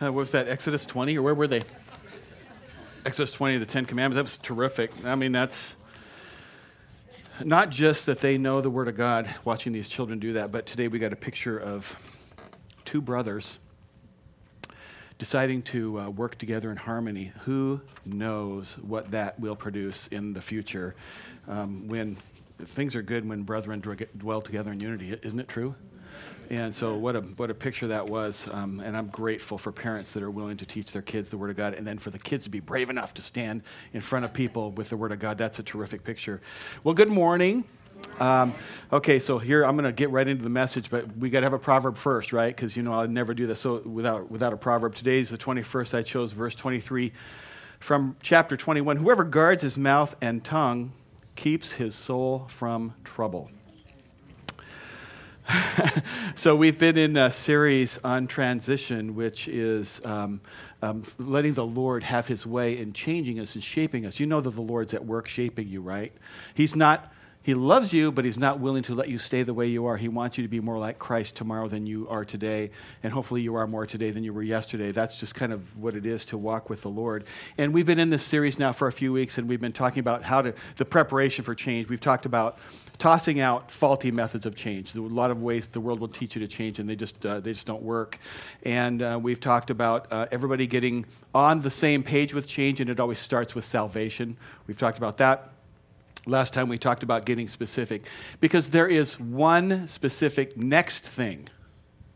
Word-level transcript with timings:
uh, 0.00 0.12
what 0.12 0.20
was 0.20 0.30
that, 0.30 0.48
Exodus 0.48 0.86
20, 0.86 1.18
or 1.18 1.22
where 1.22 1.34
were 1.34 1.48
they? 1.48 1.64
Exodus 3.04 3.32
20, 3.32 3.58
the 3.58 3.66
Ten 3.66 3.84
Commandments. 3.84 4.16
That 4.16 4.22
was 4.22 4.38
terrific. 4.38 4.92
I 5.04 5.16
mean, 5.16 5.32
that's 5.32 5.74
not 7.44 7.70
just 7.70 8.06
that 8.06 8.20
they 8.20 8.38
know 8.38 8.60
the 8.60 8.70
Word 8.70 8.86
of 8.86 8.96
God, 8.96 9.28
watching 9.44 9.72
these 9.72 9.88
children 9.88 10.18
do 10.18 10.34
that, 10.34 10.52
but 10.52 10.66
today 10.66 10.86
we 10.88 10.98
got 10.98 11.12
a 11.12 11.16
picture 11.16 11.58
of 11.58 11.96
two 12.84 13.00
brothers 13.00 13.58
deciding 15.18 15.62
to 15.62 15.98
uh, 15.98 16.08
work 16.10 16.38
together 16.38 16.70
in 16.70 16.76
harmony. 16.76 17.32
Who 17.40 17.80
knows 18.04 18.78
what 18.78 19.10
that 19.10 19.40
will 19.40 19.56
produce 19.56 20.06
in 20.08 20.32
the 20.32 20.40
future 20.40 20.94
um, 21.48 21.88
when 21.88 22.18
things 22.60 22.94
are 22.94 23.02
good 23.02 23.28
when 23.28 23.42
brethren 23.42 23.80
dwell 24.16 24.42
together 24.42 24.70
in 24.70 24.78
unity? 24.78 25.18
Isn't 25.22 25.40
it 25.40 25.48
true? 25.48 25.74
And 26.50 26.74
so, 26.74 26.96
what 26.96 27.14
a, 27.14 27.20
what 27.20 27.50
a 27.50 27.54
picture 27.54 27.88
that 27.88 28.06
was. 28.06 28.48
Um, 28.52 28.80
and 28.80 28.96
I'm 28.96 29.08
grateful 29.08 29.58
for 29.58 29.70
parents 29.70 30.12
that 30.12 30.22
are 30.22 30.30
willing 30.30 30.56
to 30.58 30.66
teach 30.66 30.92
their 30.92 31.02
kids 31.02 31.28
the 31.30 31.36
Word 31.36 31.50
of 31.50 31.56
God, 31.56 31.74
and 31.74 31.86
then 31.86 31.98
for 31.98 32.10
the 32.10 32.18
kids 32.18 32.44
to 32.44 32.50
be 32.50 32.60
brave 32.60 32.88
enough 32.88 33.14
to 33.14 33.22
stand 33.22 33.62
in 33.92 34.00
front 34.00 34.24
of 34.24 34.32
people 34.32 34.70
with 34.70 34.88
the 34.88 34.96
Word 34.96 35.12
of 35.12 35.18
God. 35.18 35.36
That's 35.36 35.58
a 35.58 35.62
terrific 35.62 36.04
picture. 36.04 36.40
Well, 36.84 36.94
good 36.94 37.10
morning. 37.10 37.64
Um, 38.20 38.54
okay, 38.92 39.18
so 39.18 39.38
here 39.38 39.64
I'm 39.64 39.76
going 39.76 39.84
to 39.84 39.92
get 39.92 40.10
right 40.10 40.26
into 40.26 40.42
the 40.42 40.50
message, 40.50 40.90
but 40.90 41.16
we 41.16 41.30
got 41.30 41.40
to 41.40 41.46
have 41.46 41.52
a 41.52 41.58
proverb 41.58 41.96
first, 41.96 42.32
right? 42.32 42.54
Because 42.54 42.76
you 42.76 42.82
know 42.82 42.94
I'd 42.94 43.10
never 43.10 43.34
do 43.34 43.46
this 43.46 43.60
so 43.60 43.80
without 43.80 44.30
without 44.30 44.52
a 44.52 44.56
proverb. 44.56 44.94
Today 44.94 45.20
is 45.20 45.30
the 45.30 45.38
21st. 45.38 45.94
I 45.94 46.02
chose 46.02 46.32
verse 46.32 46.54
23 46.54 47.12
from 47.78 48.16
chapter 48.22 48.56
21. 48.56 48.96
Whoever 48.96 49.24
guards 49.24 49.62
his 49.62 49.78
mouth 49.78 50.16
and 50.20 50.42
tongue 50.42 50.92
keeps 51.36 51.72
his 51.72 51.94
soul 51.94 52.46
from 52.48 52.94
trouble. 53.04 53.50
so 56.34 56.54
we've 56.54 56.78
been 56.78 56.96
in 56.96 57.16
a 57.16 57.30
series 57.30 57.98
on 58.04 58.26
transition, 58.26 59.14
which 59.14 59.48
is 59.48 60.04
um, 60.04 60.40
um, 60.82 61.04
letting 61.18 61.54
the 61.54 61.66
Lord 61.66 62.02
have 62.02 62.28
His 62.28 62.46
way 62.46 62.76
in 62.76 62.92
changing 62.92 63.40
us 63.40 63.54
and 63.54 63.64
shaping 63.64 64.04
us. 64.06 64.20
You 64.20 64.26
know 64.26 64.40
that 64.40 64.50
the 64.50 64.60
Lord's 64.60 64.94
at 64.94 65.04
work 65.04 65.28
shaping 65.28 65.68
you, 65.68 65.80
right? 65.80 66.12
He's 66.54 66.76
not. 66.76 67.12
He 67.48 67.54
loves 67.54 67.94
you, 67.94 68.12
but 68.12 68.26
he's 68.26 68.36
not 68.36 68.60
willing 68.60 68.82
to 68.82 68.94
let 68.94 69.08
you 69.08 69.16
stay 69.16 69.42
the 69.42 69.54
way 69.54 69.68
you 69.68 69.86
are. 69.86 69.96
He 69.96 70.08
wants 70.08 70.36
you 70.36 70.44
to 70.44 70.48
be 70.48 70.60
more 70.60 70.76
like 70.76 70.98
Christ 70.98 71.34
tomorrow 71.34 71.66
than 71.66 71.86
you 71.86 72.06
are 72.10 72.22
today, 72.22 72.70
and 73.02 73.10
hopefully 73.10 73.40
you 73.40 73.54
are 73.54 73.66
more 73.66 73.86
today 73.86 74.10
than 74.10 74.22
you 74.22 74.34
were 74.34 74.42
yesterday. 74.42 74.92
That's 74.92 75.18
just 75.18 75.34
kind 75.34 75.50
of 75.50 75.74
what 75.74 75.94
it 75.94 76.04
is 76.04 76.26
to 76.26 76.36
walk 76.36 76.68
with 76.68 76.82
the 76.82 76.90
Lord. 76.90 77.24
And 77.56 77.72
we've 77.72 77.86
been 77.86 77.98
in 77.98 78.10
this 78.10 78.22
series 78.22 78.58
now 78.58 78.72
for 78.72 78.86
a 78.86 78.92
few 78.92 79.14
weeks, 79.14 79.38
and 79.38 79.48
we've 79.48 79.62
been 79.62 79.72
talking 79.72 80.00
about 80.00 80.24
how 80.24 80.42
to 80.42 80.52
the 80.76 80.84
preparation 80.84 81.42
for 81.42 81.54
change. 81.54 81.88
We've 81.88 81.98
talked 81.98 82.26
about 82.26 82.58
tossing 82.98 83.40
out 83.40 83.70
faulty 83.70 84.10
methods 84.10 84.44
of 84.44 84.54
change. 84.54 84.92
There 84.92 85.02
are 85.02 85.06
a 85.06 85.08
lot 85.08 85.30
of 85.30 85.40
ways 85.40 85.68
the 85.68 85.80
world 85.80 86.00
will 86.00 86.08
teach 86.08 86.36
you 86.36 86.40
to 86.42 86.48
change, 86.48 86.78
and 86.78 86.86
they 86.86 86.96
just, 86.96 87.24
uh, 87.24 87.40
they 87.40 87.54
just 87.54 87.66
don't 87.66 87.82
work. 87.82 88.18
And 88.62 89.00
uh, 89.00 89.18
we've 89.22 89.40
talked 89.40 89.70
about 89.70 90.12
uh, 90.12 90.26
everybody 90.30 90.66
getting 90.66 91.06
on 91.34 91.62
the 91.62 91.70
same 91.70 92.02
page 92.02 92.34
with 92.34 92.46
change, 92.46 92.82
and 92.82 92.90
it 92.90 93.00
always 93.00 93.18
starts 93.18 93.54
with 93.54 93.64
salvation. 93.64 94.36
We've 94.66 94.76
talked 94.76 94.98
about 94.98 95.16
that. 95.16 95.54
Last 96.26 96.52
time 96.52 96.68
we 96.68 96.78
talked 96.78 97.02
about 97.02 97.24
getting 97.24 97.48
specific 97.48 98.04
because 98.40 98.70
there 98.70 98.88
is 98.88 99.18
one 99.18 99.86
specific 99.86 100.56
next 100.56 101.04
thing 101.04 101.48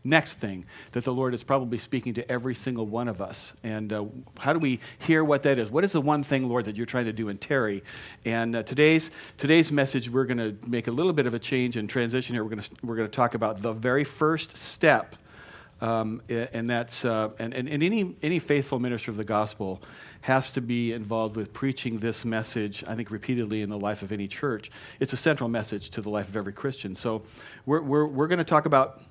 next 0.03 0.35
thing 0.35 0.65
that 0.91 1.03
the 1.03 1.13
Lord 1.13 1.33
is 1.33 1.43
probably 1.43 1.77
speaking 1.77 2.13
to 2.15 2.31
every 2.31 2.55
single 2.55 2.85
one 2.85 3.07
of 3.07 3.21
us. 3.21 3.53
And 3.63 3.91
uh, 3.93 4.05
how 4.37 4.53
do 4.53 4.59
we 4.59 4.79
hear 4.99 5.23
what 5.23 5.43
that 5.43 5.57
is? 5.57 5.69
What 5.69 5.83
is 5.83 5.93
the 5.93 6.01
one 6.01 6.23
thing, 6.23 6.49
Lord, 6.49 6.65
that 6.65 6.75
you're 6.75 6.85
trying 6.85 7.05
to 7.05 7.13
do 7.13 7.29
in 7.29 7.37
Terry? 7.37 7.83
And 8.25 8.55
uh, 8.55 8.63
today's, 8.63 9.11
today's 9.37 9.71
message, 9.71 10.09
we're 10.09 10.25
going 10.25 10.37
to 10.37 10.55
make 10.67 10.87
a 10.87 10.91
little 10.91 11.13
bit 11.13 11.25
of 11.25 11.33
a 11.33 11.39
change 11.39 11.77
and 11.77 11.89
transition 11.89 12.35
here. 12.35 12.43
We're 12.43 12.49
going 12.49 12.61
to, 12.61 12.69
we're 12.83 12.95
going 12.95 13.09
to 13.09 13.15
talk 13.15 13.33
about 13.33 13.61
the 13.61 13.73
very 13.73 14.03
first 14.03 14.57
step. 14.57 15.15
Um, 15.81 16.21
and 16.29 16.69
that's 16.69 17.03
uh, 17.03 17.31
and, 17.39 17.53
and, 17.53 17.67
and 17.67 17.83
any, 17.83 18.15
any 18.21 18.39
faithful 18.39 18.79
minister 18.79 19.11
of 19.11 19.17
the 19.17 19.25
gospel 19.25 19.81
has 20.23 20.51
to 20.53 20.61
be 20.61 20.93
involved 20.93 21.35
with 21.35 21.51
preaching 21.51 21.99
this 21.99 22.23
message, 22.23 22.81
I 22.87 22.95
think, 22.95 23.11
repeatedly 23.11 23.61
in 23.61 23.69
the 23.69 23.77
life 23.77 24.01
of 24.01 24.13
any 24.13 24.25
church. 24.25 24.71
It's 25.01 25.11
a 25.11 25.17
central 25.17 25.49
message 25.49 25.89
to 25.91 26.01
the 26.01 26.09
life 26.09 26.29
of 26.29 26.37
every 26.37 26.53
Christian. 26.53 26.95
So 26.95 27.23
we're, 27.65 27.81
we're, 27.81 28.05
we're 28.05 28.27
going 28.27 28.37
to 28.37 28.45
talk 28.45 28.65
about 28.65 29.01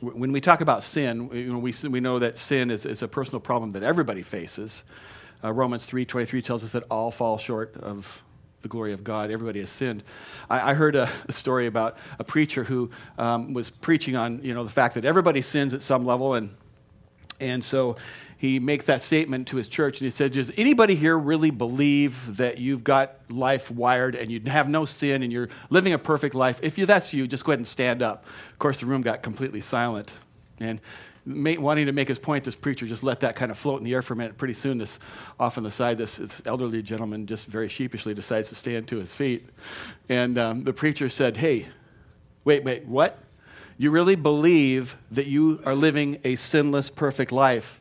when 0.00 0.32
we 0.32 0.42
talk 0.42 0.60
about 0.60 0.82
sin, 0.82 1.28
we, 1.28 1.72
we 1.88 2.00
know 2.00 2.18
that 2.18 2.36
sin 2.36 2.70
is, 2.70 2.84
is 2.84 3.00
a 3.00 3.08
personal 3.08 3.40
problem 3.40 3.70
that 3.70 3.82
everybody 3.82 4.20
faces. 4.20 4.84
Uh, 5.42 5.50
Romans 5.50 5.88
3.23 5.88 6.44
tells 6.44 6.62
us 6.62 6.72
that 6.72 6.82
all 6.90 7.10
fall 7.10 7.38
short 7.38 7.74
of 7.76 8.22
the 8.60 8.68
glory 8.68 8.92
of 8.92 9.02
God. 9.02 9.30
Everybody 9.30 9.60
has 9.60 9.70
sinned. 9.70 10.02
I, 10.50 10.74
heard 10.74 10.94
a, 10.94 11.10
a, 11.28 11.32
story 11.32 11.66
about 11.66 11.96
a 12.18 12.24
preacher 12.24 12.64
who 12.64 12.90
um, 13.16 13.54
was 13.54 13.70
preaching 13.70 14.14
on 14.14 14.42
you 14.42 14.52
know, 14.52 14.64
the 14.64 14.70
fact 14.70 14.94
that 14.96 15.06
everybody 15.06 15.40
sins 15.40 15.72
at 15.72 15.80
some 15.80 16.04
level, 16.04 16.34
and, 16.34 16.54
and 17.40 17.64
so 17.64 17.96
he 18.44 18.60
makes 18.60 18.84
that 18.84 19.00
statement 19.00 19.48
to 19.48 19.56
his 19.56 19.68
church 19.68 20.00
and 20.00 20.04
he 20.04 20.10
said, 20.10 20.32
Does 20.32 20.52
anybody 20.58 20.94
here 20.94 21.18
really 21.18 21.50
believe 21.50 22.36
that 22.36 22.58
you've 22.58 22.84
got 22.84 23.14
life 23.30 23.70
wired 23.70 24.14
and 24.14 24.30
you 24.30 24.38
have 24.40 24.68
no 24.68 24.84
sin 24.84 25.22
and 25.22 25.32
you're 25.32 25.48
living 25.70 25.94
a 25.94 25.98
perfect 25.98 26.34
life? 26.34 26.60
If 26.62 26.76
you, 26.76 26.84
that's 26.84 27.14
you, 27.14 27.26
just 27.26 27.44
go 27.44 27.52
ahead 27.52 27.60
and 27.60 27.66
stand 27.66 28.02
up. 28.02 28.26
Of 28.50 28.58
course, 28.58 28.80
the 28.80 28.86
room 28.86 29.00
got 29.00 29.22
completely 29.22 29.62
silent. 29.62 30.12
And 30.60 30.78
wanting 31.26 31.86
to 31.86 31.92
make 31.92 32.08
his 32.08 32.18
point, 32.18 32.44
this 32.44 32.54
preacher 32.54 32.86
just 32.86 33.02
let 33.02 33.20
that 33.20 33.34
kind 33.34 33.50
of 33.50 33.56
float 33.56 33.78
in 33.78 33.84
the 33.84 33.94
air 33.94 34.02
for 34.02 34.12
a 34.12 34.16
minute. 34.16 34.36
Pretty 34.36 34.52
soon, 34.52 34.76
this 34.76 34.98
off 35.40 35.56
on 35.56 35.64
the 35.64 35.70
side, 35.70 35.96
this, 35.96 36.18
this 36.18 36.42
elderly 36.44 36.82
gentleman 36.82 37.26
just 37.26 37.46
very 37.46 37.70
sheepishly 37.70 38.12
decides 38.12 38.50
to 38.50 38.54
stand 38.54 38.86
to 38.88 38.98
his 38.98 39.14
feet. 39.14 39.48
And 40.10 40.36
um, 40.36 40.64
the 40.64 40.74
preacher 40.74 41.08
said, 41.08 41.38
Hey, 41.38 41.68
wait, 42.44 42.62
wait, 42.62 42.84
what? 42.84 43.20
You 43.78 43.90
really 43.90 44.16
believe 44.16 44.98
that 45.10 45.26
you 45.26 45.62
are 45.64 45.74
living 45.74 46.20
a 46.24 46.36
sinless, 46.36 46.90
perfect 46.90 47.32
life? 47.32 47.80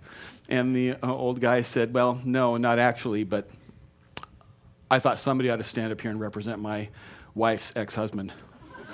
And 0.49 0.75
the 0.75 0.91
uh, 0.91 1.13
old 1.13 1.39
guy 1.39 1.61
said, 1.61 1.93
Well, 1.93 2.21
no, 2.23 2.57
not 2.57 2.79
actually, 2.79 3.23
but 3.23 3.49
I 4.91 4.99
thought 4.99 5.19
somebody 5.19 5.49
ought 5.49 5.57
to 5.57 5.63
stand 5.63 5.91
up 5.91 6.01
here 6.01 6.11
and 6.11 6.19
represent 6.19 6.59
my 6.59 6.89
wife's 7.33 7.71
ex 7.75 7.95
husband. 7.95 8.33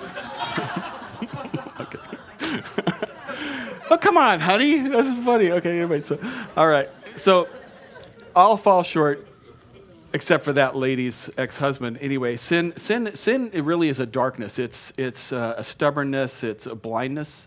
okay. 1.80 1.98
oh, 3.90 3.98
come 4.00 4.16
on, 4.16 4.40
honey. 4.40 4.80
That's 4.80 5.24
funny. 5.24 5.50
Okay, 5.50 5.80
anyway, 5.80 6.00
so, 6.00 6.18
all 6.56 6.68
right. 6.68 6.88
So, 7.16 7.48
all 8.34 8.56
fall 8.56 8.82
short 8.82 9.26
except 10.12 10.44
for 10.44 10.52
that 10.52 10.76
lady's 10.76 11.30
ex-husband. 11.38 11.98
Anyway, 12.00 12.36
sin, 12.36 12.72
sin, 12.76 13.14
sin. 13.14 13.50
It 13.52 13.62
really 13.64 13.88
is 13.88 14.00
a 14.00 14.06
darkness. 14.06 14.58
It's 14.58 14.92
it's 14.96 15.32
uh, 15.32 15.54
a 15.56 15.64
stubbornness. 15.64 16.42
It's 16.42 16.66
a 16.66 16.74
blindness. 16.74 17.46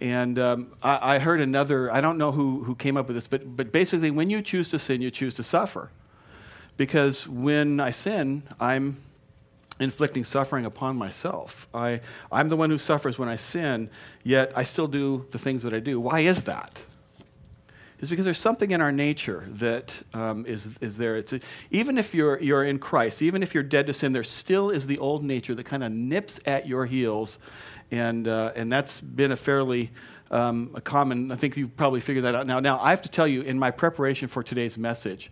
And 0.00 0.38
um, 0.38 0.72
I, 0.82 1.16
I, 1.16 1.18
heard 1.18 1.40
another, 1.40 1.92
I 1.92 2.00
don't 2.00 2.16
know 2.16 2.32
who, 2.32 2.64
who 2.64 2.74
came 2.74 2.96
up 2.96 3.06
with 3.06 3.16
this, 3.16 3.26
but, 3.26 3.56
but 3.56 3.70
basically, 3.70 4.10
when 4.10 4.30
you 4.30 4.40
choose 4.40 4.70
to 4.70 4.78
sin, 4.78 5.02
you 5.02 5.10
choose 5.10 5.34
to 5.34 5.42
suffer. 5.42 5.90
Because 6.78 7.28
when 7.28 7.80
I 7.80 7.90
sin, 7.90 8.44
I'm 8.58 8.96
inflicting 9.78 10.24
suffering 10.24 10.64
upon 10.64 10.96
myself. 10.96 11.68
I, 11.74 12.00
I'm 12.32 12.48
the 12.48 12.56
one 12.56 12.70
who 12.70 12.78
suffers 12.78 13.18
when 13.18 13.28
I 13.28 13.36
sin, 13.36 13.90
yet 14.22 14.52
I 14.56 14.62
still 14.62 14.86
do 14.86 15.26
the 15.32 15.38
things 15.38 15.62
that 15.64 15.74
I 15.74 15.80
do. 15.80 16.00
Why 16.00 16.20
is 16.20 16.44
that? 16.44 16.80
Is 17.98 18.08
because 18.08 18.24
there's 18.24 18.38
something 18.38 18.70
in 18.70 18.80
our 18.80 18.92
nature 18.92 19.46
that 19.48 20.00
um, 20.14 20.46
is 20.46 20.66
is, 20.80 20.96
there. 20.96 21.16
It's 21.16 21.34
a, 21.34 21.40
even 21.70 21.98
if 21.98 22.14
you're, 22.14 22.40
you're 22.40 22.64
in 22.64 22.78
Christ, 22.78 23.20
even 23.20 23.42
if 23.42 23.52
you're 23.52 23.62
dead 23.62 23.86
to 23.88 23.92
sin, 23.92 24.14
there 24.14 24.24
still 24.24 24.70
is 24.70 24.86
the 24.86 24.96
old 24.98 25.22
nature 25.22 25.54
that 25.54 25.64
kind 25.64 25.84
of 25.84 25.92
nips 25.92 26.38
at 26.46 26.66
your 26.66 26.86
heels 26.86 27.38
and 27.90 28.28
uh, 28.28 28.52
and 28.54 28.72
that's 28.72 29.00
been 29.00 29.32
a 29.32 29.36
fairly 29.36 29.90
um, 30.30 30.70
a 30.74 30.80
common. 30.80 31.32
I 31.32 31.36
think 31.36 31.56
you've 31.56 31.76
probably 31.76 32.00
figured 32.00 32.24
that 32.24 32.34
out 32.34 32.46
now. 32.46 32.60
Now 32.60 32.78
I 32.80 32.90
have 32.90 33.02
to 33.02 33.08
tell 33.08 33.26
you, 33.26 33.42
in 33.42 33.58
my 33.58 33.70
preparation 33.70 34.28
for 34.28 34.42
today's 34.42 34.78
message, 34.78 35.30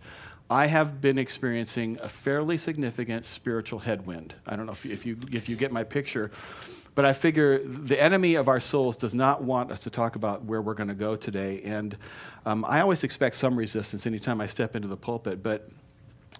I 0.49 0.67
have 0.67 0.99
been 1.01 1.17
experiencing 1.17 1.99
a 2.01 2.09
fairly 2.09 2.57
significant 2.57 3.25
spiritual 3.25 3.79
headwind. 3.79 4.35
I 4.47 4.55
don't 4.55 4.65
know 4.65 4.71
if 4.73 4.85
you, 4.85 4.91
if 4.91 5.05
you 5.05 5.17
if 5.31 5.49
you 5.49 5.55
get 5.55 5.71
my 5.71 5.83
picture. 5.83 6.31
But 6.95 7.05
I 7.05 7.13
figure 7.13 7.59
the 7.63 8.01
enemy 8.01 8.35
of 8.35 8.49
our 8.49 8.59
souls 8.59 8.97
does 8.97 9.13
not 9.13 9.41
want 9.41 9.71
us 9.71 9.79
to 9.81 9.89
talk 9.89 10.17
about 10.17 10.43
where 10.43 10.61
we're 10.61 10.73
going 10.73 10.89
to 10.89 10.95
go 10.95 11.15
today. 11.15 11.61
And 11.63 11.95
um, 12.45 12.65
I 12.65 12.81
always 12.81 13.05
expect 13.05 13.35
some 13.35 13.55
resistance 13.55 14.05
anytime 14.05 14.41
I 14.41 14.47
step 14.47 14.75
into 14.75 14.89
the 14.89 14.97
pulpit. 14.97 15.41
But 15.41 15.69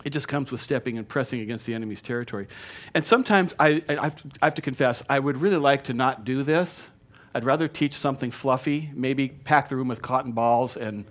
it 0.03 0.11
just 0.11 0.27
comes 0.27 0.51
with 0.51 0.61
stepping 0.61 0.97
and 0.97 1.07
pressing 1.07 1.39
against 1.41 1.65
the 1.65 1.73
enemy's 1.73 2.01
territory. 2.01 2.47
And 2.93 3.05
sometimes 3.05 3.53
I, 3.59 3.83
I, 3.89 3.93
have 3.95 4.15
to, 4.17 4.29
I, 4.41 4.45
have 4.45 4.55
to, 4.55 4.61
confess, 4.61 5.03
I 5.09 5.19
would 5.19 5.37
really 5.37 5.57
like 5.57 5.83
to 5.85 5.93
not 5.93 6.23
do 6.23 6.43
this. 6.43 6.89
I'd 7.33 7.43
rather 7.43 7.67
teach 7.67 7.93
something 7.93 8.31
fluffy, 8.31 8.89
maybe 8.93 9.29
pack 9.29 9.69
the 9.69 9.75
room 9.75 9.87
with 9.87 10.01
cotton 10.01 10.31
balls 10.31 10.75
and 10.75 11.05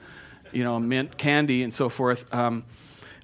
you 0.52 0.64
know, 0.64 0.78
mint 0.78 1.16
candy 1.16 1.62
and 1.62 1.72
so 1.72 1.88
forth. 1.88 2.32
Um, 2.34 2.64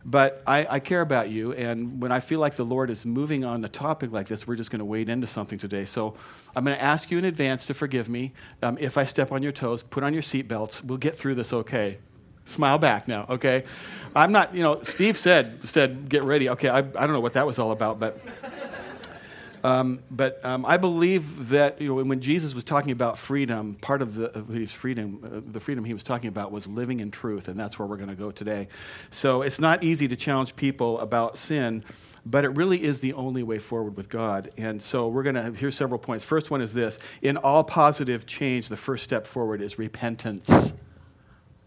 but 0.05 0.43
I, 0.46 0.66
I, 0.69 0.81
care 0.81 1.00
about 1.00 1.31
you, 1.31 1.55
and 1.55 2.02
when 2.02 2.12
I 2.12 2.20
feel 2.20 2.38
like 2.38 2.56
the 2.56 2.64
Lord 2.64 2.90
is 2.90 3.06
moving 3.06 3.43
on 3.43 3.64
a 3.64 3.70
topic 3.70 4.12
like 4.12 4.28
this, 4.28 4.46
we're 4.46 4.56
just 4.56 4.70
going 4.70 4.81
to 4.81 4.84
wade 4.84 5.08
into 5.08 5.26
something 5.26 5.58
today. 5.58 5.87
So 5.87 6.14
I'm 6.55 6.64
going 6.64 6.76
to 6.76 6.82
ask 6.82 7.11
you 7.11 7.16
in 7.16 7.25
advance 7.25 7.64
to 7.66 7.75
forgive 7.75 8.06
me 8.06 8.32
um, 8.62 8.76
if 8.78 8.99
I 8.99 9.06
step 9.06 9.32
on 9.32 9.43
your 9.43 9.52
toes. 9.52 9.82
Put 9.82 10.02
on 10.02 10.12
your 10.12 10.22
seatbelts. 10.22 10.84
We'll 10.84 10.99
get 10.99 11.16
through 11.16 11.37
this 11.37 11.55
okay. 11.55 11.99
Smile 12.44 12.76
back 12.78 13.08
now, 13.08 13.25
okay? 13.31 13.64
I'm 14.14 14.32
not, 14.32 14.55
you 14.55 14.62
know, 14.62 14.82
Steve 14.82 15.19
said, 15.19 15.69
said 15.69 16.08
get 16.08 16.22
ready. 16.22 16.49
Okay, 16.50 16.69
I, 16.69 16.78
I 16.78 16.82
don't 16.82 17.12
know 17.12 17.20
what 17.20 17.32
that 17.32 17.46
was 17.46 17.58
all 17.58 17.72
about, 17.72 17.99
but 17.99 18.19
Um, 19.64 20.00
but 20.11 20.44
um, 20.44 20.66
I 20.66 20.76
believe 20.76 21.49
that 21.49 21.81
you 21.81 21.88
know, 21.88 22.05
when 22.05 22.20
Jesus 22.20 22.55
was 22.55 22.64
talking 22.64 22.93
about 22.93 23.16
freedom, 23.16 23.76
part 23.76 24.02
of 24.02 24.14
the 24.14 24.31
of 24.38 24.49
his 24.49 24.70
freedom, 24.70 25.20
uh, 25.25 25.40
the 25.52 25.58
freedom 25.58 25.87
he 25.87 25.94
was 25.94 26.02
talking 26.02 26.28
about 26.28 26.52
was 26.52 26.66
living 26.66 27.00
in 27.00 27.11
truth, 27.11 27.49
and 27.49 27.58
that's 27.58 27.78
where 27.78 27.88
we're 27.88 27.96
going 27.96 28.11
to 28.11 28.14
go 28.14 28.31
today. 28.31 28.69
So 29.11 29.40
it's 29.40 29.58
not 29.58 29.82
easy 29.82 30.06
to 30.06 30.16
challenge 30.16 30.55
people 30.55 31.00
about 31.00 31.38
sin, 31.38 31.82
but 32.26 32.44
it 32.44 32.50
really 32.50 32.84
is 32.84 33.00
the 33.00 33.14
only 33.14 33.43
way 33.43 33.58
forward 33.58 33.96
with 33.96 34.11
God. 34.11 34.50
And 34.58 34.82
so 34.82 35.08
we're 35.08 35.22
going 35.22 35.37
to 35.37 35.58
here's 35.58 35.76
several 35.76 35.99
points. 35.99 36.26
First 36.26 36.50
one 36.50 36.61
is 36.61 36.75
this: 36.75 36.99
in 37.22 37.38
all 37.38 37.64
positive 37.64 38.26
change, 38.26 38.69
the 38.69 38.76
first 38.76 39.02
step 39.02 39.26
forward 39.26 39.62
is 39.62 39.78
repentance 39.78 40.75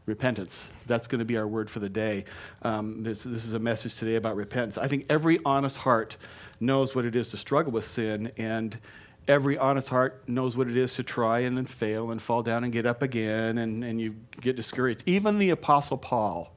repentance. 0.08 0.72
That's 0.88 1.06
going 1.06 1.20
to 1.20 1.26
be 1.26 1.38
our 1.38 1.48
word 1.48 1.70
for 1.70 1.80
the 1.80 1.90
day. 1.90 2.26
Um, 2.64 3.04
this, 3.04 3.24
this 3.24 3.46
is 3.46 3.52
a 3.54 3.60
message 3.60 3.98
today 3.98 4.16
about 4.16 4.36
repentance. 4.36 4.78
I 4.78 4.88
think 4.88 5.06
every 5.10 5.40
honest 5.46 5.78
heart 5.78 6.18
knows 6.60 6.96
what 6.96 7.06
it 7.06 7.16
is 7.16 7.28
to 7.28 7.38
struggle 7.38 7.74
with 7.74 7.86
sin, 7.86 8.32
and 8.38 8.80
every 9.28 9.58
honest 9.58 9.90
heart 9.90 10.24
knows 10.28 10.58
what 10.58 10.68
it 10.68 10.78
is 10.78 10.96
to 10.96 11.04
try 11.04 11.40
and 11.40 11.58
then 11.58 11.66
fail 11.66 12.10
and 12.10 12.22
fall 12.22 12.42
down 12.42 12.64
and 12.64 12.74
get 12.74 12.86
up 12.86 13.04
again, 13.04 13.58
and, 13.60 13.84
and 13.84 14.02
you 14.02 14.16
get 14.42 14.56
discouraged. 14.56 15.04
Even 15.06 15.38
the 15.38 15.50
Apostle 15.50 15.98
Paul 15.98 16.56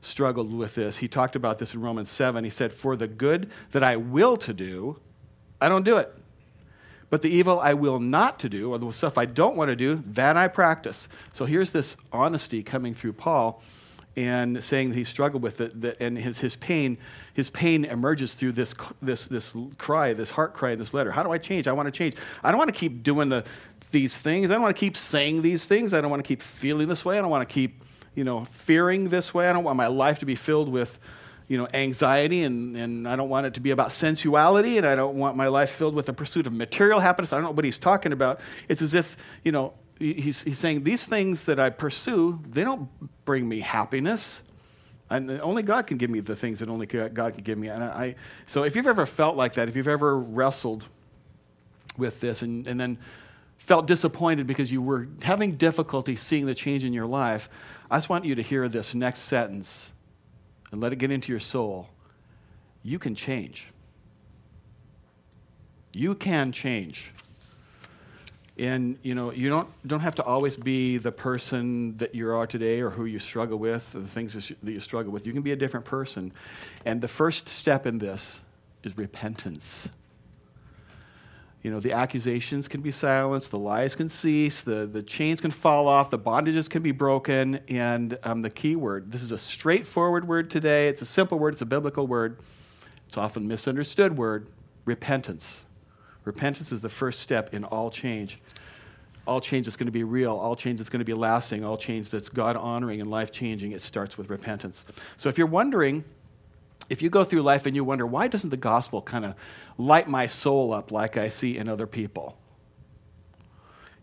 struggled 0.00 0.52
with 0.52 0.74
this. 0.74 0.98
He 0.98 1.06
talked 1.06 1.36
about 1.36 1.60
this 1.60 1.74
in 1.74 1.80
Romans 1.80 2.10
7. 2.10 2.42
He 2.42 2.50
said, 2.50 2.72
For 2.72 2.96
the 2.96 3.06
good 3.06 3.50
that 3.70 3.84
I 3.84 3.94
will 3.96 4.36
to 4.38 4.52
do, 4.52 4.98
I 5.60 5.68
don't 5.68 5.84
do 5.84 5.96
it. 5.96 6.12
But 7.10 7.22
the 7.22 7.30
evil 7.30 7.58
I 7.60 7.74
will 7.74 7.98
not 7.98 8.38
to 8.40 8.48
do, 8.48 8.72
or 8.72 8.78
the 8.78 8.92
stuff 8.92 9.16
I 9.16 9.24
don't 9.24 9.56
want 9.56 9.70
to 9.70 9.76
do, 9.76 10.02
that 10.06 10.36
I 10.36 10.48
practice. 10.48 11.08
So 11.32 11.46
here's 11.46 11.72
this 11.72 11.96
honesty 12.12 12.62
coming 12.62 12.94
through 12.94 13.14
Paul 13.14 13.62
and 14.16 14.62
saying 14.62 14.90
that 14.90 14.96
he 14.96 15.04
struggled 15.04 15.42
with 15.42 15.60
it, 15.60 15.80
that, 15.80 16.00
and 16.00 16.18
his, 16.18 16.40
his 16.40 16.56
pain, 16.56 16.98
his 17.32 17.50
pain 17.50 17.84
emerges 17.84 18.34
through 18.34 18.52
this, 18.52 18.74
this, 19.00 19.26
this 19.26 19.54
cry, 19.78 20.12
this 20.12 20.30
heart 20.30 20.54
cry 20.54 20.72
in 20.72 20.78
this 20.78 20.92
letter. 20.92 21.12
How 21.12 21.22
do 21.22 21.30
I 21.30 21.38
change? 21.38 21.68
I 21.68 21.72
want 21.72 21.86
to 21.86 21.92
change. 21.92 22.16
I 22.42 22.50
don't 22.50 22.58
want 22.58 22.72
to 22.72 22.78
keep 22.78 23.02
doing 23.02 23.28
the, 23.28 23.44
these 23.92 24.18
things. 24.18 24.50
I 24.50 24.54
don't 24.54 24.62
want 24.62 24.74
to 24.74 24.80
keep 24.80 24.96
saying 24.96 25.42
these 25.42 25.66
things. 25.66 25.94
I 25.94 26.00
don't 26.00 26.10
want 26.10 26.22
to 26.22 26.26
keep 26.26 26.42
feeling 26.42 26.88
this 26.88 27.04
way. 27.04 27.16
I 27.16 27.20
don't 27.20 27.30
want 27.30 27.48
to 27.48 27.52
keep, 27.52 27.84
you 28.14 28.24
know, 28.24 28.44
fearing 28.46 29.08
this 29.08 29.32
way. 29.32 29.48
I 29.48 29.52
don't 29.52 29.64
want 29.64 29.76
my 29.76 29.86
life 29.86 30.18
to 30.18 30.26
be 30.26 30.34
filled 30.34 30.68
with 30.68 30.98
you 31.48 31.56
know, 31.56 31.66
anxiety, 31.72 32.44
and, 32.44 32.76
and 32.76 33.08
I 33.08 33.16
don't 33.16 33.30
want 33.30 33.46
it 33.46 33.54
to 33.54 33.60
be 33.60 33.70
about 33.70 33.90
sensuality, 33.90 34.76
and 34.76 34.86
I 34.86 34.94
don't 34.94 35.16
want 35.16 35.36
my 35.36 35.48
life 35.48 35.70
filled 35.70 35.94
with 35.94 36.06
the 36.06 36.12
pursuit 36.12 36.46
of 36.46 36.52
material 36.52 37.00
happiness. 37.00 37.32
I 37.32 37.36
don't 37.36 37.44
know 37.44 37.50
what 37.52 37.64
he's 37.64 37.78
talking 37.78 38.12
about. 38.12 38.40
It's 38.68 38.82
as 38.82 38.92
if, 38.92 39.16
you 39.42 39.50
know, 39.50 39.72
he's, 39.98 40.42
he's 40.42 40.58
saying 40.58 40.84
these 40.84 41.04
things 41.04 41.44
that 41.44 41.58
I 41.58 41.70
pursue, 41.70 42.40
they 42.46 42.64
don't 42.64 42.88
bring 43.24 43.48
me 43.48 43.60
happiness. 43.60 44.42
And 45.10 45.30
only 45.40 45.62
God 45.62 45.86
can 45.86 45.96
give 45.96 46.10
me 46.10 46.20
the 46.20 46.36
things 46.36 46.58
that 46.58 46.68
only 46.68 46.84
God 46.84 47.14
can 47.14 47.42
give 47.42 47.56
me. 47.56 47.68
And 47.68 47.82
I, 47.82 48.14
so 48.46 48.64
if 48.64 48.76
you've 48.76 48.86
ever 48.86 49.06
felt 49.06 49.36
like 49.36 49.54
that, 49.54 49.66
if 49.66 49.74
you've 49.74 49.88
ever 49.88 50.18
wrestled 50.18 50.84
with 51.96 52.20
this 52.20 52.42
and, 52.42 52.66
and 52.66 52.78
then 52.78 52.98
felt 53.56 53.86
disappointed 53.86 54.46
because 54.46 54.70
you 54.70 54.82
were 54.82 55.08
having 55.22 55.56
difficulty 55.56 56.14
seeing 56.14 56.44
the 56.44 56.54
change 56.54 56.84
in 56.84 56.92
your 56.92 57.06
life, 57.06 57.48
I 57.90 57.96
just 57.96 58.10
want 58.10 58.26
you 58.26 58.34
to 58.34 58.42
hear 58.42 58.68
this 58.68 58.94
next 58.94 59.20
sentence 59.20 59.92
and 60.70 60.80
let 60.80 60.92
it 60.92 60.96
get 60.96 61.10
into 61.10 61.32
your 61.32 61.40
soul, 61.40 61.88
you 62.82 62.98
can 62.98 63.14
change. 63.14 63.72
You 65.92 66.14
can 66.14 66.52
change. 66.52 67.12
And 68.58 68.98
you 69.02 69.14
know, 69.14 69.30
you 69.32 69.48
don't, 69.48 69.68
don't 69.86 70.00
have 70.00 70.16
to 70.16 70.24
always 70.24 70.56
be 70.56 70.96
the 70.96 71.12
person 71.12 71.96
that 71.98 72.14
you 72.14 72.30
are 72.30 72.46
today 72.46 72.80
or 72.80 72.90
who 72.90 73.04
you 73.04 73.20
struggle 73.20 73.58
with, 73.58 73.94
or 73.94 74.00
the 74.00 74.08
things 74.08 74.34
that 74.34 74.72
you 74.72 74.80
struggle 74.80 75.12
with. 75.12 75.26
You 75.26 75.32
can 75.32 75.42
be 75.42 75.52
a 75.52 75.56
different 75.56 75.86
person. 75.86 76.32
And 76.84 77.00
the 77.00 77.08
first 77.08 77.48
step 77.48 77.86
in 77.86 77.98
this 77.98 78.40
is 78.82 78.96
repentance. 78.98 79.88
You 81.62 81.72
know, 81.72 81.80
the 81.80 81.92
accusations 81.92 82.68
can 82.68 82.82
be 82.82 82.92
silenced, 82.92 83.50
the 83.50 83.58
lies 83.58 83.96
can 83.96 84.08
cease, 84.08 84.60
the, 84.60 84.86
the 84.86 85.02
chains 85.02 85.40
can 85.40 85.50
fall 85.50 85.88
off, 85.88 86.10
the 86.10 86.18
bondages 86.18 86.70
can 86.70 86.82
be 86.82 86.92
broken, 86.92 87.60
and 87.68 88.16
um, 88.22 88.42
the 88.42 88.50
key 88.50 88.76
word 88.76 89.10
this 89.10 89.22
is 89.22 89.32
a 89.32 89.38
straightforward 89.38 90.28
word 90.28 90.50
today. 90.50 90.88
It's 90.88 91.02
a 91.02 91.06
simple 91.06 91.38
word, 91.38 91.54
it's 91.54 91.62
a 91.62 91.66
biblical 91.66 92.06
word. 92.06 92.38
It's 93.08 93.16
often 93.16 93.48
misunderstood 93.48 94.16
word 94.16 94.48
repentance. 94.84 95.62
Repentance 96.24 96.72
is 96.72 96.80
the 96.80 96.88
first 96.88 97.20
step 97.20 97.52
in 97.54 97.64
all 97.64 97.90
change. 97.90 98.38
All 99.26 99.40
change 99.40 99.66
that's 99.66 99.76
going 99.76 99.86
to 99.86 99.92
be 99.92 100.04
real, 100.04 100.34
all 100.36 100.56
change 100.56 100.78
that's 100.78 100.90
going 100.90 101.00
to 101.00 101.04
be 101.04 101.14
lasting, 101.14 101.64
all 101.64 101.76
change 101.76 102.10
that's 102.10 102.28
God 102.28 102.56
honoring 102.56 103.00
and 103.00 103.10
life 103.10 103.30
changing, 103.30 103.72
it 103.72 103.82
starts 103.82 104.16
with 104.16 104.30
repentance. 104.30 104.84
So 105.16 105.28
if 105.28 105.36
you're 105.36 105.46
wondering, 105.46 106.04
if 106.88 107.02
you 107.02 107.10
go 107.10 107.24
through 107.24 107.42
life 107.42 107.66
and 107.66 107.76
you 107.76 107.84
wonder, 107.84 108.06
why 108.06 108.28
doesn't 108.28 108.50
the 108.50 108.56
gospel 108.56 109.02
kind 109.02 109.24
of 109.24 109.34
light 109.76 110.08
my 110.08 110.26
soul 110.26 110.72
up 110.72 110.90
like 110.90 111.16
I 111.16 111.28
see 111.28 111.56
in 111.56 111.68
other 111.68 111.86
people? 111.86 112.38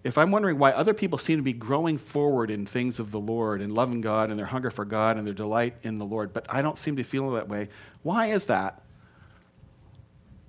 If 0.04 0.20
I'm 0.20 0.30
wondering 0.30 0.60
why 0.60 0.72
other 0.72 0.94
people 0.94 1.18
seem 1.18 1.38
to 1.40 1.44
be 1.44 1.52
growing 1.52 1.98
forward 1.98 2.52
in 2.52 2.68
things 2.68 3.00
of 3.00 3.10
the 3.10 3.20
Lord 3.20 3.60
and 3.60 3.74
loving 3.74 4.02
God 4.02 4.30
and 4.30 4.38
their 4.38 4.46
hunger 4.46 4.70
for 4.70 4.86
God 4.86 5.18
and 5.18 5.26
their 5.26 5.34
delight 5.34 5.78
in 5.82 5.96
the 5.96 6.06
Lord, 6.06 6.32
but 6.32 6.46
I 6.48 6.62
don't 6.62 6.78
seem 6.78 6.96
to 6.98 7.04
feel 7.04 7.32
that 7.32 7.50
way, 7.50 7.70
why 8.04 8.28
is 8.28 8.46
that? 8.46 8.84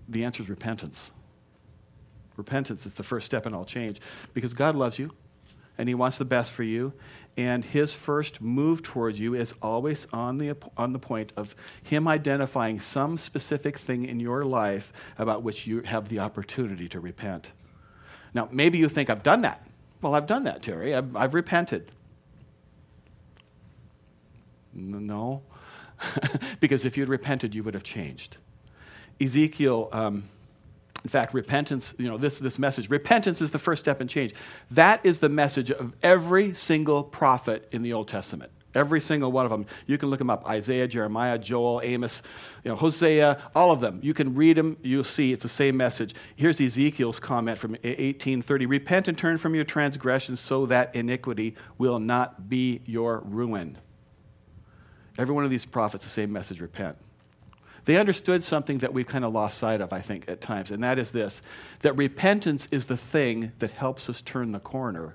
The 0.08 0.24
answer 0.24 0.42
is 0.42 0.50
repentance. 0.50 1.10
Repentance 2.36 2.84
is 2.84 2.94
the 2.94 3.02
first 3.02 3.24
step 3.24 3.46
in 3.46 3.54
all 3.54 3.64
change 3.64 3.98
because 4.34 4.52
God 4.52 4.74
loves 4.74 4.98
you 4.98 5.12
and 5.78 5.88
He 5.88 5.94
wants 5.94 6.18
the 6.18 6.26
best 6.26 6.52
for 6.52 6.62
you. 6.62 6.92
And 7.36 7.64
His 7.64 7.92
first 7.92 8.40
move 8.40 8.82
towards 8.82 9.20
you 9.20 9.34
is 9.34 9.54
always 9.60 10.06
on 10.12 10.38
the, 10.38 10.56
on 10.76 10.92
the 10.92 10.98
point 10.98 11.32
of 11.36 11.54
Him 11.82 12.08
identifying 12.08 12.80
some 12.80 13.18
specific 13.18 13.78
thing 13.78 14.04
in 14.04 14.20
your 14.20 14.44
life 14.44 14.92
about 15.18 15.42
which 15.42 15.66
you 15.66 15.82
have 15.82 16.08
the 16.08 16.18
opportunity 16.18 16.88
to 16.88 17.00
repent. 17.00 17.52
Now, 18.32 18.48
maybe 18.50 18.78
you 18.78 18.88
think, 18.88 19.10
I've 19.10 19.22
done 19.22 19.42
that. 19.42 19.66
Well, 20.00 20.14
I've 20.14 20.26
done 20.26 20.44
that, 20.44 20.62
Terry. 20.62 20.94
I've, 20.94 21.14
I've 21.16 21.34
repented. 21.34 21.90
No, 24.72 25.42
because 26.60 26.84
if 26.84 26.96
you'd 26.96 27.08
repented, 27.08 27.54
you 27.54 27.62
would 27.62 27.74
have 27.74 27.84
changed. 27.84 28.36
Ezekiel. 29.20 29.88
Um, 29.92 30.24
in 31.06 31.08
fact, 31.08 31.34
repentance, 31.34 31.94
you 31.98 32.08
know, 32.08 32.16
this, 32.16 32.40
this 32.40 32.58
message, 32.58 32.90
repentance 32.90 33.40
is 33.40 33.52
the 33.52 33.60
first 33.60 33.80
step 33.80 34.00
in 34.00 34.08
change. 34.08 34.34
That 34.72 35.06
is 35.06 35.20
the 35.20 35.28
message 35.28 35.70
of 35.70 35.92
every 36.02 36.52
single 36.52 37.04
prophet 37.04 37.68
in 37.70 37.82
the 37.82 37.92
Old 37.92 38.08
Testament. 38.08 38.50
Every 38.74 39.00
single 39.00 39.30
one 39.30 39.46
of 39.46 39.52
them. 39.52 39.66
You 39.86 39.98
can 39.98 40.10
look 40.10 40.18
them 40.18 40.30
up 40.30 40.44
Isaiah, 40.48 40.88
Jeremiah, 40.88 41.38
Joel, 41.38 41.80
Amos, 41.84 42.22
you 42.64 42.72
know, 42.72 42.76
Hosea, 42.76 43.40
all 43.54 43.70
of 43.70 43.80
them. 43.80 44.00
You 44.02 44.14
can 44.14 44.34
read 44.34 44.56
them, 44.56 44.78
you'll 44.82 45.04
see 45.04 45.32
it's 45.32 45.44
the 45.44 45.48
same 45.48 45.76
message. 45.76 46.12
Here's 46.34 46.60
Ezekiel's 46.60 47.20
comment 47.20 47.56
from 47.56 47.74
1830 47.74 48.66
Repent 48.66 49.06
and 49.06 49.16
turn 49.16 49.38
from 49.38 49.54
your 49.54 49.62
transgressions 49.62 50.40
so 50.40 50.66
that 50.66 50.92
iniquity 50.92 51.54
will 51.78 52.00
not 52.00 52.48
be 52.48 52.82
your 52.84 53.22
ruin. 53.24 53.78
Every 55.16 55.36
one 55.36 55.44
of 55.44 55.52
these 55.52 55.66
prophets, 55.66 56.02
the 56.02 56.10
same 56.10 56.32
message 56.32 56.60
repent. 56.60 56.96
They 57.86 57.96
understood 57.96 58.42
something 58.42 58.78
that 58.78 58.92
we've 58.92 59.06
kind 59.06 59.24
of 59.24 59.32
lost 59.32 59.58
sight 59.58 59.80
of, 59.80 59.92
I 59.92 60.00
think, 60.00 60.28
at 60.28 60.40
times, 60.40 60.70
and 60.70 60.82
that 60.84 60.98
is 60.98 61.12
this 61.12 61.40
that 61.80 61.96
repentance 61.96 62.66
is 62.70 62.86
the 62.86 62.96
thing 62.96 63.52
that 63.60 63.70
helps 63.72 64.10
us 64.10 64.20
turn 64.20 64.52
the 64.52 64.58
corner 64.58 65.14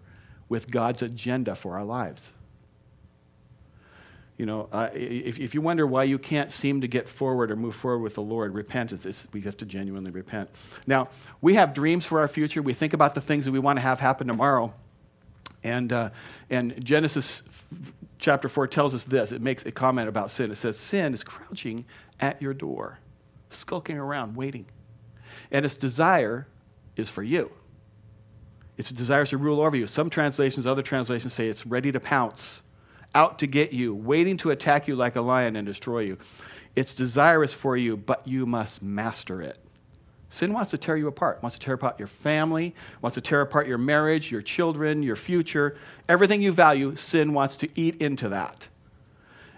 with 0.50 0.72
God's 0.72 1.02
agenda 1.02 1.54
for 1.54 1.76
our 1.76 1.84
lives. 1.84 2.32
You 4.38 4.46
know, 4.46 4.70
uh, 4.72 4.90
if, 4.94 5.40
if 5.40 5.54
you 5.54 5.62
wonder 5.62 5.86
why 5.86 6.06
you 6.06 6.18
can't 6.18 6.50
seem 6.50 6.82
to 6.82 6.88
get 6.88 7.08
forward 7.08 7.52
or 7.52 7.56
move 7.56 7.76
forward 7.76 8.00
with 8.00 8.16
the 8.16 8.22
Lord, 8.22 8.56
repentance 8.56 9.06
is 9.06 9.28
we 9.34 9.42
have 9.42 9.56
to 9.58 9.66
genuinely 9.66 10.10
repent. 10.10 10.50
Now, 10.88 11.10
we 11.42 11.56
have 11.56 11.74
dreams 11.74 12.06
for 12.06 12.20
our 12.20 12.28
future. 12.28 12.62
We 12.62 12.74
think 12.74 12.94
about 12.94 13.16
the 13.16 13.22
things 13.22 13.46
that 13.46 13.52
we 13.52 13.60
want 13.60 13.78
to 13.78 13.82
have 13.82 14.00
happen 14.00 14.28
tomorrow. 14.28 14.74
And, 15.64 15.94
uh, 15.94 16.10
and 16.50 16.84
Genesis 16.84 17.44
chapter 18.18 18.50
4 18.50 18.68
tells 18.68 18.96
us 18.96 19.04
this. 19.04 19.32
It 19.32 19.42
makes 19.42 19.66
a 19.66 19.72
comment 19.72 20.08
about 20.08 20.32
sin. 20.32 20.52
It 20.52 20.56
says, 20.56 20.78
Sin 20.80 21.14
is 21.14 21.24
crouching 21.24 21.86
at 22.22 22.42
your 22.42 22.54
door, 22.54 23.00
skulking 23.50 23.98
around, 23.98 24.36
waiting. 24.36 24.68
And 25.52 25.66
its 25.66 25.76
desire 25.76 26.48
is 26.96 27.10
for 27.10 27.24
you. 27.24 27.52
Its 28.78 28.92
a 28.92 28.94
desire 28.94 29.26
to 29.26 29.38
rule 29.38 29.62
over 29.62 29.76
you. 29.76 29.88
Some 29.88 30.10
translations, 30.10 30.66
other 30.66 30.82
translations 30.82 31.34
say 31.34 31.48
it's 31.48 31.66
ready 31.66 31.92
to 31.92 32.00
pounce, 32.00 32.64
out 33.14 33.38
to 33.40 33.48
get 33.48 33.74
you, 33.74 33.94
waiting 33.94 34.38
to 34.38 34.50
attack 34.50 34.88
you 34.88 34.96
like 34.96 35.16
a 35.16 35.22
lion 35.22 35.56
and 35.56 35.68
destroy 35.68 36.00
you. 36.00 36.18
Its 36.76 36.96
desire 36.96 37.44
is 37.44 37.54
for 37.54 37.76
you, 37.76 37.98
but 37.98 38.26
you 38.28 38.46
must 38.46 38.82
master 38.82 39.42
it. 39.42 39.58
Sin 40.30 40.54
wants 40.54 40.72
to 40.72 40.78
tear 40.78 40.96
you 40.96 41.08
apart, 41.08 41.44
wants 41.44 41.58
to 41.60 41.66
tear 41.66 41.74
apart 41.74 42.00
your 42.00 42.08
family, 42.08 42.74
wants 43.02 43.16
to 43.16 43.22
tear 43.22 43.42
apart 43.42 43.68
your 43.68 43.78
marriage, 43.78 44.32
your 44.32 44.42
children, 44.42 45.04
your 45.04 45.18
future. 45.18 45.76
Everything 46.08 46.42
you 46.42 46.54
value, 46.54 46.96
sin 46.96 47.34
wants 47.34 47.58
to 47.58 47.68
eat 47.76 48.02
into 48.02 48.30
that. 48.30 48.70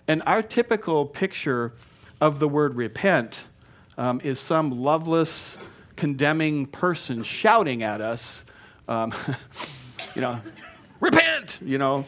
And 0.08 0.24
our 0.26 0.42
typical 0.42 1.06
picture 1.06 1.74
of 2.24 2.40
the 2.40 2.48
word 2.48 2.76
repent 2.76 3.48
um, 3.98 4.22
is 4.24 4.40
some 4.40 4.72
loveless, 4.72 5.58
condemning 5.98 6.66
person 6.66 7.22
shouting 7.22 7.84
at 7.84 8.00
us, 8.00 8.46
um, 8.88 9.14
you 10.16 10.22
know, 10.22 10.40
repent, 11.02 11.60
you 11.62 11.78
know. 11.78 12.06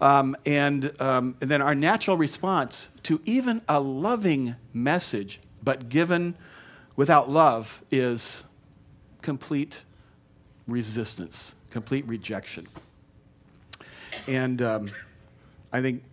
Um, 0.00 0.36
and, 0.46 0.98
um, 1.02 1.36
and 1.42 1.50
then 1.50 1.60
our 1.60 1.74
natural 1.74 2.16
response 2.16 2.88
to 3.02 3.20
even 3.26 3.60
a 3.68 3.78
loving 3.78 4.56
message, 4.72 5.38
but 5.62 5.90
given 5.90 6.34
without 6.96 7.28
love, 7.28 7.82
is 7.90 8.44
complete 9.20 9.82
resistance, 10.66 11.54
complete 11.70 12.08
rejection. 12.08 12.66
And 14.26 14.62
um, 14.62 14.92
I 15.70 15.82
think 15.82 16.04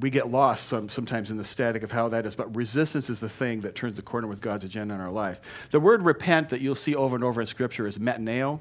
we 0.00 0.10
get 0.10 0.30
lost 0.30 0.66
some, 0.66 0.88
sometimes 0.88 1.30
in 1.30 1.36
the 1.36 1.44
static 1.44 1.82
of 1.82 1.90
how 1.90 2.08
that 2.08 2.26
is, 2.26 2.34
but 2.34 2.54
resistance 2.54 3.08
is 3.08 3.20
the 3.20 3.28
thing 3.28 3.60
that 3.62 3.74
turns 3.74 3.96
the 3.96 4.02
corner 4.02 4.26
with 4.26 4.40
God's 4.40 4.64
agenda 4.64 4.94
in 4.94 5.00
our 5.00 5.10
life. 5.10 5.40
The 5.70 5.80
word 5.80 6.02
repent 6.02 6.50
that 6.50 6.60
you'll 6.60 6.74
see 6.74 6.94
over 6.94 7.14
and 7.14 7.24
over 7.24 7.40
in 7.40 7.46
Scripture 7.46 7.86
is 7.86 7.98
metaneo. 7.98 8.60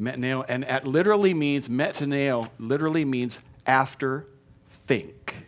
Metaneo, 0.00 0.44
and 0.48 0.64
it 0.64 0.86
literally 0.86 1.34
means, 1.34 1.68
metaneo 1.68 2.48
literally 2.58 3.04
means 3.04 3.40
after 3.66 4.26
think. 4.86 5.46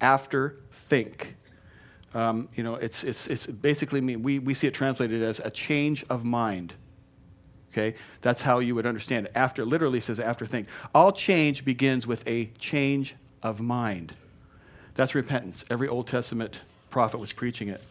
After 0.00 0.56
think. 0.72 1.36
Um, 2.14 2.48
you 2.54 2.64
know, 2.64 2.74
it's, 2.74 3.04
it's, 3.04 3.26
it's 3.28 3.46
basically, 3.46 4.00
mean, 4.00 4.22
we, 4.22 4.38
we 4.38 4.54
see 4.54 4.66
it 4.66 4.74
translated 4.74 5.22
as 5.22 5.40
a 5.40 5.50
change 5.50 6.04
of 6.10 6.24
mind. 6.24 6.74
Okay? 7.72 7.94
That's 8.20 8.42
how 8.42 8.58
you 8.58 8.74
would 8.74 8.86
understand 8.86 9.26
it. 9.26 9.32
After 9.34 9.64
literally 9.64 10.00
says 10.00 10.18
after 10.18 10.44
think. 10.44 10.66
All 10.92 11.12
change 11.12 11.64
begins 11.64 12.06
with 12.06 12.26
a 12.26 12.46
change 12.58 13.14
of 13.42 13.60
mind. 13.60 14.14
That's 14.94 15.14
repentance. 15.14 15.64
Every 15.70 15.88
Old 15.88 16.06
Testament 16.06 16.60
prophet 16.90 17.18
was 17.18 17.32
preaching 17.32 17.68
it. 17.68 17.82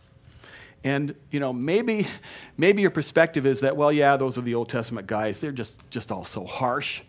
And 0.83 1.15
you 1.31 1.39
know, 1.39 1.51
maybe 1.51 2.07
maybe 2.57 2.81
your 2.81 2.91
perspective 2.91 3.45
is 3.45 3.61
that, 3.61 3.75
well, 3.75 3.91
yeah, 3.91 4.15
those 4.17 4.37
are 4.37 4.41
the 4.41 4.55
Old 4.55 4.69
Testament 4.69 5.07
guys. 5.07 5.39
They're 5.39 5.51
just 5.51 5.79
just 5.89 6.11
all 6.11 6.25
so 6.25 6.45
harsh. 6.45 7.01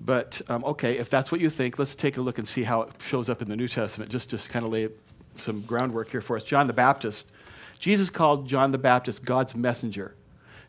But 0.00 0.40
um, 0.48 0.64
okay, 0.64 0.98
if 0.98 1.10
that's 1.10 1.30
what 1.30 1.40
you 1.40 1.50
think, 1.50 1.78
let's 1.78 1.94
take 1.94 2.16
a 2.16 2.20
look 2.20 2.38
and 2.38 2.46
see 2.46 2.62
how 2.62 2.82
it 2.82 2.90
shows 3.00 3.28
up 3.28 3.42
in 3.42 3.48
the 3.48 3.56
New 3.56 3.68
Testament. 3.68 4.10
Just 4.10 4.30
just 4.30 4.48
kind 4.48 4.64
of 4.64 4.70
lay 4.70 4.88
some 5.36 5.62
groundwork 5.62 6.10
here 6.10 6.20
for 6.20 6.36
us. 6.36 6.44
John 6.44 6.66
the 6.66 6.72
Baptist. 6.72 7.30
Jesus 7.78 8.10
called 8.10 8.46
John 8.46 8.72
the 8.72 8.78
Baptist 8.78 9.24
God's 9.24 9.54
messenger. 9.54 10.14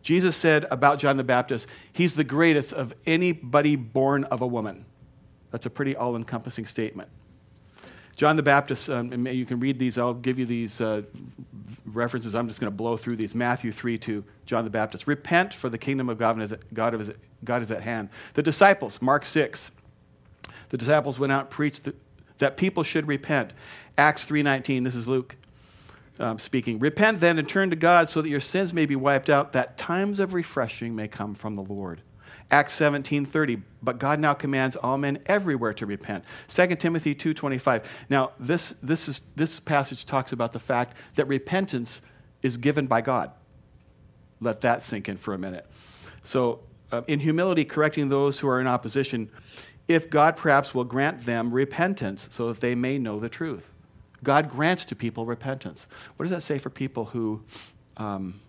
Jesus 0.01 0.35
said 0.35 0.65
about 0.71 0.97
John 0.97 1.17
the 1.17 1.23
Baptist, 1.23 1.67
he's 1.93 2.15
the 2.15 2.23
greatest 2.23 2.73
of 2.73 2.93
anybody 3.05 3.75
born 3.75 4.23
of 4.25 4.41
a 4.41 4.47
woman. 4.47 4.85
That's 5.51 5.65
a 5.65 5.69
pretty 5.69 5.95
all 5.95 6.15
encompassing 6.15 6.65
statement. 6.65 7.09
John 8.15 8.35
the 8.35 8.43
Baptist, 8.43 8.89
um, 8.89 9.27
you 9.27 9.45
can 9.45 9.59
read 9.59 9.79
these, 9.79 9.97
I'll 9.97 10.13
give 10.13 10.37
you 10.37 10.45
these 10.45 10.81
uh, 10.81 11.03
references. 11.85 12.35
I'm 12.35 12.47
just 12.47 12.59
going 12.59 12.71
to 12.71 12.75
blow 12.75 12.97
through 12.97 13.15
these. 13.15 13.33
Matthew 13.33 13.71
3 13.71 13.97
to 13.99 14.23
John 14.45 14.63
the 14.63 14.69
Baptist. 14.69 15.07
Repent, 15.07 15.53
for 15.53 15.69
the 15.69 15.77
kingdom 15.77 16.09
of 16.09 16.17
God 16.17 16.39
is, 16.41 16.51
at, 16.51 16.73
God, 16.73 16.99
is, 16.99 17.11
God 17.43 17.61
is 17.61 17.71
at 17.71 17.81
hand. 17.81 18.09
The 18.33 18.43
disciples, 18.43 19.01
Mark 19.01 19.25
6. 19.25 19.71
The 20.69 20.77
disciples 20.77 21.19
went 21.19 21.31
out 21.31 21.41
and 21.41 21.49
preached 21.49 21.85
the, 21.85 21.95
that 22.37 22.57
people 22.57 22.83
should 22.83 23.07
repent. 23.07 23.53
Acts 23.97 24.25
3.19, 24.25 24.83
this 24.83 24.95
is 24.95 25.07
Luke 25.07 25.35
um, 26.19 26.39
speaking. 26.39 26.79
Repent 26.79 27.19
then 27.19 27.39
and 27.39 27.47
turn 27.47 27.69
to 27.69 27.75
God 27.75 28.07
so 28.07 28.21
that 28.21 28.29
your 28.29 28.39
sins 28.39 28.73
may 28.73 28.85
be 28.85 28.95
wiped 28.95 29.29
out, 29.29 29.53
that 29.53 29.77
times 29.77 30.19
of 30.19 30.33
refreshing 30.33 30.95
may 30.95 31.07
come 31.07 31.33
from 31.33 31.55
the 31.55 31.63
Lord. 31.63 32.01
Acts 32.51 32.77
17:30 32.77 33.63
but 33.81 33.97
God 33.97 34.19
now 34.19 34.33
commands 34.33 34.75
all 34.75 34.97
men 34.97 35.19
everywhere 35.25 35.73
to 35.73 35.85
repent. 35.85 36.23
2 36.47 36.75
Timothy 36.75 37.15
2:25. 37.15 37.83
Now 38.09 38.31
this 38.39 38.75
this 38.83 39.07
is 39.07 39.21
this 39.35 39.59
passage 39.59 40.05
talks 40.05 40.31
about 40.31 40.53
the 40.53 40.59
fact 40.59 40.95
that 41.15 41.27
repentance 41.27 42.01
is 42.43 42.57
given 42.57 42.87
by 42.87 43.01
God. 43.01 43.31
Let 44.39 44.61
that 44.61 44.83
sink 44.83 45.07
in 45.07 45.17
for 45.17 45.33
a 45.33 45.37
minute. 45.37 45.65
So 46.23 46.59
uh, 46.91 47.01
in 47.07 47.21
humility 47.21 47.63
correcting 47.63 48.09
those 48.09 48.39
who 48.39 48.47
are 48.47 48.59
in 48.59 48.67
opposition 48.67 49.29
if 49.87 50.09
God 50.09 50.37
perhaps 50.37 50.75
will 50.75 50.83
grant 50.83 51.25
them 51.25 51.51
repentance 51.53 52.29
so 52.31 52.47
that 52.49 52.59
they 52.59 52.75
may 52.75 52.97
know 52.97 53.19
the 53.19 53.29
truth. 53.29 53.69
God 54.23 54.49
grants 54.49 54.85
to 54.85 54.95
people 54.95 55.25
repentance. 55.25 55.87
What 56.15 56.23
does 56.23 56.31
that 56.31 56.43
say 56.43 56.59
for 56.59 56.69
people 56.69 57.05
who 57.05 57.41
um, 57.97 58.39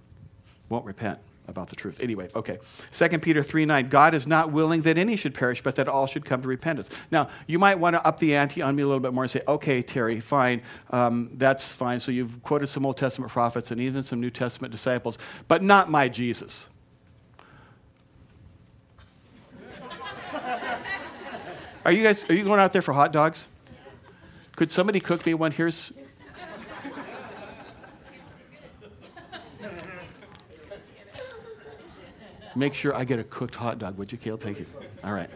won't 0.68 0.84
repent 0.84 1.18
about 1.48 1.68
the 1.68 1.76
truth? 1.76 2.00
Anyway, 2.00 2.28
okay. 2.34 2.58
2 2.92 3.18
Peter 3.18 3.42
3 3.42 3.66
9, 3.66 3.88
God 3.88 4.14
is 4.14 4.26
not 4.26 4.52
willing 4.52 4.82
that 4.82 4.98
any 4.98 5.16
should 5.16 5.34
perish, 5.34 5.62
but 5.62 5.76
that 5.76 5.88
all 5.88 6.06
should 6.06 6.24
come 6.24 6.42
to 6.42 6.48
repentance. 6.48 6.88
Now, 7.10 7.28
you 7.46 7.58
might 7.58 7.78
want 7.78 7.94
to 7.94 8.06
up 8.06 8.18
the 8.18 8.34
ante 8.34 8.62
on 8.62 8.76
me 8.76 8.82
a 8.82 8.86
little 8.86 9.00
bit 9.00 9.12
more 9.12 9.24
and 9.24 9.30
say, 9.30 9.42
okay, 9.46 9.82
Terry, 9.82 10.20
fine, 10.20 10.62
um, 10.90 11.30
that's 11.34 11.72
fine. 11.72 12.00
So 12.00 12.12
you've 12.12 12.42
quoted 12.42 12.68
some 12.68 12.86
Old 12.86 12.96
Testament 12.96 13.32
prophets 13.32 13.70
and 13.70 13.80
even 13.80 14.02
some 14.02 14.20
New 14.20 14.30
Testament 14.30 14.72
disciples, 14.72 15.18
but 15.48 15.62
not 15.62 15.90
my 15.90 16.08
Jesus. 16.08 16.66
Are 21.84 21.90
you 21.90 22.04
guys 22.04 22.28
are 22.30 22.34
you 22.34 22.44
going 22.44 22.60
out 22.60 22.72
there 22.72 22.82
for 22.82 22.92
hot 22.92 23.12
dogs? 23.12 23.48
Could 24.54 24.70
somebody 24.70 25.00
cook 25.00 25.24
me 25.26 25.34
one? 25.34 25.50
Here's. 25.50 25.92
Make 32.54 32.74
sure 32.74 32.94
I 32.94 33.04
get 33.04 33.18
a 33.18 33.24
cooked 33.24 33.54
hot 33.54 33.78
dog, 33.78 33.96
would 33.98 34.12
you, 34.12 34.18
Kale? 34.18 34.36
Thank 34.36 34.58
you. 34.58 34.66
All 35.02 35.12
right. 35.12 35.30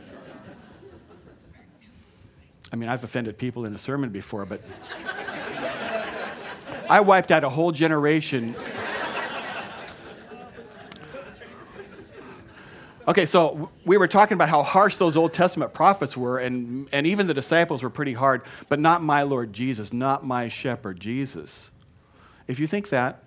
I 2.72 2.76
mean, 2.76 2.88
I've 2.88 3.04
offended 3.04 3.38
people 3.38 3.64
in 3.64 3.74
a 3.74 3.78
sermon 3.78 4.10
before, 4.10 4.44
but 4.44 4.60
I 6.90 7.00
wiped 7.00 7.30
out 7.32 7.44
a 7.44 7.48
whole 7.48 7.72
generation 7.72 8.54
Okay, 13.08 13.24
so 13.24 13.70
we 13.84 13.96
were 13.98 14.08
talking 14.08 14.34
about 14.34 14.48
how 14.48 14.64
harsh 14.64 14.96
those 14.96 15.16
Old 15.16 15.32
Testament 15.32 15.72
prophets 15.72 16.16
were, 16.16 16.38
and, 16.38 16.88
and 16.92 17.06
even 17.06 17.28
the 17.28 17.34
disciples 17.34 17.84
were 17.84 17.90
pretty 17.90 18.14
hard, 18.14 18.42
but 18.68 18.80
not 18.80 19.00
my 19.00 19.22
Lord 19.22 19.52
Jesus, 19.52 19.92
not 19.92 20.26
my 20.26 20.48
shepherd, 20.48 20.98
Jesus. 20.98 21.70
If 22.48 22.58
you 22.58 22.66
think 22.66 22.88
that, 22.88 23.22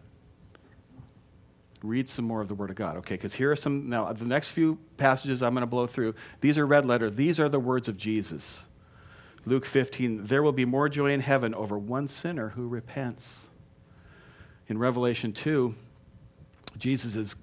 read 1.81 2.09
some 2.09 2.25
more 2.25 2.41
of 2.41 2.47
the 2.47 2.55
Word 2.55 2.69
of 2.69 2.75
God, 2.75 2.97
okay? 2.97 3.15
Because 3.15 3.35
here 3.35 3.51
are 3.51 3.55
some, 3.55 3.89
now, 3.89 4.11
the 4.11 4.25
next 4.25 4.51
few 4.51 4.77
passages 4.97 5.41
I'm 5.41 5.53
going 5.53 5.61
to 5.61 5.67
blow 5.67 5.87
through, 5.87 6.15
these 6.41 6.57
are 6.57 6.65
red 6.65 6.85
letter. 6.85 7.09
These 7.09 7.39
are 7.39 7.49
the 7.49 7.59
words 7.59 7.87
of 7.87 7.97
Jesus. 7.97 8.63
Luke 9.45 9.65
15, 9.65 10.25
there 10.25 10.43
will 10.43 10.51
be 10.51 10.65
more 10.65 10.89
joy 10.89 11.11
in 11.11 11.21
heaven 11.21 11.53
over 11.53 11.77
one 11.77 12.07
sinner 12.07 12.49
who 12.49 12.67
repents. 12.67 13.49
In 14.67 14.77
Revelation 14.77 15.33
2, 15.33 15.73
Jesus 16.77 17.15
is 17.15 17.35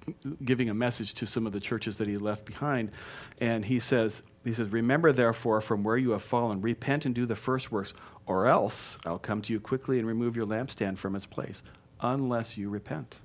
giving 0.43 0.69
a 0.69 0.73
message 0.73 1.13
to 1.15 1.25
some 1.25 1.45
of 1.45 1.53
the 1.53 1.59
churches 1.59 1.97
that 1.97 2.07
he 2.07 2.17
left 2.17 2.45
behind, 2.45 2.91
and 3.39 3.65
he 3.65 3.79
says, 3.79 4.21
he 4.43 4.53
says, 4.53 4.69
Remember 4.69 5.11
therefore 5.11 5.59
from 5.59 5.83
where 5.83 5.97
you 5.97 6.11
have 6.11 6.23
fallen, 6.23 6.61
repent 6.61 7.05
and 7.05 7.13
do 7.13 7.25
the 7.25 7.35
first 7.35 7.71
works, 7.71 7.93
or 8.25 8.45
else 8.45 8.97
I'll 9.05 9.19
come 9.19 9.41
to 9.41 9.53
you 9.53 9.59
quickly 9.59 9.99
and 9.99 10.07
remove 10.07 10.35
your 10.35 10.45
lampstand 10.45 10.97
from 10.97 11.15
its 11.15 11.25
place, 11.25 11.61
unless 11.99 12.57
you 12.57 12.69
repent. 12.69 13.19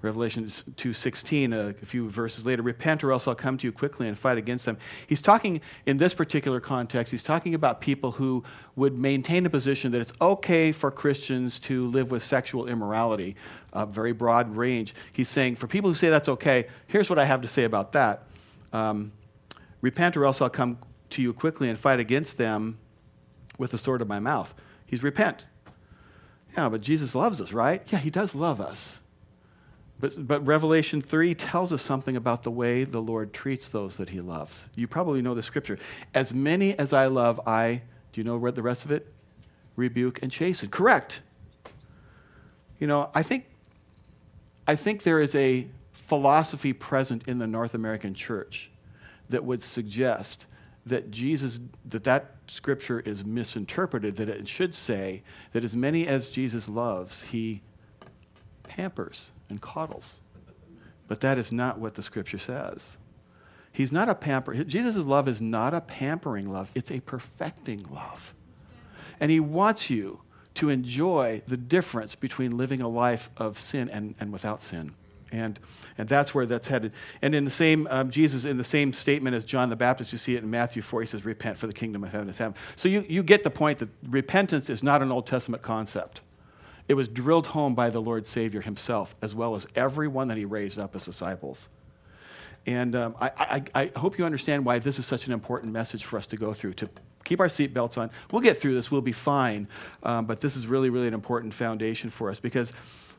Revelation 0.00 0.48
2:16, 0.48 1.52
a 1.52 1.72
few 1.72 2.08
verses 2.08 2.46
later, 2.46 2.62
repent 2.62 3.02
or 3.02 3.10
else 3.10 3.26
I'll 3.26 3.34
come 3.34 3.58
to 3.58 3.66
you 3.66 3.72
quickly 3.72 4.06
and 4.06 4.16
fight 4.16 4.38
against 4.38 4.64
them. 4.64 4.78
He's 5.08 5.20
talking 5.20 5.60
in 5.86 5.96
this 5.96 6.14
particular 6.14 6.60
context, 6.60 7.10
he's 7.10 7.24
talking 7.24 7.52
about 7.52 7.80
people 7.80 8.12
who 8.12 8.44
would 8.76 8.96
maintain 8.96 9.44
a 9.44 9.50
position 9.50 9.90
that 9.92 10.00
it's 10.00 10.12
okay 10.20 10.70
for 10.70 10.92
Christians 10.92 11.58
to 11.60 11.84
live 11.88 12.12
with 12.12 12.22
sexual 12.22 12.68
immorality, 12.68 13.34
a 13.72 13.86
very 13.86 14.12
broad 14.12 14.56
range. 14.56 14.94
He's 15.12 15.28
saying, 15.28 15.56
for 15.56 15.66
people 15.66 15.90
who 15.90 15.96
say 15.96 16.10
that's 16.10 16.28
okay, 16.28 16.68
here's 16.86 17.10
what 17.10 17.18
I 17.18 17.24
have 17.24 17.42
to 17.42 17.48
say 17.48 17.64
about 17.64 17.90
that. 17.92 18.22
Um, 18.72 19.10
repent 19.80 20.16
or 20.16 20.24
else 20.24 20.40
I'll 20.40 20.48
come 20.48 20.78
to 21.10 21.22
you 21.22 21.32
quickly 21.32 21.68
and 21.68 21.76
fight 21.76 21.98
against 21.98 22.38
them 22.38 22.78
with 23.58 23.72
the 23.72 23.78
sword 23.78 24.00
of 24.00 24.06
my 24.06 24.20
mouth. 24.20 24.54
He's 24.86 25.02
repent. 25.02 25.46
Yeah, 26.56 26.68
but 26.68 26.82
Jesus 26.82 27.16
loves 27.16 27.40
us, 27.40 27.52
right? 27.52 27.82
Yeah, 27.88 27.98
he 27.98 28.10
does 28.10 28.36
love 28.36 28.60
us. 28.60 29.00
But, 30.00 30.28
but 30.28 30.46
Revelation 30.46 31.00
3 31.00 31.34
tells 31.34 31.72
us 31.72 31.82
something 31.82 32.16
about 32.16 32.44
the 32.44 32.50
way 32.50 32.84
the 32.84 33.00
Lord 33.00 33.32
treats 33.32 33.68
those 33.68 33.96
that 33.96 34.10
he 34.10 34.20
loves. 34.20 34.66
You 34.76 34.86
probably 34.86 35.22
know 35.22 35.34
the 35.34 35.42
scripture. 35.42 35.78
As 36.14 36.32
many 36.32 36.78
as 36.78 36.92
I 36.92 37.06
love, 37.06 37.40
I, 37.46 37.82
do 38.12 38.20
you 38.20 38.24
know 38.24 38.50
the 38.50 38.62
rest 38.62 38.84
of 38.84 38.92
it? 38.92 39.12
Rebuke 39.74 40.22
and 40.22 40.30
chasten. 40.30 40.68
Correct. 40.68 41.20
You 42.78 42.86
know, 42.86 43.10
I 43.14 43.22
think, 43.24 43.46
I 44.68 44.76
think 44.76 45.02
there 45.02 45.20
is 45.20 45.34
a 45.34 45.66
philosophy 45.92 46.72
present 46.72 47.26
in 47.26 47.38
the 47.38 47.46
North 47.46 47.74
American 47.74 48.14
church 48.14 48.70
that 49.28 49.44
would 49.44 49.62
suggest 49.62 50.46
that 50.86 51.10
Jesus, 51.10 51.60
that 51.84 52.04
that 52.04 52.36
scripture 52.46 53.00
is 53.00 53.24
misinterpreted, 53.24 54.16
that 54.16 54.28
it 54.28 54.48
should 54.48 54.74
say 54.74 55.22
that 55.52 55.64
as 55.64 55.76
many 55.76 56.06
as 56.06 56.28
Jesus 56.28 56.68
loves, 56.68 57.22
he 57.22 57.62
pampers 58.68 59.32
and 59.50 59.60
coddles. 59.60 60.20
But 61.08 61.20
that 61.22 61.38
is 61.38 61.50
not 61.50 61.78
what 61.78 61.94
the 61.94 62.02
scripture 62.02 62.38
says. 62.38 62.98
He's 63.72 63.90
not 63.90 64.08
a 64.08 64.14
pamper. 64.14 64.62
Jesus' 64.64 64.96
love 64.96 65.28
is 65.28 65.40
not 65.40 65.74
a 65.74 65.80
pampering 65.80 66.46
love, 66.46 66.70
it's 66.74 66.90
a 66.90 67.00
perfecting 67.00 67.86
love. 67.90 68.34
And 69.20 69.30
he 69.30 69.40
wants 69.40 69.90
you 69.90 70.20
to 70.54 70.70
enjoy 70.70 71.42
the 71.46 71.56
difference 71.56 72.14
between 72.14 72.56
living 72.56 72.80
a 72.80 72.88
life 72.88 73.30
of 73.36 73.58
sin 73.58 73.88
and, 73.88 74.14
and 74.18 74.32
without 74.32 74.62
sin. 74.62 74.94
And, 75.30 75.58
and 75.96 76.08
that's 76.08 76.34
where 76.34 76.46
that's 76.46 76.68
headed. 76.68 76.92
And 77.20 77.34
in 77.34 77.44
the 77.44 77.50
same, 77.50 77.86
um, 77.90 78.10
Jesus, 78.10 78.44
in 78.44 78.56
the 78.56 78.64
same 78.64 78.92
statement 78.92 79.36
as 79.36 79.44
John 79.44 79.68
the 79.68 79.76
Baptist, 79.76 80.10
you 80.10 80.18
see 80.18 80.36
it 80.36 80.42
in 80.42 80.50
Matthew 80.50 80.82
4, 80.82 81.02
he 81.02 81.06
says, 81.06 81.24
Repent, 81.24 81.58
for 81.58 81.66
the 81.66 81.72
kingdom 81.72 82.02
of 82.02 82.10
heaven 82.10 82.28
is 82.28 82.38
heaven. 82.38 82.54
So 82.76 82.88
you, 82.88 83.04
you 83.08 83.22
get 83.22 83.44
the 83.44 83.50
point 83.50 83.78
that 83.80 83.90
repentance 84.08 84.70
is 84.70 84.82
not 84.82 85.02
an 85.02 85.12
Old 85.12 85.26
Testament 85.26 85.62
concept. 85.62 86.22
It 86.88 86.94
was 86.94 87.06
drilled 87.06 87.48
home 87.48 87.74
by 87.74 87.90
the 87.90 88.00
Lord 88.00 88.26
Savior 88.26 88.62
himself, 88.62 89.14
as 89.20 89.34
well 89.34 89.54
as 89.54 89.66
everyone 89.76 90.28
that 90.28 90.38
he 90.38 90.46
raised 90.46 90.78
up 90.78 90.96
as 90.96 91.04
disciples. 91.04 91.68
And 92.66 92.96
um, 92.96 93.14
I, 93.20 93.30
I, 93.38 93.62
I 93.74 93.98
hope 93.98 94.18
you 94.18 94.24
understand 94.24 94.64
why 94.64 94.78
this 94.78 94.98
is 94.98 95.06
such 95.06 95.26
an 95.26 95.32
important 95.32 95.72
message 95.72 96.04
for 96.04 96.16
us 96.18 96.26
to 96.28 96.36
go 96.36 96.52
through, 96.52 96.74
to 96.74 96.88
keep 97.24 97.40
our 97.40 97.46
seatbelts 97.46 97.98
on. 97.98 98.10
We'll 98.30 98.42
get 98.42 98.60
through 98.60 98.74
this, 98.74 98.90
we'll 98.90 99.00
be 99.02 99.12
fine. 99.12 99.68
Um, 100.02 100.26
but 100.26 100.40
this 100.40 100.56
is 100.56 100.66
really, 100.66 100.90
really 100.90 101.08
an 101.08 101.14
important 101.14 101.54
foundation 101.54 102.10
for 102.10 102.30
us 102.30 102.40
because 102.40 102.72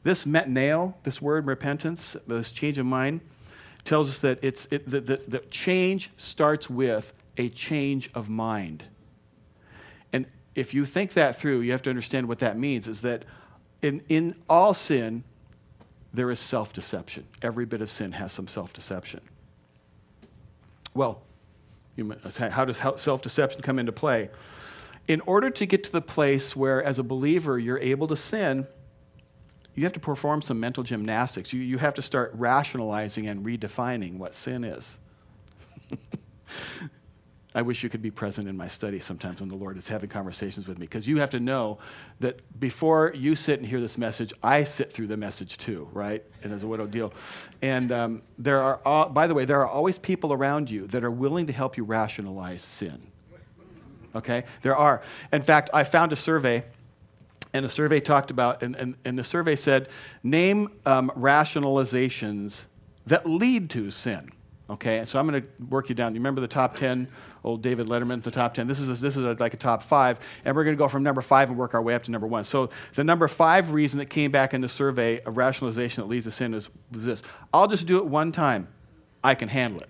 this 0.04 0.26
metanoia, 0.26 0.94
this 1.04 1.22
word 1.22 1.46
repentance, 1.46 2.16
this 2.28 2.52
change 2.52 2.78
of 2.78 2.86
mind, 2.86 3.22
tells 3.86 4.10
us 4.10 4.20
that 4.20 4.40
it's, 4.42 4.68
it, 4.72 4.90
the, 4.90 5.02
the, 5.02 5.22
the 5.28 5.40
change 5.52 6.10
starts 6.18 6.70
with 6.70 7.14
a 7.38 7.50
change 7.50 8.10
of 8.14 8.30
mind. 8.30 8.86
And 10.12 10.26
if 10.56 10.74
you 10.74 10.86
think 10.86 11.14
that 11.14 11.40
through, 11.40 11.62
you 11.62 11.72
have 11.72 11.82
to 11.84 11.90
understand 11.90 12.28
what 12.28 12.40
that 12.40 12.58
means 12.58 12.88
is 12.88 13.02
that 13.02 13.26
in, 13.82 14.02
in 14.10 14.36
all 14.50 14.74
sin, 14.74 15.24
there 16.14 16.32
is 16.32 16.40
self 16.40 16.74
deception. 16.74 17.26
Every 17.42 17.66
bit 17.66 17.82
of 17.82 17.90
sin 17.90 18.14
has 18.14 18.32
some 18.32 18.48
self 18.48 18.74
deception. 18.74 19.22
Well, 20.94 21.22
uh, 22.00 22.50
how 22.50 22.66
does 22.66 22.78
self 23.02 23.22
deception 23.22 23.62
come 23.62 23.80
into 23.80 23.92
play? 23.92 24.30
In 25.08 25.22
order 25.22 25.50
to 25.50 25.66
get 25.66 25.84
to 25.86 25.92
the 25.92 26.02
place 26.02 26.56
where, 26.56 26.84
as 26.84 27.00
a 27.00 27.04
believer, 27.04 27.58
you're 27.58 27.80
able 27.80 28.08
to 28.08 28.16
sin, 28.16 28.68
you 29.76 29.84
have 29.84 29.94
to 29.94 30.00
perform 30.00 30.42
some 30.42 30.60
mental 30.60 30.84
gymnastics. 30.84 31.54
You, 31.54 31.62
you 31.62 31.78
have 31.78 31.94
to 31.96 32.02
start 32.02 32.32
rationalizing 32.34 33.28
and 33.28 33.46
redefining 33.46 34.18
what 34.18 34.34
sin 34.34 34.64
is. 34.64 34.98
I 37.56 37.64
wish 37.64 37.82
you 37.82 37.90
could 37.90 38.04
be 38.04 38.12
present 38.12 38.48
in 38.48 38.56
my 38.56 38.68
study 38.68 39.00
sometimes 39.00 39.40
when 39.40 39.50
the 39.50 39.56
Lord 39.56 39.76
is 39.76 39.88
having 39.88 40.10
conversations 40.10 40.68
with 40.68 40.78
me, 40.78 40.86
because 40.86 41.08
you 41.08 41.20
have 41.20 41.32
to 41.32 41.40
know 41.40 41.80
that 42.20 42.60
before 42.60 43.12
you 43.16 43.36
sit 43.36 43.60
and 43.60 43.68
hear 43.68 43.82
this 43.82 43.98
message, 43.98 44.32
I 44.44 44.64
sit 44.64 44.94
through 44.94 45.08
the 45.08 45.18
message 45.18 45.58
too, 45.58 45.90
right? 45.92 46.24
And 46.44 46.54
it's 46.54 46.64
a 46.64 46.68
widow 46.68 46.86
deal. 46.86 47.12
And 47.64 47.92
um, 47.92 48.22
there 48.38 48.62
are, 48.62 48.80
all, 48.86 49.10
by 49.10 49.26
the 49.26 49.34
way, 49.34 49.46
there 49.46 49.60
are 49.62 49.68
always 49.68 49.98
people 49.98 50.32
around 50.32 50.70
you 50.70 50.86
that 50.88 51.04
are 51.04 51.10
willing 51.10 51.48
to 51.48 51.54
help 51.54 51.76
you 51.76 51.84
rationalize 51.84 52.62
sin. 52.62 53.08
Okay? 54.14 54.44
There 54.62 54.76
are. 54.76 55.02
In 55.34 55.42
fact, 55.42 55.72
I 55.74 55.84
found 55.84 56.14
a 56.14 56.16
survey, 56.16 56.64
and 57.52 57.66
a 57.66 57.70
survey 57.70 58.00
talked 58.00 58.30
about, 58.30 58.62
and, 58.62 58.76
and, 58.76 58.96
and 59.04 59.18
the 59.18 59.24
survey 59.24 59.56
said, 59.56 59.90
name 60.22 60.70
um, 60.86 61.12
rationalizations 61.18 62.66
that 63.08 63.28
lead 63.28 63.72
to 63.72 63.90
sin. 63.90 64.32
Okay, 64.70 65.04
so 65.06 65.18
I'm 65.18 65.28
going 65.28 65.42
to 65.42 65.48
work 65.68 65.90
you 65.90 65.96
down. 65.96 66.14
You 66.14 66.20
remember 66.20 66.42
the 66.42 66.48
top 66.48 66.76
10, 66.76 67.08
old 67.44 67.64
David 67.64 67.88
Letterman, 67.88 68.22
the 68.22 68.30
top 68.30 68.54
10? 68.54 68.68
This 68.68 68.80
is, 68.80 68.88
a, 68.88 68.94
this 68.94 69.18
is 69.18 69.26
a, 69.26 69.36
like 69.40 69.56
a 69.56 69.58
top 69.58 69.82
five, 69.82 70.20
and 70.46 70.56
we're 70.56 70.64
going 70.64 70.76
to 70.76 70.80
go 70.80 70.88
from 70.88 71.02
number 71.02 71.24
five 71.24 71.50
and 71.50 71.58
work 71.58 71.74
our 71.74 71.82
way 71.82 71.96
up 71.96 72.04
to 72.04 72.12
number 72.12 72.28
one. 72.28 72.44
So 72.44 72.70
the 72.94 73.04
number 73.04 73.28
five 73.28 73.72
reason 73.72 73.98
that 73.98 74.12
came 74.12 74.30
back 74.30 74.54
in 74.54 74.62
the 74.62 74.70
survey 74.70 75.22
of 75.22 75.38
rationalization 75.38 76.04
that 76.04 76.08
leads 76.08 76.26
to 76.26 76.32
sin 76.32 76.54
is, 76.54 76.70
was 76.92 77.06
this 77.06 77.24
I'll 77.52 77.68
just 77.68 77.88
do 77.88 77.98
it 77.98 78.06
one 78.06 78.32
time, 78.32 78.68
I 79.24 79.34
can 79.34 79.50
handle 79.50 79.82
it. 79.82 79.90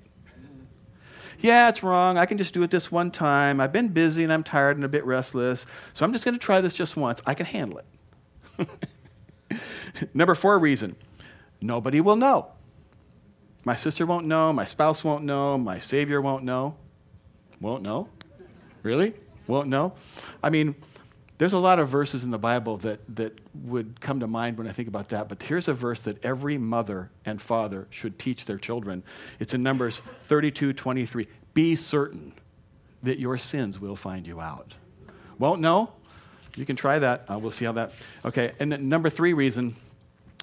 Yeah, 1.39 1.69
it's 1.69 1.83
wrong. 1.83 2.17
I 2.17 2.25
can 2.25 2.37
just 2.37 2.53
do 2.53 2.63
it 2.63 2.71
this 2.71 2.91
one 2.91 3.11
time. 3.11 3.61
I've 3.61 3.71
been 3.71 3.89
busy 3.89 4.23
and 4.23 4.31
I'm 4.31 4.43
tired 4.43 4.75
and 4.75 4.83
a 4.83 4.89
bit 4.89 5.05
restless, 5.05 5.65
so 5.93 6.05
I'm 6.05 6.13
just 6.13 6.23
going 6.23 6.35
to 6.35 6.39
try 6.39 6.61
this 6.61 6.73
just 6.73 6.95
once. 6.95 7.21
I 7.25 7.33
can 7.33 7.45
handle 7.45 7.81
it. 8.59 8.69
number 10.13 10.35
four 10.35 10.57
reason 10.57 10.95
nobody 11.61 11.99
will 11.99 12.15
know. 12.15 12.53
My 13.69 13.75
sister 13.75 14.03
won't 14.07 14.25
know. 14.25 14.51
My 14.51 14.65
spouse 14.65 15.03
won't 15.03 15.23
know. 15.23 15.55
My 15.55 15.77
Savior 15.77 16.19
won't 16.21 16.43
know. 16.43 16.75
Won't 17.61 17.83
know? 17.83 18.09
Really? 18.81 19.13
Won't 19.45 19.67
know? 19.67 19.93
I 20.41 20.49
mean, 20.49 20.73
there's 21.37 21.53
a 21.53 21.59
lot 21.59 21.77
of 21.77 21.87
verses 21.87 22.23
in 22.23 22.31
the 22.31 22.39
Bible 22.39 22.77
that, 22.77 22.99
that 23.15 23.39
would 23.53 24.01
come 24.01 24.21
to 24.21 24.27
mind 24.27 24.57
when 24.57 24.67
I 24.67 24.71
think 24.71 24.87
about 24.87 25.09
that, 25.09 25.29
but 25.29 25.43
here's 25.43 25.67
a 25.67 25.75
verse 25.75 26.01
that 26.05 26.25
every 26.25 26.57
mother 26.57 27.11
and 27.23 27.39
father 27.39 27.85
should 27.91 28.17
teach 28.17 28.47
their 28.47 28.57
children. 28.57 29.03
It's 29.39 29.53
in 29.53 29.61
Numbers 29.61 30.01
32 30.23 30.73
23. 30.73 31.27
Be 31.53 31.75
certain 31.75 32.33
that 33.03 33.19
your 33.19 33.37
sins 33.37 33.79
will 33.79 33.95
find 33.95 34.25
you 34.25 34.41
out. 34.41 34.73
Won't 35.37 35.61
know? 35.61 35.91
You 36.55 36.65
can 36.65 36.75
try 36.75 36.97
that. 36.97 37.25
Uh, 37.29 37.37
we'll 37.37 37.51
see 37.51 37.65
how 37.65 37.73
that. 37.73 37.91
Okay, 38.25 38.53
and 38.59 38.89
number 38.89 39.11
three 39.11 39.33
reason 39.33 39.75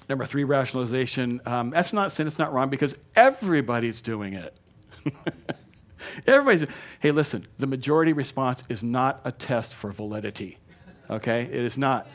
Number 0.09 0.25
three, 0.25 0.43
rationalization. 0.43 1.41
Um, 1.45 1.71
that's 1.71 1.91
not 1.91 2.11
sin, 2.11 2.27
it's 2.27 2.39
not 2.39 2.53
wrong 2.53 2.69
because 2.69 2.95
everybody's 3.15 4.01
doing 4.01 4.33
it. 4.33 4.55
Everybody's, 6.27 6.67
hey, 6.99 7.11
listen, 7.11 7.47
the 7.59 7.67
majority 7.67 8.13
response 8.13 8.63
is 8.69 8.83
not 8.83 9.21
a 9.25 9.31
test 9.31 9.73
for 9.73 9.91
validity. 9.91 10.57
Okay? 11.09 11.41
It 11.41 11.63
is 11.63 11.77
not. 11.77 12.07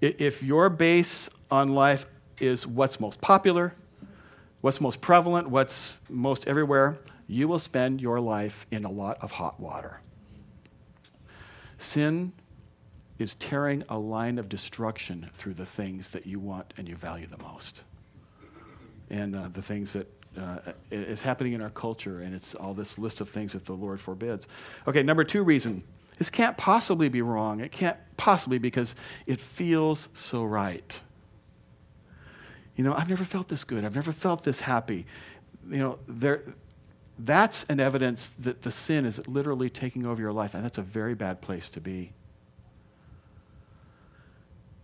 If 0.00 0.42
your 0.42 0.68
base 0.68 1.30
on 1.50 1.74
life 1.74 2.06
is 2.38 2.66
what's 2.66 3.00
most 3.00 3.20
popular, 3.20 3.72
what's 4.60 4.80
most 4.80 5.00
prevalent, 5.00 5.48
what's 5.48 6.00
most 6.10 6.46
everywhere, 6.46 6.98
you 7.26 7.48
will 7.48 7.58
spend 7.58 8.00
your 8.00 8.20
life 8.20 8.66
in 8.70 8.84
a 8.84 8.90
lot 8.90 9.18
of 9.20 9.32
hot 9.32 9.58
water. 9.58 10.00
Sin 11.78 12.32
is 13.18 13.34
tearing 13.34 13.82
a 13.88 13.98
line 13.98 14.38
of 14.38 14.48
destruction 14.48 15.30
through 15.34 15.54
the 15.54 15.66
things 15.66 16.10
that 16.10 16.26
you 16.26 16.38
want 16.38 16.74
and 16.76 16.88
you 16.88 16.96
value 16.96 17.26
the 17.26 17.42
most. 17.42 17.82
And 19.08 19.34
uh, 19.34 19.48
the 19.52 19.62
things 19.62 19.92
that 19.92 20.12
uh, 20.38 20.58
is 20.90 21.22
happening 21.22 21.54
in 21.54 21.62
our 21.62 21.70
culture, 21.70 22.20
and 22.20 22.34
it's 22.34 22.54
all 22.54 22.74
this 22.74 22.98
list 22.98 23.20
of 23.20 23.28
things 23.28 23.52
that 23.52 23.64
the 23.64 23.72
Lord 23.72 24.00
forbids. 24.00 24.46
Okay, 24.86 25.02
number 25.02 25.24
two 25.24 25.42
reason 25.42 25.82
this 26.18 26.30
can't 26.30 26.56
possibly 26.56 27.08
be 27.08 27.20
wrong. 27.20 27.60
It 27.60 27.72
can't 27.72 27.96
possibly 28.16 28.58
because 28.58 28.94
it 29.26 29.38
feels 29.38 30.08
so 30.14 30.44
right. 30.44 31.00
You 32.74 32.84
know, 32.84 32.94
I've 32.94 33.08
never 33.08 33.24
felt 33.24 33.48
this 33.48 33.64
good. 33.64 33.84
I've 33.84 33.94
never 33.94 34.12
felt 34.12 34.44
this 34.44 34.60
happy. 34.60 35.06
You 35.68 35.78
know, 35.78 35.98
there, 36.06 36.42
that's 37.18 37.64
an 37.64 37.80
evidence 37.80 38.30
that 38.38 38.62
the 38.62 38.70
sin 38.70 39.04
is 39.04 39.26
literally 39.26 39.70
taking 39.70 40.06
over 40.06 40.20
your 40.20 40.32
life, 40.32 40.54
and 40.54 40.64
that's 40.64 40.78
a 40.78 40.82
very 40.82 41.14
bad 41.14 41.40
place 41.40 41.68
to 41.70 41.80
be. 41.80 42.12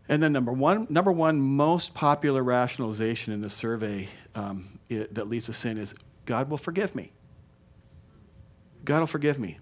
And 0.08 0.22
then 0.22 0.32
number 0.32 0.52
one, 0.52 0.86
number 0.90 1.12
one 1.12 1.40
most 1.40 1.94
popular 1.94 2.42
rationalization 2.42 3.32
in 3.32 3.40
the 3.40 3.50
survey 3.50 4.08
um, 4.34 4.78
it, 4.88 5.14
that 5.14 5.28
leads 5.28 5.46
to 5.46 5.52
sin 5.52 5.78
is 5.78 5.94
God 6.26 6.50
will 6.50 6.58
forgive 6.58 6.94
me. 6.94 7.12
God 8.84 9.00
will 9.00 9.06
forgive 9.06 9.38
me. 9.38 9.58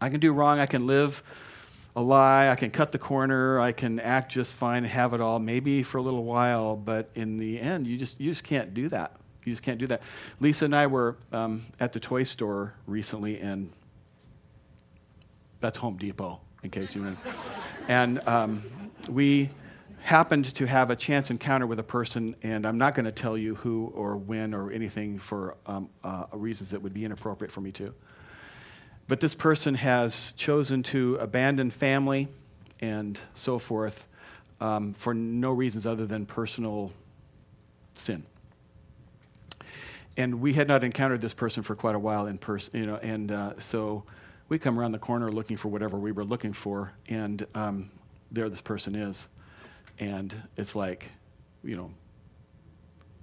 I 0.00 0.08
can 0.08 0.20
do 0.20 0.32
wrong. 0.32 0.58
I 0.58 0.66
can 0.66 0.86
live 0.86 1.22
a 1.94 2.02
lie. 2.02 2.48
I 2.48 2.54
can 2.54 2.70
cut 2.70 2.92
the 2.92 2.98
corner. 2.98 3.60
I 3.60 3.72
can 3.72 4.00
act 4.00 4.32
just 4.32 4.54
fine 4.54 4.78
and 4.78 4.86
have 4.86 5.12
it 5.12 5.20
all, 5.20 5.38
maybe 5.38 5.82
for 5.82 5.98
a 5.98 6.02
little 6.02 6.24
while. 6.24 6.76
But 6.76 7.10
in 7.14 7.38
the 7.38 7.60
end, 7.60 7.86
you 7.86 7.98
just, 7.98 8.18
you 8.18 8.30
just 8.30 8.44
can't 8.44 8.72
do 8.74 8.88
that. 8.88 9.16
You 9.44 9.52
just 9.52 9.62
can't 9.62 9.78
do 9.78 9.86
that. 9.88 10.02
Lisa 10.40 10.64
and 10.66 10.74
I 10.74 10.86
were 10.86 11.16
um, 11.32 11.66
at 11.78 11.92
the 11.92 12.00
toy 12.00 12.22
store 12.22 12.74
recently, 12.86 13.40
and 13.40 13.72
that's 15.60 15.78
Home 15.78 15.96
Depot, 15.96 16.40
in 16.62 16.70
case 16.70 16.94
you 16.94 17.02
know. 17.02 17.16
and 17.88 18.26
um, 18.28 18.62
we 19.08 19.50
happened 20.02 20.52
to 20.54 20.66
have 20.66 20.90
a 20.90 20.96
chance 20.96 21.30
encounter 21.30 21.66
with 21.66 21.78
a 21.78 21.84
person, 21.84 22.34
and 22.42 22.66
I'm 22.66 22.78
not 22.78 22.94
going 22.94 23.04
to 23.04 23.12
tell 23.12 23.38
you 23.38 23.54
who 23.56 23.92
or 23.94 24.16
when 24.16 24.52
or 24.52 24.70
anything 24.70 25.18
for 25.18 25.56
um, 25.66 25.88
uh, 26.02 26.24
reasons 26.32 26.70
that 26.70 26.82
would 26.82 26.92
be 26.92 27.04
inappropriate 27.04 27.52
for 27.52 27.60
me 27.60 27.70
to. 27.72 27.94
But 29.08 29.20
this 29.20 29.34
person 29.34 29.76
has 29.76 30.32
chosen 30.36 30.82
to 30.84 31.16
abandon 31.16 31.70
family 31.70 32.28
and 32.80 33.18
so 33.34 33.58
forth 33.58 34.04
um, 34.60 34.92
for 34.92 35.14
no 35.14 35.52
reasons 35.52 35.86
other 35.86 36.06
than 36.06 36.26
personal 36.26 36.92
sin. 37.94 38.24
And 40.16 40.40
we 40.40 40.52
had 40.52 40.68
not 40.68 40.84
encountered 40.84 41.20
this 41.20 41.34
person 41.34 41.62
for 41.62 41.74
quite 41.74 41.94
a 41.94 41.98
while 41.98 42.26
in 42.26 42.38
person, 42.38 42.78
you 42.80 42.86
know, 42.86 42.96
and 42.96 43.30
uh, 43.30 43.58
so 43.58 44.04
we 44.48 44.58
come 44.58 44.78
around 44.78 44.92
the 44.92 44.98
corner 44.98 45.32
looking 45.32 45.56
for 45.56 45.68
whatever 45.68 45.98
we 45.98 46.12
were 46.12 46.24
looking 46.24 46.52
for, 46.52 46.92
and 47.08 47.46
um, 47.54 47.90
there 48.32 48.48
this 48.48 48.62
person 48.62 48.94
is. 48.94 49.28
And 49.98 50.34
it's 50.56 50.74
like, 50.74 51.10
you 51.62 51.76
know, 51.76 51.90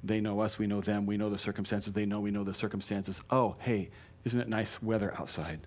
they 0.03 0.21
know 0.21 0.39
us, 0.39 0.57
we 0.57 0.67
know 0.67 0.79
them, 0.79 1.05
we 1.05 1.17
know 1.17 1.29
the 1.29 1.37
circumstances, 1.37 1.91
they 1.91 2.05
know 2.05 2.21
we 2.21 2.31
know 2.31 2.43
the 2.43 2.53
circumstances. 2.53 3.19
Oh, 3.29 3.55
hey, 3.59 3.89
isn't 4.23 4.39
it 4.39 4.47
nice 4.47 4.81
weather 4.81 5.13
outside? 5.19 5.59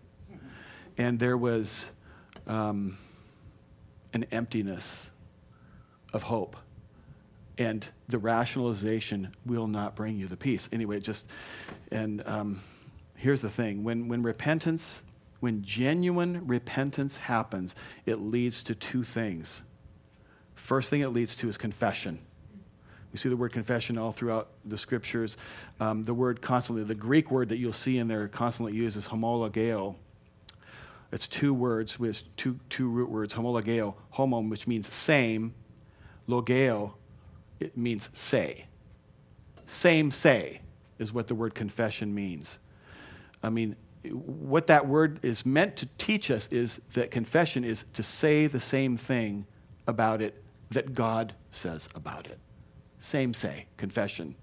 And 0.97 1.19
there 1.19 1.37
was 1.37 1.91
um, 2.47 2.97
an 4.15 4.25
emptiness 4.31 5.11
of 6.13 6.23
hope. 6.25 6.57
And 7.59 7.87
the 8.09 8.19
rationalization 8.19 9.29
will 9.45 9.67
not 9.67 9.95
bring 9.95 10.17
you 10.17 10.27
the 10.27 10.37
peace. 10.37 10.69
Anyway, 10.73 11.01
just, 11.01 11.27
and 11.91 12.27
um, 12.27 12.63
here's 13.17 13.43
the 13.43 13.51
thing 13.51 13.85
when, 13.85 14.09
when 14.09 14.23
repentance 14.23 15.03
when 15.43 15.61
genuine 15.61 16.47
repentance 16.47 17.17
happens, 17.17 17.75
it 18.07 18.21
leads 18.21 18.63
to 18.63 18.77
two 18.77 19.03
things. 19.03 19.65
First 20.55 20.89
thing 20.89 21.01
it 21.01 21.09
leads 21.09 21.35
to 21.35 21.49
is 21.49 21.59
confession. 21.59 22.21
We 23.13 23.19
see 23.19 23.29
the 23.29 23.37
word 23.37 23.53
confession 23.53 23.99
all 23.99 24.13
throughout 24.13 24.51
the 24.65 24.79
scriptures. 24.79 25.37
Um, 25.81 26.05
the 26.05 26.15
word 26.15 26.43
constantly, 26.43 26.85
the 26.85 26.95
Greek 26.95 27.33
word 27.33 27.49
that 27.49 27.57
you'll 27.57 27.73
see 27.73 27.99
in 27.99 28.07
there 28.07 28.29
constantly 28.29 28.77
used 28.77 28.97
is 28.97 29.09
homologeo. 29.09 29.97
It's 31.11 31.27
two 31.27 31.53
words 31.53 31.99
with 31.99 32.23
two, 32.37 32.61
two 32.71 32.89
root 32.89 33.11
words, 33.11 33.35
homologeo, 33.35 33.97
homo, 34.11 34.43
which 34.43 34.69
means 34.69 34.95
same, 34.95 35.55
logeo, 36.29 36.93
it 37.59 37.77
means 37.77 38.11
say. 38.13 38.67
Same 39.67 40.13
say 40.13 40.61
is 41.01 41.13
what 41.13 41.27
the 41.27 41.35
word 41.35 41.57
confession 41.57 42.15
means. 42.15 42.61
I 43.43 43.51
mean, 43.51 43.75
what 44.11 44.67
that 44.67 44.87
word 44.87 45.21
is 45.23 45.47
meant 45.47 45.77
to 45.77 45.87
teach 45.99 46.31
us 46.31 46.49
is 46.49 46.81
that 46.95 47.11
confession 47.11 47.65
is 47.65 47.85
to 47.93 48.03
say 48.03 48.47
the 48.47 48.61
same 48.61 48.97
thing 48.97 49.47
about 49.87 50.21
it 50.21 50.43
that 50.71 50.95
God 50.95 51.35
says 51.51 51.89
about 51.95 52.27
it. 52.27 52.39
Same 52.99 53.35
say, 53.35 53.67
confession. 53.77 54.35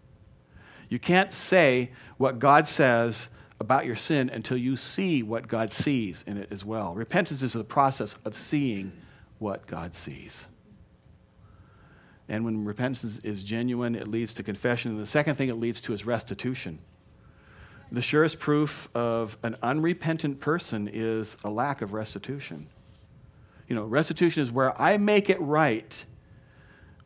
You 0.89 0.99
can't 0.99 1.31
say 1.31 1.91
what 2.17 2.39
God 2.39 2.67
says 2.67 3.29
about 3.59 3.85
your 3.85 3.95
sin 3.95 4.29
until 4.29 4.57
you 4.57 4.75
see 4.75 5.21
what 5.21 5.47
God 5.47 5.71
sees 5.71 6.23
in 6.25 6.37
it 6.37 6.47
as 6.51 6.63
well. 6.63 6.93
Repentance 6.93 7.41
is 7.41 7.53
the 7.53 7.63
process 7.63 8.15
of 8.23 8.35
seeing 8.35 8.91
what 9.37 9.67
God 9.67 9.93
sees. 9.93 10.45
And 12.29 12.45
when 12.45 12.63
repentance 12.63 13.19
is 13.23 13.43
genuine, 13.43 13.95
it 13.95 14.07
leads 14.07 14.33
to 14.35 14.43
confession. 14.43 14.91
And 14.91 14.99
the 14.99 15.05
second 15.05 15.35
thing 15.35 15.49
it 15.49 15.55
leads 15.55 15.81
to 15.81 15.93
is 15.93 16.05
restitution. 16.05 16.79
The 17.91 18.01
surest 18.01 18.37
proof 18.37 18.87
of 18.93 19.37
an 19.41 19.55
unrepentant 19.63 20.39
person 20.39 20.89
is 20.91 21.35
a 21.43 21.49
lack 21.49 21.81
of 21.81 21.93
restitution. 21.93 22.67
You 23.67 23.75
know, 23.75 23.83
restitution 23.83 24.43
is 24.43 24.51
where 24.51 24.79
I 24.79 24.97
make 24.97 25.29
it 25.29 25.39
right 25.41 26.03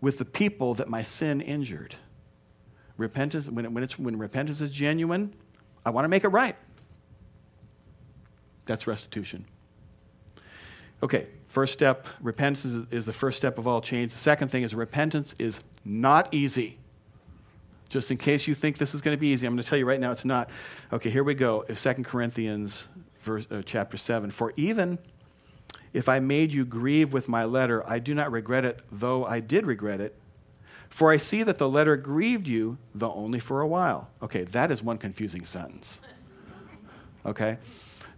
with 0.01 0.17
the 0.17 0.25
people 0.25 0.73
that 0.75 0.89
my 0.89 1.01
sin 1.01 1.39
injured. 1.39 1.95
Repentance, 2.97 3.49
when, 3.49 3.65
it, 3.65 3.71
when, 3.71 3.83
it's, 3.83 3.97
when 3.97 4.17
repentance 4.17 4.59
is 4.59 4.69
genuine, 4.69 5.33
I 5.85 5.89
want 5.89 6.05
to 6.05 6.09
make 6.09 6.23
it 6.23 6.29
right. 6.29 6.55
That's 8.65 8.87
restitution. 8.87 9.45
Okay, 11.01 11.27
first 11.47 11.73
step 11.73 12.07
repentance 12.21 12.65
is, 12.65 12.87
is, 12.91 13.05
the 13.05 13.13
first 13.13 13.37
step 13.37 13.57
of 13.57 13.67
all 13.67 13.81
change. 13.81 14.13
The 14.13 14.19
second 14.19 14.49
thing 14.49 14.63
is 14.63 14.73
repentance 14.73 15.35
is 15.39 15.59
not 15.83 16.33
easy. 16.33 16.77
Just 17.93 18.09
in 18.09 18.17
case 18.17 18.47
you 18.47 18.55
think 18.55 18.79
this 18.79 18.95
is 18.95 19.03
going 19.03 19.15
to 19.15 19.21
be 19.21 19.27
easy, 19.27 19.45
I'm 19.45 19.53
going 19.53 19.61
to 19.61 19.69
tell 19.69 19.77
you 19.77 19.85
right 19.85 19.99
now 19.99 20.11
it's 20.11 20.25
not. 20.25 20.49
Okay, 20.91 21.11
here 21.11 21.23
we 21.23 21.35
go. 21.35 21.61
2 21.61 21.93
Corinthians 22.03 22.87
verse, 23.21 23.45
uh, 23.51 23.61
chapter 23.63 23.97
7. 23.97 24.31
For 24.31 24.51
even 24.57 24.97
if 25.93 26.09
I 26.09 26.19
made 26.19 26.53
you 26.53 26.65
grieve 26.65 27.13
with 27.13 27.29
my 27.29 27.45
letter, 27.45 27.87
I 27.87 27.99
do 27.99 28.15
not 28.15 28.31
regret 28.31 28.65
it, 28.65 28.81
though 28.91 29.27
I 29.27 29.41
did 29.41 29.67
regret 29.67 30.01
it. 30.01 30.15
For 30.89 31.11
I 31.11 31.17
see 31.17 31.43
that 31.43 31.59
the 31.59 31.69
letter 31.69 31.95
grieved 31.95 32.47
you, 32.47 32.79
though 32.95 33.13
only 33.13 33.39
for 33.39 33.61
a 33.61 33.67
while. 33.67 34.09
Okay, 34.23 34.43
that 34.45 34.71
is 34.71 34.81
one 34.81 34.97
confusing 34.97 35.45
sentence. 35.45 36.01
Okay? 37.27 37.59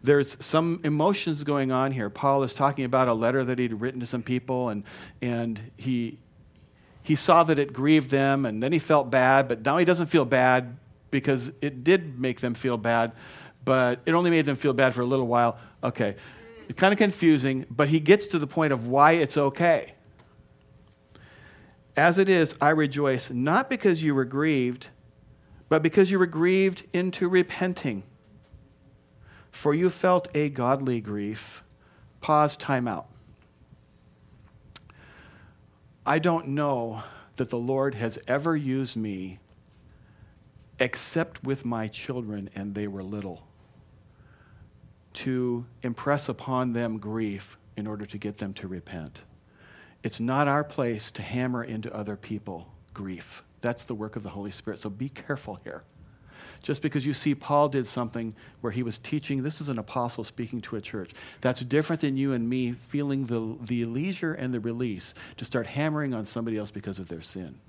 There's 0.02 0.38
some 0.40 0.80
emotions 0.86 1.44
going 1.44 1.74
on 1.74 1.92
here. 1.92 2.10
Paul 2.10 2.44
is 2.44 2.54
talking 2.54 2.86
about 2.86 3.10
a 3.10 3.14
letter 3.14 3.44
that 3.44 3.60
he'd 3.60 3.74
written 3.74 4.00
to 4.00 4.06
some 4.06 4.24
people, 4.24 4.70
and, 4.70 4.86
and 5.22 5.72
he, 5.76 6.20
he 7.06 7.16
saw 7.16 7.44
that 7.44 7.60
it 7.60 7.72
grieved 7.72 8.10
them, 8.10 8.48
and 8.48 8.64
then 8.64 8.72
he 8.72 8.80
felt 8.80 9.12
bad, 9.12 9.48
but 9.48 9.64
now 9.64 9.78
he 9.78 9.86
doesn't 9.86 10.08
feel 10.08 10.26
bad 10.26 10.76
because 11.12 11.52
it 11.62 11.84
did 11.84 12.20
make 12.20 12.40
them 12.40 12.56
feel 12.56 12.78
bad, 12.78 13.12
but 13.64 14.00
it 14.08 14.14
only 14.14 14.32
made 14.32 14.48
them 14.48 14.56
feel 14.56 14.74
bad 14.74 14.96
for 14.96 15.02
a 15.02 15.06
little 15.06 15.28
while. 15.28 15.60
Okay, 15.84 16.16
it's 16.68 16.80
kind 16.80 16.92
of 16.92 16.98
confusing, 16.98 17.68
but 17.70 17.90
he 17.90 18.00
gets 18.00 18.26
to 18.28 18.40
the 18.40 18.48
point 18.48 18.74
of 18.74 18.88
why 18.88 19.12
it's 19.12 19.38
okay. 19.38 19.94
As 21.96 22.18
it 22.18 22.28
is, 22.28 22.56
I 22.60 22.70
rejoice, 22.70 23.30
not 23.30 23.70
because 23.70 24.02
you 24.02 24.16
were 24.16 24.26
grieved, 24.26 24.88
but 25.70 25.84
because 25.84 26.10
you 26.10 26.18
were 26.18 26.26
grieved 26.26 26.84
into 26.92 27.30
repenting. 27.30 28.02
For 29.52 29.76
you 29.76 29.92
felt 29.92 30.28
a 30.34 30.50
godly 30.50 31.02
grief. 31.02 31.64
Pause, 32.20 32.58
time 32.58 32.88
out. 32.88 33.06
I 36.06 36.20
don't 36.20 36.50
know 36.50 37.04
that 37.38 37.50
the 37.50 37.58
Lord 37.58 37.96
has 37.96 38.20
ever 38.28 38.56
used 38.56 38.96
me 38.96 39.40
except 40.80 41.44
with 41.44 41.66
my 41.66 41.88
children, 41.88 42.50
and 42.54 42.76
they 42.76 42.88
were 42.88 43.02
little, 43.02 43.48
to 45.14 45.66
impress 45.82 46.28
upon 46.30 46.74
them 46.74 46.98
grief 46.98 47.58
in 47.78 47.88
order 47.88 48.06
to 48.06 48.18
get 48.18 48.38
them 48.38 48.54
to 48.54 48.68
repent. 48.68 49.24
It's 50.04 50.20
not 50.20 50.48
our 50.48 50.64
place 50.64 51.10
to 51.12 51.22
hammer 51.24 51.64
into 51.64 51.94
other 51.96 52.16
people 52.16 52.68
grief. 52.94 53.42
That's 53.62 53.86
the 53.86 53.96
work 53.96 54.16
of 54.16 54.24
the 54.24 54.30
Holy 54.30 54.52
Spirit. 54.52 54.80
So 54.80 54.90
be 54.90 55.10
careful 55.10 55.56
here. 55.64 55.84
Just 56.66 56.82
because 56.82 57.06
you 57.06 57.14
see 57.14 57.36
Paul 57.36 57.70
did 57.70 57.86
something 57.86 58.34
where 58.62 58.72
he 58.72 58.82
was 58.82 58.98
teaching, 58.98 59.44
this 59.44 59.62
is 59.62 59.70
an 59.70 59.78
apostle 59.78 60.24
speaking 60.24 60.62
to 60.62 60.76
a 60.76 60.82
church. 60.82 61.12
That's 61.42 61.60
different 61.60 62.02
than 62.02 62.18
you 62.18 62.34
and 62.34 62.50
me 62.50 62.72
feeling 62.72 63.28
the, 63.28 63.56
the 63.62 63.86
leisure 63.86 64.34
and 64.34 64.52
the 64.52 64.60
release 64.60 65.14
to 65.38 65.46
start 65.46 65.68
hammering 65.68 66.16
on 66.16 66.26
somebody 66.26 66.58
else 66.58 66.72
because 66.72 66.98
of 66.98 67.08
their 67.08 67.22
sin. 67.22 67.60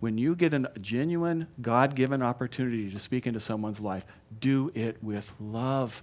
When 0.00 0.18
you 0.18 0.34
get 0.34 0.52
a 0.52 0.72
genuine, 0.80 1.46
God 1.62 1.94
given 1.94 2.20
opportunity 2.20 2.90
to 2.90 2.98
speak 2.98 3.28
into 3.28 3.38
someone's 3.38 3.78
life, 3.78 4.04
do 4.40 4.72
it 4.74 5.00
with 5.00 5.32
love 5.38 6.02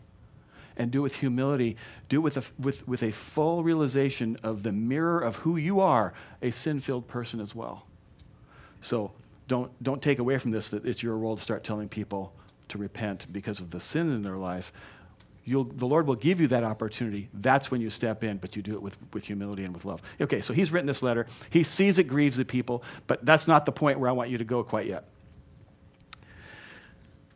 and 0.78 0.92
do 0.92 1.00
it 1.00 1.04
with 1.04 1.16
humility. 1.16 1.76
Do 2.08 2.20
it 2.20 2.24
with 2.24 2.38
a, 2.38 2.44
with, 2.58 2.88
with 2.88 3.04
a 3.04 3.12
full 3.12 3.66
realization 3.66 4.38
of 4.44 4.64
the 4.64 4.72
mirror 4.72 5.20
of 5.20 5.36
who 5.36 5.58
you 5.58 5.82
are, 5.82 6.14
a 6.42 6.52
sin 6.52 6.80
filled 6.80 7.10
person 7.10 7.42
as 7.42 7.54
well. 7.54 7.86
So 8.80 9.12
don't, 9.52 9.84
don't 9.84 10.02
take 10.02 10.20
away 10.20 10.38
from 10.38 10.52
this 10.52 10.70
that 10.70 10.86
it's 10.86 11.04
your 11.04 11.18
role 11.18 11.36
to 11.36 11.42
start 11.42 11.64
telling 11.64 11.90
people 11.90 12.34
to 12.70 12.78
repent 12.78 13.28
because 13.32 13.60
of 13.60 13.72
the 13.72 13.80
sin 13.80 14.10
in 14.10 14.22
their 14.22 14.38
life. 14.38 14.72
You'll, 15.44 15.66
the 15.66 15.86
Lord 15.86 16.08
will 16.08 16.16
give 16.16 16.40
you 16.40 16.48
that 16.48 16.64
opportunity. 16.64 17.28
That's 17.34 17.70
when 17.70 17.82
you 17.82 17.90
step 17.90 18.24
in, 18.24 18.38
but 18.38 18.56
you 18.56 18.62
do 18.62 18.74
it 18.76 18.82
with, 18.82 18.96
with 19.12 19.26
humility 19.26 19.66
and 19.66 19.74
with 19.74 19.84
love. 19.84 20.02
Okay, 20.22 20.40
so 20.40 20.54
he's 20.54 20.72
written 20.72 20.88
this 20.88 21.04
letter. 21.04 21.28
He 21.50 21.64
sees 21.64 22.00
it 22.00 22.06
grieves 22.06 22.38
the 22.38 22.46
people, 22.46 22.84
but 23.08 23.26
that's 23.26 23.46
not 23.46 23.66
the 23.66 23.72
point 23.74 24.00
where 24.00 24.10
I 24.10 24.14
want 24.14 24.30
you 24.30 24.38
to 24.38 24.46
go 24.46 24.64
quite 24.64 24.88
yet 24.88 25.06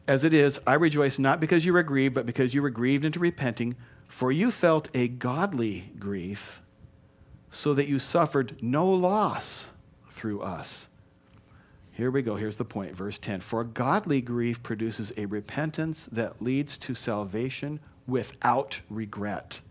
as 0.07 0.23
it 0.23 0.33
is, 0.33 0.59
I 0.67 0.75
rejoice 0.75 1.17
not 1.17 1.39
because 1.39 1.65
you 1.65 1.73
were 1.73 1.83
grieved, 1.83 2.13
but 2.13 2.25
because 2.25 2.53
you 2.53 2.61
were 2.61 2.69
grieved 2.69 3.05
into 3.05 3.19
repenting, 3.19 3.75
for 4.07 4.31
you 4.31 4.51
felt 4.51 4.89
a 4.93 5.07
godly 5.07 5.91
grief, 5.97 6.61
so 7.49 7.73
that 7.73 7.87
you 7.87 7.99
suffered 7.99 8.55
no 8.61 8.87
loss 8.87 9.69
through 10.11 10.41
us. 10.41 10.87
Here 11.95 12.11
we 12.11 12.21
go. 12.21 12.35
Here's 12.35 12.57
the 12.57 12.65
point. 12.65 12.95
Verse 12.95 13.17
10 13.17 13.41
For 13.41 13.63
godly 13.63 14.21
grief 14.21 14.61
produces 14.61 15.11
a 15.17 15.25
repentance 15.25 16.07
that 16.11 16.41
leads 16.41 16.77
to 16.79 16.93
salvation 16.93 17.79
without 18.05 18.81
regret, 18.89 19.61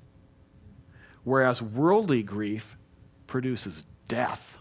whereas 1.22 1.62
worldly 1.62 2.22
grief 2.22 2.76
produces 3.26 3.86
death 4.08 4.58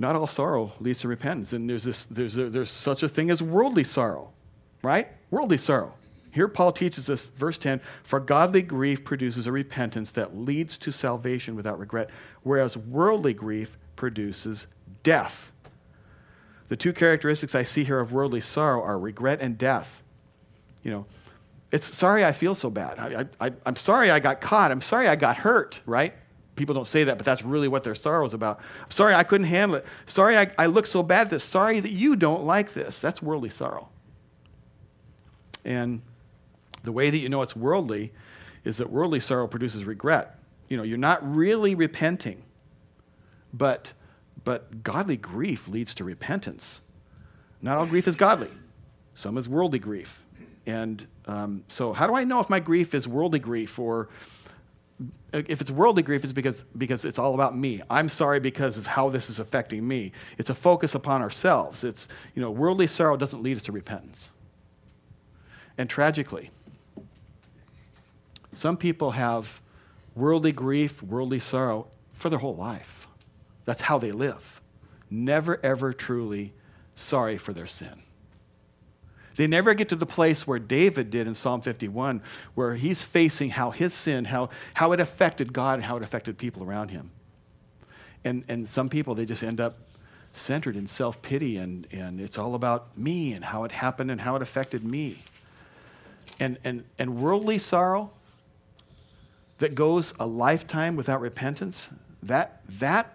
not 0.00 0.16
all 0.16 0.26
sorrow 0.26 0.72
leads 0.80 1.00
to 1.00 1.08
repentance. 1.08 1.52
And 1.52 1.68
there's, 1.68 1.84
this, 1.84 2.06
there's, 2.06 2.36
a, 2.36 2.48
there's 2.48 2.70
such 2.70 3.02
a 3.02 3.08
thing 3.08 3.30
as 3.30 3.42
worldly 3.42 3.84
sorrow, 3.84 4.32
right? 4.82 5.08
Worldly 5.30 5.58
sorrow. 5.58 5.94
Here, 6.32 6.48
Paul 6.48 6.72
teaches 6.72 7.10
us, 7.10 7.26
verse 7.26 7.58
10 7.58 7.82
For 8.02 8.18
godly 8.18 8.62
grief 8.62 9.04
produces 9.04 9.46
a 9.46 9.52
repentance 9.52 10.10
that 10.12 10.36
leads 10.36 10.78
to 10.78 10.90
salvation 10.90 11.54
without 11.54 11.78
regret, 11.78 12.08
whereas 12.42 12.76
worldly 12.76 13.34
grief 13.34 13.76
produces 13.94 14.66
death. 15.02 15.50
The 16.68 16.76
two 16.76 16.92
characteristics 16.92 17.54
I 17.54 17.62
see 17.62 17.84
here 17.84 17.98
of 17.98 18.12
worldly 18.12 18.40
sorrow 18.40 18.82
are 18.82 18.98
regret 18.98 19.40
and 19.40 19.58
death. 19.58 20.02
You 20.82 20.90
know, 20.92 21.06
it's 21.72 21.94
sorry 21.94 22.24
I 22.24 22.32
feel 22.32 22.54
so 22.54 22.70
bad. 22.70 22.98
I, 22.98 23.46
I, 23.46 23.52
I'm 23.66 23.76
sorry 23.76 24.10
I 24.10 24.20
got 24.20 24.40
caught. 24.40 24.70
I'm 24.70 24.80
sorry 24.80 25.08
I 25.08 25.16
got 25.16 25.38
hurt, 25.38 25.80
right? 25.84 26.14
people 26.60 26.74
don't 26.74 26.86
say 26.86 27.04
that, 27.04 27.16
but 27.16 27.24
that's 27.24 27.42
really 27.42 27.68
what 27.68 27.84
their 27.84 27.94
sorrow 27.94 28.24
is 28.26 28.34
about. 28.34 28.60
Sorry, 28.90 29.14
I 29.14 29.24
couldn't 29.24 29.46
handle 29.46 29.78
it. 29.78 29.86
Sorry, 30.06 30.36
I, 30.36 30.50
I 30.58 30.66
look 30.66 30.86
so 30.86 31.02
bad 31.02 31.22
at 31.22 31.30
this. 31.30 31.42
Sorry 31.42 31.80
that 31.80 31.90
you 31.90 32.16
don't 32.16 32.44
like 32.44 32.74
this. 32.74 33.00
That's 33.00 33.22
worldly 33.22 33.48
sorrow. 33.48 33.88
And 35.64 36.02
the 36.84 36.92
way 36.92 37.08
that 37.08 37.18
you 37.18 37.30
know 37.30 37.40
it's 37.40 37.56
worldly 37.56 38.12
is 38.62 38.76
that 38.76 38.90
worldly 38.90 39.20
sorrow 39.20 39.46
produces 39.46 39.84
regret. 39.84 40.38
You 40.68 40.76
know, 40.76 40.82
you're 40.82 40.98
not 40.98 41.18
really 41.34 41.74
repenting, 41.74 42.42
but, 43.54 43.94
but 44.44 44.82
godly 44.82 45.16
grief 45.16 45.68
leads 45.68 45.94
to 45.96 46.04
repentance. 46.04 46.80
Not 47.62 47.78
all 47.78 47.86
grief 47.86 48.08
is 48.08 48.16
godly, 48.16 48.50
some 49.14 49.36
is 49.36 49.48
worldly 49.48 49.78
grief. 49.78 50.22
And 50.66 51.06
um, 51.26 51.64
so, 51.68 51.92
how 51.92 52.06
do 52.06 52.14
I 52.14 52.24
know 52.24 52.40
if 52.40 52.50
my 52.50 52.60
grief 52.60 52.94
is 52.94 53.08
worldly 53.08 53.38
grief 53.38 53.78
or 53.78 54.08
if 55.32 55.60
it's 55.60 55.70
worldly 55.70 56.02
grief, 56.02 56.24
it's 56.24 56.32
because, 56.32 56.64
because 56.76 57.04
it's 57.04 57.18
all 57.18 57.34
about 57.34 57.56
me. 57.56 57.80
I'm 57.88 58.08
sorry 58.08 58.40
because 58.40 58.76
of 58.76 58.86
how 58.86 59.08
this 59.08 59.30
is 59.30 59.38
affecting 59.38 59.86
me. 59.86 60.12
It's 60.38 60.50
a 60.50 60.54
focus 60.54 60.94
upon 60.94 61.22
ourselves. 61.22 61.84
It's, 61.84 62.08
you 62.34 62.42
know, 62.42 62.50
worldly 62.50 62.86
sorrow 62.86 63.16
doesn't 63.16 63.42
lead 63.42 63.56
us 63.56 63.62
to 63.64 63.72
repentance. 63.72 64.30
And 65.78 65.88
tragically, 65.88 66.50
some 68.52 68.76
people 68.76 69.12
have 69.12 69.60
worldly 70.14 70.52
grief, 70.52 71.02
worldly 71.02 71.40
sorrow 71.40 71.86
for 72.12 72.28
their 72.28 72.40
whole 72.40 72.56
life. 72.56 72.99
That's 73.64 73.82
how 73.82 73.98
they 73.98 74.12
live. 74.12 74.60
Never, 75.10 75.60
ever 75.64 75.92
truly 75.92 76.52
sorry 76.94 77.38
for 77.38 77.52
their 77.52 77.66
sin. 77.66 78.02
They 79.36 79.46
never 79.46 79.74
get 79.74 79.88
to 79.88 79.96
the 79.96 80.06
place 80.06 80.46
where 80.46 80.58
David 80.58 81.10
did 81.10 81.26
in 81.26 81.34
Psalm 81.34 81.62
51, 81.62 82.20
where 82.54 82.74
he's 82.74 83.02
facing 83.02 83.50
how 83.50 83.70
his 83.70 83.94
sin, 83.94 84.26
how, 84.26 84.50
how 84.74 84.92
it 84.92 85.00
affected 85.00 85.52
God 85.52 85.74
and 85.74 85.84
how 85.84 85.96
it 85.96 86.02
affected 86.02 86.36
people 86.36 86.62
around 86.62 86.90
him. 86.90 87.10
And, 88.24 88.44
and 88.48 88.68
some 88.68 88.88
people, 88.88 89.14
they 89.14 89.24
just 89.24 89.42
end 89.42 89.60
up 89.60 89.78
centered 90.32 90.76
in 90.76 90.86
self 90.86 91.22
pity, 91.22 91.56
and, 91.56 91.86
and 91.90 92.20
it's 92.20 92.38
all 92.38 92.54
about 92.54 92.96
me 92.98 93.32
and 93.32 93.46
how 93.46 93.64
it 93.64 93.72
happened 93.72 94.10
and 94.10 94.20
how 94.20 94.36
it 94.36 94.42
affected 94.42 94.84
me. 94.84 95.22
And, 96.38 96.58
and, 96.64 96.84
and 96.98 97.16
worldly 97.16 97.58
sorrow 97.58 98.10
that 99.58 99.74
goes 99.74 100.12
a 100.18 100.26
lifetime 100.26 100.96
without 100.96 101.20
repentance, 101.20 101.90
that, 102.22 102.62
that 102.68 103.14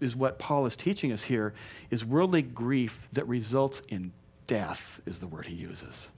is 0.00 0.14
what 0.14 0.38
Paul 0.38 0.66
is 0.66 0.76
teaching 0.76 1.12
us 1.12 1.24
here, 1.24 1.54
is 1.90 2.04
worldly 2.04 2.42
grief 2.42 3.08
that 3.12 3.26
results 3.26 3.80
in 3.88 4.12
death, 4.46 5.00
is 5.06 5.18
the 5.18 5.26
word 5.26 5.46
he 5.46 5.54
uses. 5.54 6.10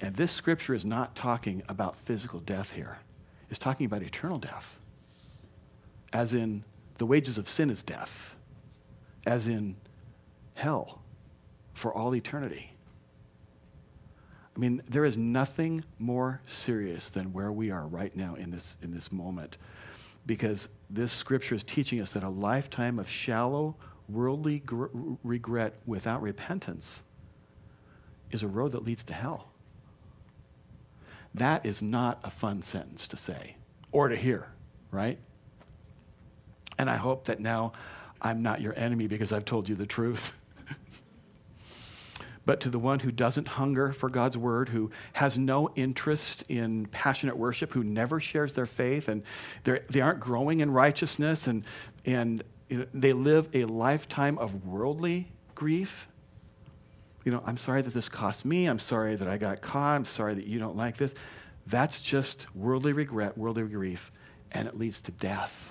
And 0.00 0.16
this 0.16 0.32
scripture 0.32 0.74
is 0.74 0.84
not 0.84 1.14
talking 1.14 1.62
about 1.68 1.96
physical 1.96 2.40
death 2.40 2.72
here, 2.72 2.98
it's 3.48 3.58
talking 3.58 3.86
about 3.86 4.02
eternal 4.02 4.38
death, 4.38 4.78
as 6.12 6.32
in 6.32 6.64
the 6.98 7.06
wages 7.06 7.38
of 7.38 7.48
sin 7.48 7.70
is 7.70 7.82
death, 7.82 8.34
as 9.26 9.46
in 9.46 9.76
hell 10.54 11.02
for 11.74 11.92
all 11.92 12.14
eternity. 12.14 12.72
I 14.54 14.58
mean, 14.58 14.82
there 14.88 15.04
is 15.04 15.16
nothing 15.16 15.84
more 15.98 16.42
serious 16.44 17.08
than 17.08 17.32
where 17.32 17.50
we 17.50 17.70
are 17.70 17.86
right 17.86 18.14
now 18.14 18.34
in 18.34 18.50
this, 18.50 18.76
in 18.82 18.92
this 18.92 19.10
moment 19.10 19.56
because 20.26 20.68
this 20.92 21.10
scripture 21.10 21.54
is 21.54 21.64
teaching 21.64 22.00
us 22.00 22.12
that 22.12 22.22
a 22.22 22.28
lifetime 22.28 22.98
of 22.98 23.08
shallow, 23.08 23.76
worldly 24.08 24.58
gr- 24.58 24.86
regret 25.24 25.76
without 25.86 26.20
repentance 26.20 27.02
is 28.30 28.42
a 28.42 28.48
road 28.48 28.72
that 28.72 28.84
leads 28.84 29.02
to 29.04 29.14
hell. 29.14 29.48
That 31.34 31.64
is 31.64 31.80
not 31.80 32.20
a 32.22 32.30
fun 32.30 32.62
sentence 32.62 33.08
to 33.08 33.16
say 33.16 33.56
or 33.90 34.08
to 34.08 34.16
hear, 34.16 34.48
right? 34.90 35.18
And 36.76 36.90
I 36.90 36.96
hope 36.96 37.24
that 37.24 37.40
now 37.40 37.72
I'm 38.20 38.42
not 38.42 38.60
your 38.60 38.78
enemy 38.78 39.06
because 39.06 39.32
I've 39.32 39.46
told 39.46 39.70
you 39.70 39.74
the 39.74 39.86
truth. 39.86 40.34
but 42.44 42.60
to 42.60 42.70
the 42.70 42.78
one 42.78 43.00
who 43.00 43.12
doesn't 43.12 43.48
hunger 43.48 43.92
for 43.92 44.08
God's 44.08 44.36
word, 44.36 44.70
who 44.70 44.90
has 45.14 45.38
no 45.38 45.70
interest 45.76 46.44
in 46.48 46.86
passionate 46.86 47.36
worship, 47.36 47.72
who 47.72 47.84
never 47.84 48.18
shares 48.18 48.54
their 48.54 48.66
faith, 48.66 49.08
and 49.08 49.22
they 49.64 50.00
aren't 50.00 50.20
growing 50.20 50.60
in 50.60 50.70
righteousness, 50.70 51.46
and, 51.46 51.64
and 52.04 52.42
they 52.68 53.12
live 53.12 53.48
a 53.54 53.64
lifetime 53.64 54.38
of 54.38 54.66
worldly 54.66 55.30
grief. 55.54 56.08
You 57.24 57.30
know, 57.30 57.42
I'm 57.46 57.56
sorry 57.56 57.82
that 57.82 57.94
this 57.94 58.08
cost 58.08 58.44
me. 58.44 58.66
I'm 58.66 58.80
sorry 58.80 59.14
that 59.14 59.28
I 59.28 59.38
got 59.38 59.60
caught. 59.60 59.94
I'm 59.94 60.04
sorry 60.04 60.34
that 60.34 60.46
you 60.46 60.58
don't 60.58 60.76
like 60.76 60.96
this. 60.96 61.14
That's 61.66 62.00
just 62.00 62.52
worldly 62.56 62.92
regret, 62.92 63.38
worldly 63.38 63.62
grief, 63.64 64.10
and 64.50 64.66
it 64.66 64.76
leads 64.76 65.00
to 65.02 65.12
death. 65.12 65.70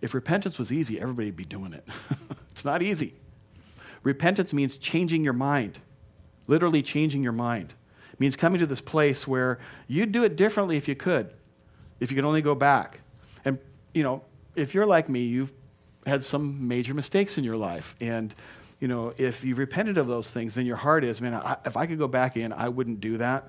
If 0.00 0.14
repentance 0.14 0.58
was 0.58 0.72
easy, 0.72 1.00
everybody 1.00 1.28
would 1.28 1.36
be 1.36 1.44
doing 1.44 1.72
it. 1.72 1.86
it's 2.50 2.64
not 2.64 2.82
easy. 2.82 3.14
Repentance 4.02 4.52
means 4.52 4.76
changing 4.76 5.24
your 5.24 5.32
mind, 5.32 5.78
literally 6.46 6.82
changing 6.82 7.22
your 7.22 7.32
mind. 7.32 7.74
It 8.12 8.20
means 8.20 8.36
coming 8.36 8.58
to 8.58 8.66
this 8.66 8.80
place 8.80 9.26
where 9.26 9.58
you'd 9.86 10.12
do 10.12 10.24
it 10.24 10.36
differently 10.36 10.76
if 10.76 10.88
you 10.88 10.94
could, 10.94 11.32
if 12.00 12.10
you 12.10 12.16
could 12.16 12.24
only 12.24 12.42
go 12.42 12.54
back. 12.54 13.00
And, 13.44 13.58
you 13.94 14.02
know, 14.02 14.22
if 14.54 14.74
you're 14.74 14.86
like 14.86 15.08
me, 15.08 15.22
you've 15.22 15.52
had 16.06 16.22
some 16.22 16.66
major 16.68 16.94
mistakes 16.94 17.38
in 17.38 17.44
your 17.44 17.56
life. 17.56 17.94
And, 18.00 18.34
you 18.80 18.88
know, 18.88 19.14
if 19.16 19.44
you've 19.44 19.58
repented 19.58 19.98
of 19.98 20.08
those 20.08 20.30
things, 20.30 20.54
then 20.54 20.66
your 20.66 20.76
heart 20.76 21.04
is, 21.04 21.20
man, 21.20 21.34
I, 21.34 21.56
if 21.64 21.76
I 21.76 21.86
could 21.86 21.98
go 21.98 22.08
back 22.08 22.36
in, 22.36 22.52
I 22.52 22.68
wouldn't 22.68 23.00
do 23.00 23.18
that. 23.18 23.48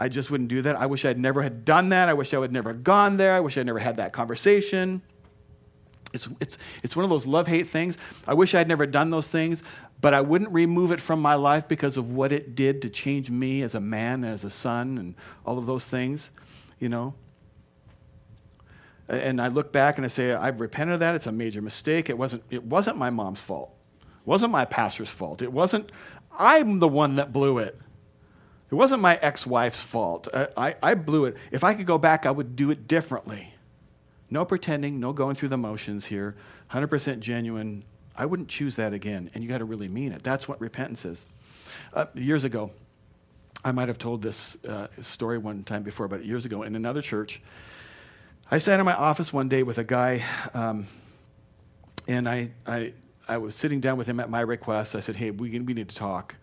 I 0.00 0.08
just 0.08 0.30
wouldn't 0.30 0.48
do 0.48 0.62
that. 0.62 0.76
I 0.76 0.86
wish 0.86 1.04
I'd 1.04 1.18
never 1.18 1.42
had 1.42 1.64
done 1.64 1.90
that. 1.90 2.08
I 2.08 2.14
wish 2.14 2.32
I 2.32 2.38
would 2.38 2.52
never 2.52 2.72
gone 2.72 3.16
there. 3.16 3.34
I 3.34 3.40
wish 3.40 3.58
I'd 3.58 3.66
never 3.66 3.80
had 3.80 3.96
that 3.98 4.12
conversation. 4.12 5.02
It's, 6.12 6.28
it's, 6.40 6.56
it's 6.82 6.96
one 6.96 7.04
of 7.04 7.10
those 7.10 7.26
love 7.26 7.46
hate 7.46 7.68
things. 7.68 7.96
I 8.26 8.34
wish 8.34 8.54
I'd 8.54 8.68
never 8.68 8.86
done 8.86 9.10
those 9.10 9.28
things, 9.28 9.62
but 10.00 10.14
I 10.14 10.20
wouldn't 10.20 10.50
remove 10.52 10.92
it 10.92 11.00
from 11.00 11.20
my 11.20 11.34
life 11.34 11.68
because 11.68 11.96
of 11.96 12.12
what 12.12 12.32
it 12.32 12.54
did 12.54 12.82
to 12.82 12.88
change 12.88 13.30
me 13.30 13.62
as 13.62 13.74
a 13.74 13.80
man, 13.80 14.24
as 14.24 14.44
a 14.44 14.50
son, 14.50 14.96
and 14.96 15.14
all 15.44 15.58
of 15.58 15.66
those 15.66 15.84
things, 15.84 16.30
you 16.78 16.88
know. 16.88 17.14
And 19.08 19.40
I 19.40 19.48
look 19.48 19.72
back 19.72 19.96
and 19.96 20.04
I 20.04 20.08
say, 20.08 20.32
I've 20.32 20.60
repented 20.60 20.94
of 20.94 21.00
that. 21.00 21.14
It's 21.14 21.26
a 21.26 21.32
major 21.32 21.62
mistake. 21.62 22.10
It 22.10 22.18
wasn't, 22.18 22.42
it 22.50 22.64
wasn't 22.64 22.98
my 22.98 23.10
mom's 23.10 23.40
fault. 23.40 23.74
It 24.00 24.26
wasn't 24.26 24.52
my 24.52 24.66
pastor's 24.66 25.08
fault. 25.08 25.40
It 25.40 25.52
wasn't, 25.52 25.90
I'm 26.38 26.78
the 26.78 26.88
one 26.88 27.14
that 27.14 27.32
blew 27.32 27.58
it. 27.58 27.78
It 28.70 28.74
wasn't 28.74 29.00
my 29.00 29.16
ex 29.16 29.46
wife's 29.46 29.82
fault. 29.82 30.28
I, 30.34 30.48
I, 30.56 30.74
I 30.82 30.94
blew 30.94 31.24
it. 31.24 31.36
If 31.50 31.64
I 31.64 31.72
could 31.72 31.86
go 31.86 31.96
back, 31.96 32.26
I 32.26 32.30
would 32.30 32.54
do 32.54 32.70
it 32.70 32.86
differently. 32.86 33.54
No 34.30 34.44
pretending, 34.44 35.00
no 35.00 35.12
going 35.12 35.34
through 35.34 35.48
the 35.48 35.58
motions 35.58 36.06
here, 36.06 36.36
100% 36.72 37.20
genuine. 37.20 37.84
I 38.16 38.26
wouldn't 38.26 38.48
choose 38.48 38.76
that 38.76 38.92
again, 38.92 39.30
and 39.32 39.42
you 39.42 39.48
got 39.48 39.58
to 39.58 39.64
really 39.64 39.88
mean 39.88 40.12
it. 40.12 40.22
That's 40.22 40.46
what 40.46 40.60
repentance 40.60 41.04
is. 41.04 41.26
Uh, 41.94 42.06
years 42.14 42.44
ago, 42.44 42.70
I 43.64 43.72
might 43.72 43.88
have 43.88 43.98
told 43.98 44.22
this 44.22 44.56
uh, 44.66 44.88
story 45.00 45.38
one 45.38 45.64
time 45.64 45.82
before, 45.82 46.08
but 46.08 46.24
years 46.24 46.44
ago 46.44 46.62
in 46.62 46.76
another 46.76 47.00
church, 47.00 47.40
I 48.50 48.58
sat 48.58 48.80
in 48.80 48.86
my 48.86 48.94
office 48.94 49.32
one 49.32 49.48
day 49.48 49.62
with 49.62 49.78
a 49.78 49.84
guy, 49.84 50.24
um, 50.54 50.86
and 52.06 52.28
I, 52.28 52.52
I, 52.66 52.92
I 53.26 53.38
was 53.38 53.54
sitting 53.54 53.80
down 53.80 53.98
with 53.98 54.06
him 54.06 54.20
at 54.20 54.30
my 54.30 54.40
request. 54.40 54.94
I 54.94 55.00
said, 55.00 55.16
Hey, 55.16 55.30
we, 55.30 55.58
we 55.60 55.74
need 55.74 55.88
to 55.88 55.96
talk. 55.96 56.34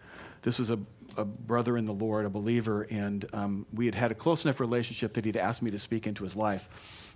This 0.42 0.60
was 0.60 0.70
a, 0.70 0.80
a 1.18 1.26
brother 1.26 1.78
in 1.78 1.86
the 1.86 1.94
Lord, 1.94 2.26
a 2.26 2.30
believer, 2.30 2.84
and 2.90 3.26
um, 3.34 3.66
we 3.74 3.86
had 3.86 3.96
had 3.96 4.12
a 4.12 4.16
close 4.16 4.44
enough 4.44 4.60
relationship 4.60 5.14
that 5.14 5.26
he'd 5.26 5.38
asked 5.38 5.62
me 5.62 5.72
to 5.72 5.80
speak 5.80 6.06
into 6.06 6.24
his 6.24 6.36
life 6.36 6.68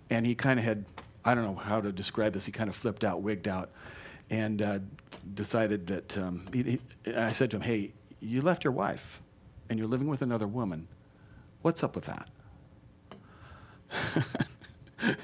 and 0.09 0.25
he 0.25 0.35
kind 0.35 0.59
of 0.59 0.65
had, 0.65 0.85
I 1.23 1.35
don't 1.35 1.43
know 1.43 1.55
how 1.55 1.81
to 1.81 1.91
describe 1.91 2.33
this, 2.33 2.45
he 2.45 2.51
kind 2.51 2.69
of 2.69 2.75
flipped 2.75 3.03
out, 3.03 3.21
wigged 3.21 3.47
out, 3.47 3.69
and 4.29 4.61
uh, 4.61 4.79
decided 5.33 5.87
that, 5.87 6.17
um, 6.17 6.47
he, 6.53 6.79
he, 7.05 7.13
I 7.15 7.31
said 7.31 7.51
to 7.51 7.57
him, 7.57 7.63
hey, 7.63 7.93
you 8.19 8.41
left 8.41 8.63
your 8.63 8.73
wife 8.73 9.21
and 9.69 9.79
you're 9.79 9.87
living 9.87 10.07
with 10.07 10.21
another 10.21 10.47
woman. 10.47 10.87
What's 11.61 11.83
up 11.83 11.95
with 11.95 12.05
that? 12.05 12.29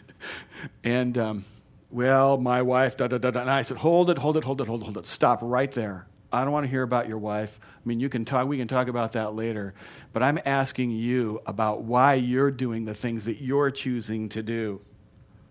and, 0.84 1.18
um, 1.18 1.46
well, 1.90 2.38
my 2.38 2.62
wife, 2.62 2.98
da 2.98 3.08
da 3.08 3.18
da 3.18 3.32
da. 3.32 3.42
And 3.42 3.50
I 3.50 3.62
said, 3.62 3.78
hold 3.78 4.10
it, 4.10 4.18
hold 4.18 4.38
it, 4.38 4.44
hold 4.44 4.60
it, 4.60 4.68
hold 4.68 4.82
it, 4.82 4.86
hold 4.86 4.98
it. 4.98 5.08
Stop 5.08 5.40
right 5.42 5.72
there. 5.72 6.08
I 6.32 6.44
don't 6.44 6.52
want 6.52 6.66
to 6.66 6.70
hear 6.70 6.84
about 6.84 7.08
your 7.08 7.18
wife. 7.18 7.60
I 7.64 7.88
mean, 7.88 8.00
you 8.00 8.10
can 8.10 8.26
talk, 8.26 8.48
we 8.48 8.58
can 8.58 8.68
talk 8.68 8.88
about 8.88 9.14
that 9.14 9.36
later. 9.36 9.74
But 10.12 10.24
I'm 10.24 10.40
asking 10.46 10.92
you 10.92 11.42
about 11.46 11.84
why 11.84 12.16
you're 12.16 12.52
doing 12.52 12.86
the 12.86 12.96
things 12.96 13.26
that 13.26 13.42
you're 13.42 13.72
choosing 13.72 14.30
to 14.30 14.42
do. 14.42 14.82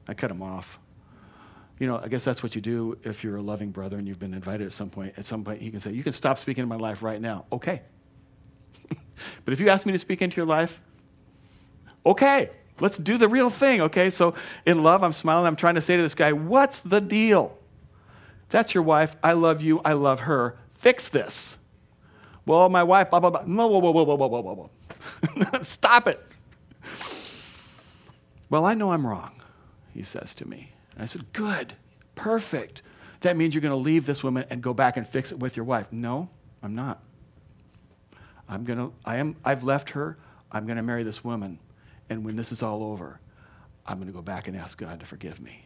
I 0.09 0.15
cut 0.15 0.31
him 0.31 0.43
off. 0.43 0.79
You 1.79 1.87
know, 1.87 2.01
I 2.03 2.09
guess 2.09 2.25
that's 2.25 2.43
what 2.43 2.55
you 2.55 2.61
do 2.61 2.99
if 3.03 3.25
you're 3.25 3.37
a 3.37 3.43
loving 3.43 3.71
brother 3.71 3.99
and 3.99 4.07
you've 4.07 4.19
been 4.19 4.35
invited 4.35 4.67
at 4.67 4.73
some 4.73 4.91
point. 4.91 5.15
At 5.17 5.25
some 5.25 5.45
point, 5.45 5.61
he 5.61 5.71
can 5.71 5.81
say, 5.81 5.93
You 5.93 6.03
can 6.03 6.13
stop 6.13 6.39
speaking 6.39 6.63
in 6.63 6.69
my 6.69 6.77
life 6.77 7.03
right 7.03 7.21
now. 7.21 7.47
Okay. 7.51 7.83
but 9.45 9.53
if 9.53 9.61
you 9.61 9.69
ask 9.69 9.87
me 9.87 9.93
to 9.93 9.99
speak 9.99 10.23
into 10.23 10.37
your 10.37 10.47
life, 10.47 10.81
okay, 12.07 12.51
let's 12.81 12.97
do 12.97 13.17
the 13.17 13.29
real 13.29 13.51
thing, 13.51 13.81
okay? 13.83 14.11
So 14.11 14.35
in 14.67 14.83
love, 14.83 15.03
I'm 15.03 15.13
smiling. 15.13 15.47
I'm 15.47 15.57
trying 15.57 15.75
to 15.75 15.83
say 15.83 15.97
to 15.97 16.03
this 16.03 16.15
guy, 16.15 16.33
What's 16.33 16.81
the 16.81 17.01
deal? 17.01 17.59
That's 18.51 18.75
your 18.75 18.85
wife. 18.85 19.17
I 19.23 19.33
love 19.33 19.63
you. 19.63 19.81
I 19.85 19.95
love 19.95 20.21
her 20.21 20.57
fix 20.85 21.09
this. 21.09 21.57
Well, 22.45 22.69
my 22.69 22.83
wife, 22.83 23.09
blah, 23.09 23.19
blah, 23.19 23.31
blah. 23.31 23.45
No, 23.47 23.69
whoa, 23.69 23.79
whoa, 23.79 23.91
whoa, 23.91 24.05
whoa, 24.05 24.17
whoa, 24.17 24.41
whoa, 24.43 24.71
whoa. 25.49 25.63
Stop 25.63 26.07
it. 26.07 26.23
Well, 28.51 28.67
I 28.67 28.75
know 28.75 28.93
I'm 28.93 29.07
wrong, 29.07 29.41
he 29.95 30.03
says 30.03 30.35
to 30.35 30.47
me. 30.47 30.75
And 30.93 31.03
I 31.03 31.07
said, 31.07 31.33
Good, 31.33 31.73
perfect. 32.15 32.83
That 33.23 33.39
means 33.39 33.55
you're 33.55 33.63
going 33.63 33.73
to 33.73 33.77
leave 33.77 34.05
this 34.05 34.23
woman 34.23 34.45
and 34.51 34.63
go 34.63 34.75
back 34.75 34.99
and 34.99 35.09
fix 35.09 35.33
it 35.33 35.39
with 35.39 35.57
your 35.57 35.65
wife. 35.65 35.87
No, 35.91 36.29
I'm 36.63 36.75
not. 36.75 37.03
I'm 38.47 38.65
going 38.65 38.79
to, 38.79 38.93
I 39.07 39.17
am, 39.17 39.37
I've 39.43 39.65
left 39.65 39.91
her. 39.91 40.19
I'm 40.53 40.67
going 40.67 40.77
to 40.77 40.83
marry 40.83 41.03
this 41.03 41.25
woman. 41.25 41.59
And 42.11 42.27
when 42.27 42.37
this 42.37 42.53
is 42.53 42.63
all 42.63 42.85
over, 42.85 43.21
I'm 43.87 43.97
going 43.97 44.09
to 44.09 44.13
go 44.13 44.21
back 44.21 44.49
and 44.49 44.55
ask 44.55 44.77
God 44.77 45.01
to 45.01 45.07
forgive 45.07 45.41
me. 45.41 45.65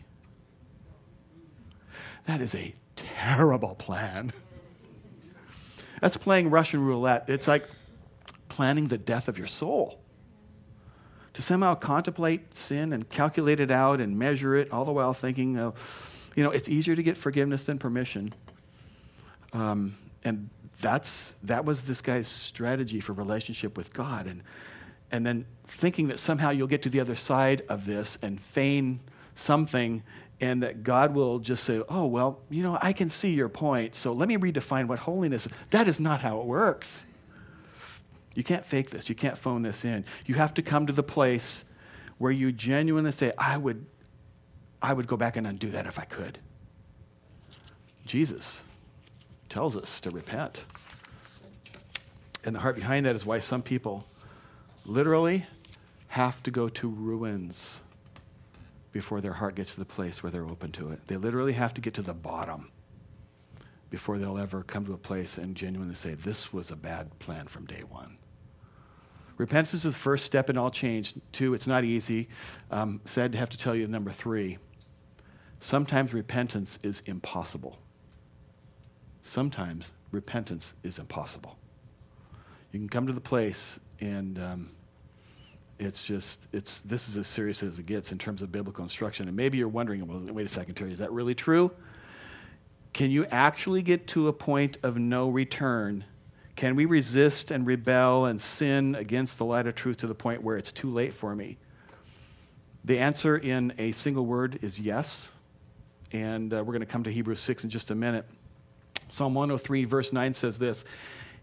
That 2.26 2.40
is 2.40 2.54
a 2.54 2.72
terrible 2.94 3.74
plan. 3.74 4.33
That's 6.01 6.17
playing 6.17 6.51
Russian 6.51 6.85
roulette. 6.85 7.25
It's 7.29 7.49
like 7.49 7.69
planning 8.49 8.89
the 8.89 8.99
death 8.99 9.29
of 9.29 9.39
your 9.39 9.47
soul. 9.47 10.01
To 11.35 11.43
somehow 11.43 11.75
contemplate 11.75 12.55
sin 12.55 12.93
and 12.93 13.09
calculate 13.09 13.61
it 13.61 13.71
out 13.71 14.01
and 14.01 14.19
measure 14.19 14.57
it, 14.57 14.73
all 14.73 14.85
the 14.85 14.93
while 14.93 15.15
thinking, 15.15 15.57
uh, 15.57 15.73
you 16.35 16.43
know, 16.43 16.51
it's 16.51 16.69
easier 16.69 16.97
to 16.97 17.03
get 17.03 17.17
forgiveness 17.17 17.65
than 17.65 17.79
permission. 17.79 18.35
Um, 19.53 19.97
and 20.25 20.51
that's, 20.81 21.35
that 21.45 21.65
was 21.65 21.85
this 21.85 22.01
guy's 22.01 22.29
strategy 22.29 23.01
for 23.01 23.13
relationship 23.13 23.77
with 23.77 23.93
God. 23.93 24.27
And, 24.27 24.43
and 25.11 25.25
then 25.25 25.47
thinking 25.67 26.09
that 26.09 26.19
somehow 26.19 26.51
you'll 26.51 26.67
get 26.67 26.83
to 26.83 26.91
the 26.91 27.01
other 27.01 27.17
side 27.17 27.63
of 27.69 27.87
this 27.87 28.19
and 28.23 28.41
feign 28.41 29.01
something 29.35 30.03
and 30.40 30.62
that 30.62 30.85
God 30.85 31.14
will 31.14 31.38
just 31.40 31.64
say, 31.64 31.83
oh, 31.88 32.07
well, 32.07 32.40
you 32.48 32.62
know, 32.62 32.79
I 32.81 32.92
can 32.92 33.11
see 33.11 33.31
your 33.31 33.48
point, 33.48 33.96
so 33.96 34.12
let 34.12 34.29
me 34.29 34.37
redefine 34.37 34.87
what 34.87 35.01
holiness 35.01 35.46
is. 35.46 35.53
That 35.70 35.88
is 35.88 35.98
not 35.98 36.20
how 36.20 36.40
it 36.40 36.46
works. 36.46 37.07
You 38.35 38.44
can't 38.44 38.64
fake 38.64 38.90
this. 38.90 39.09
You 39.09 39.16
can't 39.16 39.37
phone 39.37 39.62
this 39.62 39.85
in. 39.85 40.05
You 40.27 40.37
have 40.37 40.55
to 40.55 40.62
come 40.62 40.87
to 40.87 40.92
the 40.92 41.03
place 41.03 41.64
where 42.18 42.31
you 42.31 42.53
genuinely 42.53 43.11
say, 43.11 43.33
I 43.37 43.57
would, 43.57 43.85
I 44.81 44.92
would 44.92 45.09
go 45.09 45.16
back 45.16 45.37
and 45.37 45.46
undo 45.46 45.70
that 45.70 45.87
if 45.87 45.98
I 45.98 46.05
could. 46.05 46.38
Jesus 48.07 48.62
tells 49.48 49.77
us 49.77 50.01
to 50.01 50.11
repent. 50.11 50.62
And 52.44 52.55
the 52.55 52.61
heart 52.61 52.77
behind 52.77 53.07
that 53.07 53.16
is 53.16 53.27
why 53.27 53.40
some 53.40 53.62
people 53.62 54.07
literally 54.85 55.46
have 56.09 56.42
to 56.44 56.51
go 56.51 56.68
to 56.68 56.88
ruins 56.88 57.81
before 58.92 59.20
their 59.20 59.35
heart 59.35 59.55
gets 59.55 59.74
to 59.74 59.81
the 59.81 59.87
place 59.87 60.22
where 60.22 60.31
they're 60.31 60.46
open 60.46 60.72
to 60.72 60.90
it. 60.90 61.07
They 61.07 61.16
literally 61.16 61.53
have 61.53 61.74
to 61.74 61.81
get 61.81 61.94
to 61.94 62.03
the 62.03 62.14
bottom 62.14 62.70
before 63.90 64.18
they'll 64.18 64.38
ever 64.38 64.62
come 64.62 64.85
to 64.87 64.92
a 64.92 64.98
place 64.98 65.38
and 65.38 65.55
genuinely 65.55 65.94
say, 65.94 66.14
This 66.14 66.53
was 66.53 66.70
a 66.70 66.77
bad 66.77 67.18
plan 67.18 67.46
from 67.46 67.66
day 67.66 67.83
one. 67.88 68.18
Repentance 69.37 69.72
is 69.74 69.83
the 69.94 69.98
first 69.98 70.24
step 70.24 70.51
in 70.51 70.57
all 70.57 70.70
change. 70.70 71.14
Two, 71.33 71.55
it's 71.55 71.66
not 71.66 71.85
easy. 71.85 72.29
Um, 72.70 73.01
sad 73.05 73.33
to 73.33 73.38
have 73.38 73.48
to 73.51 73.57
tell 73.57 73.74
you 73.74 73.87
number 73.87 74.11
three. 74.11 74.59
Sometimes 75.61 76.12
repentance 76.12 76.79
is 76.83 77.01
impossible. 77.07 77.79
Sometimes 79.22 79.92
repentance 80.11 80.74
is 80.83 80.98
impossible. 80.98 81.57
You 82.72 82.81
can 82.81 82.88
come 82.88 83.07
to 83.07 83.12
the 83.12 83.20
place 83.20 83.79
and 84.01 84.38
um, 84.38 84.70
it's 85.79 86.05
just 86.05 86.47
it's 86.53 86.81
this 86.81 87.09
is 87.09 87.17
as 87.17 87.27
serious 87.27 87.62
as 87.62 87.79
it 87.79 87.87
gets 87.87 88.11
in 88.11 88.19
terms 88.19 88.43
of 88.43 88.51
biblical 88.51 88.83
instruction. 88.83 89.29
And 89.29 89.37
maybe 89.37 89.59
you're 89.59 89.69
wondering, 89.69 90.07
well, 90.07 90.23
wait 90.33 90.47
a 90.47 90.49
second, 90.49 90.75
Terry, 90.75 90.93
is 90.93 90.99
that 90.99 91.12
really 91.12 91.35
true? 91.35 91.71
Can 92.93 93.11
you 93.11 93.27
actually 93.27 93.83
get 93.83 94.07
to 94.09 94.29
a 94.29 94.33
point 94.33 94.79
of 94.83 94.97
no 94.97 95.29
return? 95.29 96.05
Can 96.57 96.75
we 96.75 96.87
resist 96.87 97.53
and 97.53 97.64
rebel 97.64 98.25
and 98.25 98.41
sin 98.41 98.97
against 98.97 99.38
the 99.38 99.45
light 99.45 99.67
of 99.69 99.77
truth 99.77 99.99
to 99.99 100.09
the 100.09 100.14
point 100.14 100.43
where 100.43 100.57
it's 100.57 100.73
too 100.73 100.91
late 100.91 101.14
for 101.14 101.37
me? 101.37 101.59
The 102.85 102.99
answer 102.99 103.37
in 103.37 103.73
a 103.79 103.93
single 103.93 104.27
word 104.27 104.59
is 104.62 104.81
yes. 104.81 105.31
And 106.11 106.53
uh, 106.53 106.64
we're 106.64 106.73
going 106.73 106.81
to 106.81 106.87
come 106.87 107.05
to 107.05 107.12
Hebrews 107.12 107.38
6 107.41 107.64
in 107.64 107.71
just 107.71 107.91
a 107.91 107.95
minute. 107.95 108.25
Psalm 109.09 109.35
103, 109.35 109.85
verse 109.85 110.12
9 110.12 110.35
says 110.35 110.59
this 110.59 110.85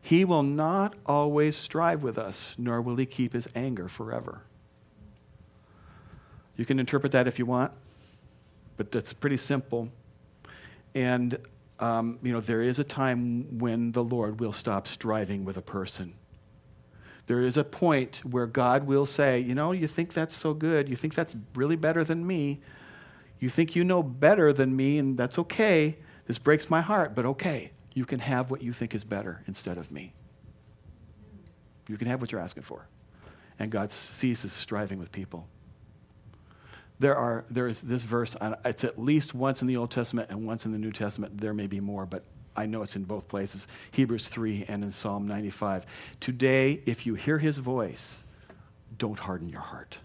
He 0.05 0.23
will 0.23 0.43
not 0.43 0.93
always 1.07 1.55
strive 1.55 2.03
with 2.03 2.19
us, 2.19 2.53
nor 2.59 2.79
will 2.79 2.95
he 2.95 3.07
keep 3.07 3.33
his 3.33 3.47
anger 3.55 3.87
forever. 3.87 4.43
You 6.55 6.63
can 6.63 6.79
interpret 6.79 7.11
that 7.13 7.27
if 7.27 7.39
you 7.39 7.47
want, 7.47 7.71
but 8.77 8.91
that's 8.91 9.13
pretty 9.13 9.37
simple. 9.37 9.89
And, 10.93 11.39
um, 11.79 12.19
you 12.21 12.31
know, 12.31 12.39
there 12.39 12.61
is 12.61 12.77
a 12.77 12.83
time 12.83 13.57
when 13.57 13.93
the 13.93 14.03
Lord 14.03 14.39
will 14.39 14.53
stop 14.53 14.85
striving 14.85 15.43
with 15.43 15.57
a 15.57 15.61
person. 15.63 16.13
There 17.25 17.41
is 17.41 17.57
a 17.57 17.63
point 17.63 18.21
where 18.23 18.45
God 18.45 18.85
will 18.85 19.07
say, 19.07 19.39
you 19.39 19.55
know, 19.55 19.71
you 19.71 19.87
think 19.87 20.13
that's 20.13 20.35
so 20.35 20.53
good. 20.53 20.87
You 20.87 20.95
think 20.95 21.15
that's 21.15 21.35
really 21.55 21.75
better 21.75 22.03
than 22.03 22.27
me. 22.27 22.61
You 23.39 23.49
think 23.49 23.75
you 23.75 23.83
know 23.83 24.03
better 24.03 24.53
than 24.53 24.75
me, 24.75 24.99
and 24.99 25.17
that's 25.17 25.39
okay. 25.39 25.97
This 26.27 26.37
breaks 26.37 26.69
my 26.69 26.81
heart, 26.81 27.15
but 27.15 27.25
okay. 27.25 27.71
You 27.95 28.05
can 28.05 28.19
have 28.19 28.51
what 28.51 28.61
you 28.61 28.73
think 28.73 28.93
is 28.93 29.03
better 29.03 29.41
instead 29.47 29.77
of 29.77 29.89
me. 29.89 30.13
You 31.87 31.97
can 31.97 32.07
have 32.07 32.21
what 32.21 32.31
you're 32.31 32.41
asking 32.41 32.63
for. 32.63 32.85
And 33.57 33.71
God 33.71 33.89
sees 33.89 34.39
ceases 34.39 34.53
striving 34.53 34.99
with 34.99 35.11
people. 35.11 35.47
There 36.99 37.15
are 37.15 37.45
there 37.49 37.67
is 37.67 37.81
this 37.81 38.03
verse 38.03 38.35
it's 38.63 38.83
at 38.83 38.99
least 38.99 39.33
once 39.33 39.61
in 39.61 39.67
the 39.67 39.77
old 39.77 39.91
testament 39.91 40.29
and 40.29 40.45
once 40.45 40.65
in 40.65 40.73
the 40.73 40.77
new 40.77 40.91
testament. 40.91 41.39
There 41.39 41.53
may 41.53 41.67
be 41.67 41.79
more 41.79 42.05
but 42.05 42.23
i 42.57 42.65
know 42.65 42.83
it's 42.83 42.95
in 42.97 43.03
both 43.03 43.27
places. 43.27 43.65
Hebrews 43.91 44.27
3 44.27 44.65
and 44.67 44.83
in 44.83 44.91
psalm 44.91 45.27
95 45.27 45.85
today 46.19 46.81
if 46.85 47.05
you 47.05 47.15
hear 47.15 47.39
his 47.39 47.57
voice 47.57 48.23
don't 48.97 49.19
harden 49.19 49.49
your 49.49 49.61
heart. 49.61 49.99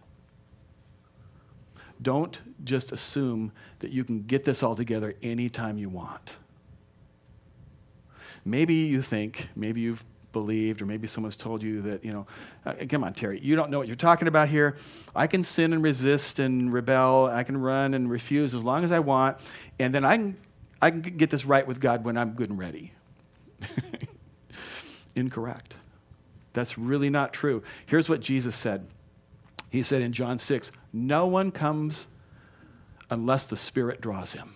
Don't 2.03 2.40
just 2.64 2.92
assume 2.92 3.53
that 3.81 3.90
you 3.90 4.05
can 4.05 4.22
get 4.22 4.44
this 4.44 4.62
all 4.62 4.74
together 4.76 5.14
anytime 5.22 5.76
you 5.76 5.88
want 5.88 6.37
maybe 8.44 8.74
you 8.74 9.03
think 9.03 9.48
maybe 9.55 9.81
you've 9.81 10.05
believed, 10.33 10.81
or 10.83 10.87
maybe 10.87 11.07
someone's 11.07 11.37
told 11.37 11.62
you 11.62 11.83
that, 11.83 12.05
you 12.05 12.12
know, 12.12 12.26
uh, 12.64 12.74
come 12.88 13.05
on, 13.05 13.12
Terry, 13.14 13.40
you 13.40 13.57
don't 13.57 13.70
know 13.70 13.79
what 13.79 13.87
you're 13.87 13.96
talking 13.96 14.29
about 14.29 14.48
here. 14.48 14.76
I 15.14 15.26
can 15.26 15.44
sin 15.44 15.72
and 15.72 15.83
resist 15.83 16.38
and 16.38 16.72
rebel. 16.72 17.26
I 17.26 17.42
can 17.42 17.57
run 17.57 17.94
and 17.94 18.11
refuse 18.11 18.55
as 18.55 18.62
long 18.62 18.85
as 18.85 18.92
I 18.92 19.00
want, 19.00 19.38
and 19.79 19.94
then 19.94 20.05
I 20.05 20.16
can, 20.16 20.37
I 20.81 20.90
can 20.90 21.00
get 21.00 21.31
this 21.31 21.44
right 21.44 21.66
with 21.66 21.81
God 21.81 22.05
when 22.05 22.16
I'm 22.16 22.31
good 22.31 22.50
and 22.50 22.59
ready. 22.59 22.92
Incorrect. 25.16 25.76
That's 26.53 26.79
really 26.79 27.11
not 27.11 27.33
true. 27.33 27.62
Here's 27.87 28.09
what 28.09 28.20
Jesus 28.20 28.57
said 28.57 28.87
He 29.70 29.83
said 29.83 30.03
in 30.03 30.12
John 30.12 30.38
6 30.38 30.70
No 30.92 31.26
one 31.26 31.50
comes 31.50 32.07
unless 33.09 33.46
the 33.46 33.57
Spirit 33.57 34.00
draws 34.00 34.33
him. 34.33 34.55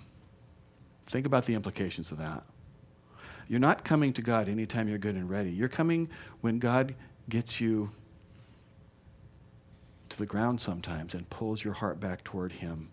Think 1.06 1.26
about 1.26 1.46
the 1.46 1.54
implications 1.54 2.10
of 2.10 2.18
that. 2.18 2.44
You're 3.48 3.60
not 3.60 3.84
coming 3.84 4.12
to 4.14 4.22
God 4.22 4.48
anytime 4.48 4.88
you're 4.88 4.98
good 4.98 5.14
and 5.14 5.28
ready. 5.28 5.50
You're 5.50 5.68
coming 5.68 6.08
when 6.40 6.58
God 6.58 6.94
gets 7.28 7.60
you 7.60 7.90
to 10.08 10.18
the 10.18 10.26
ground 10.26 10.60
sometimes 10.60 11.14
and 11.14 11.28
pulls 11.30 11.64
your 11.64 11.74
heart 11.74 12.00
back 12.00 12.24
toward 12.24 12.52
Him. 12.52 12.90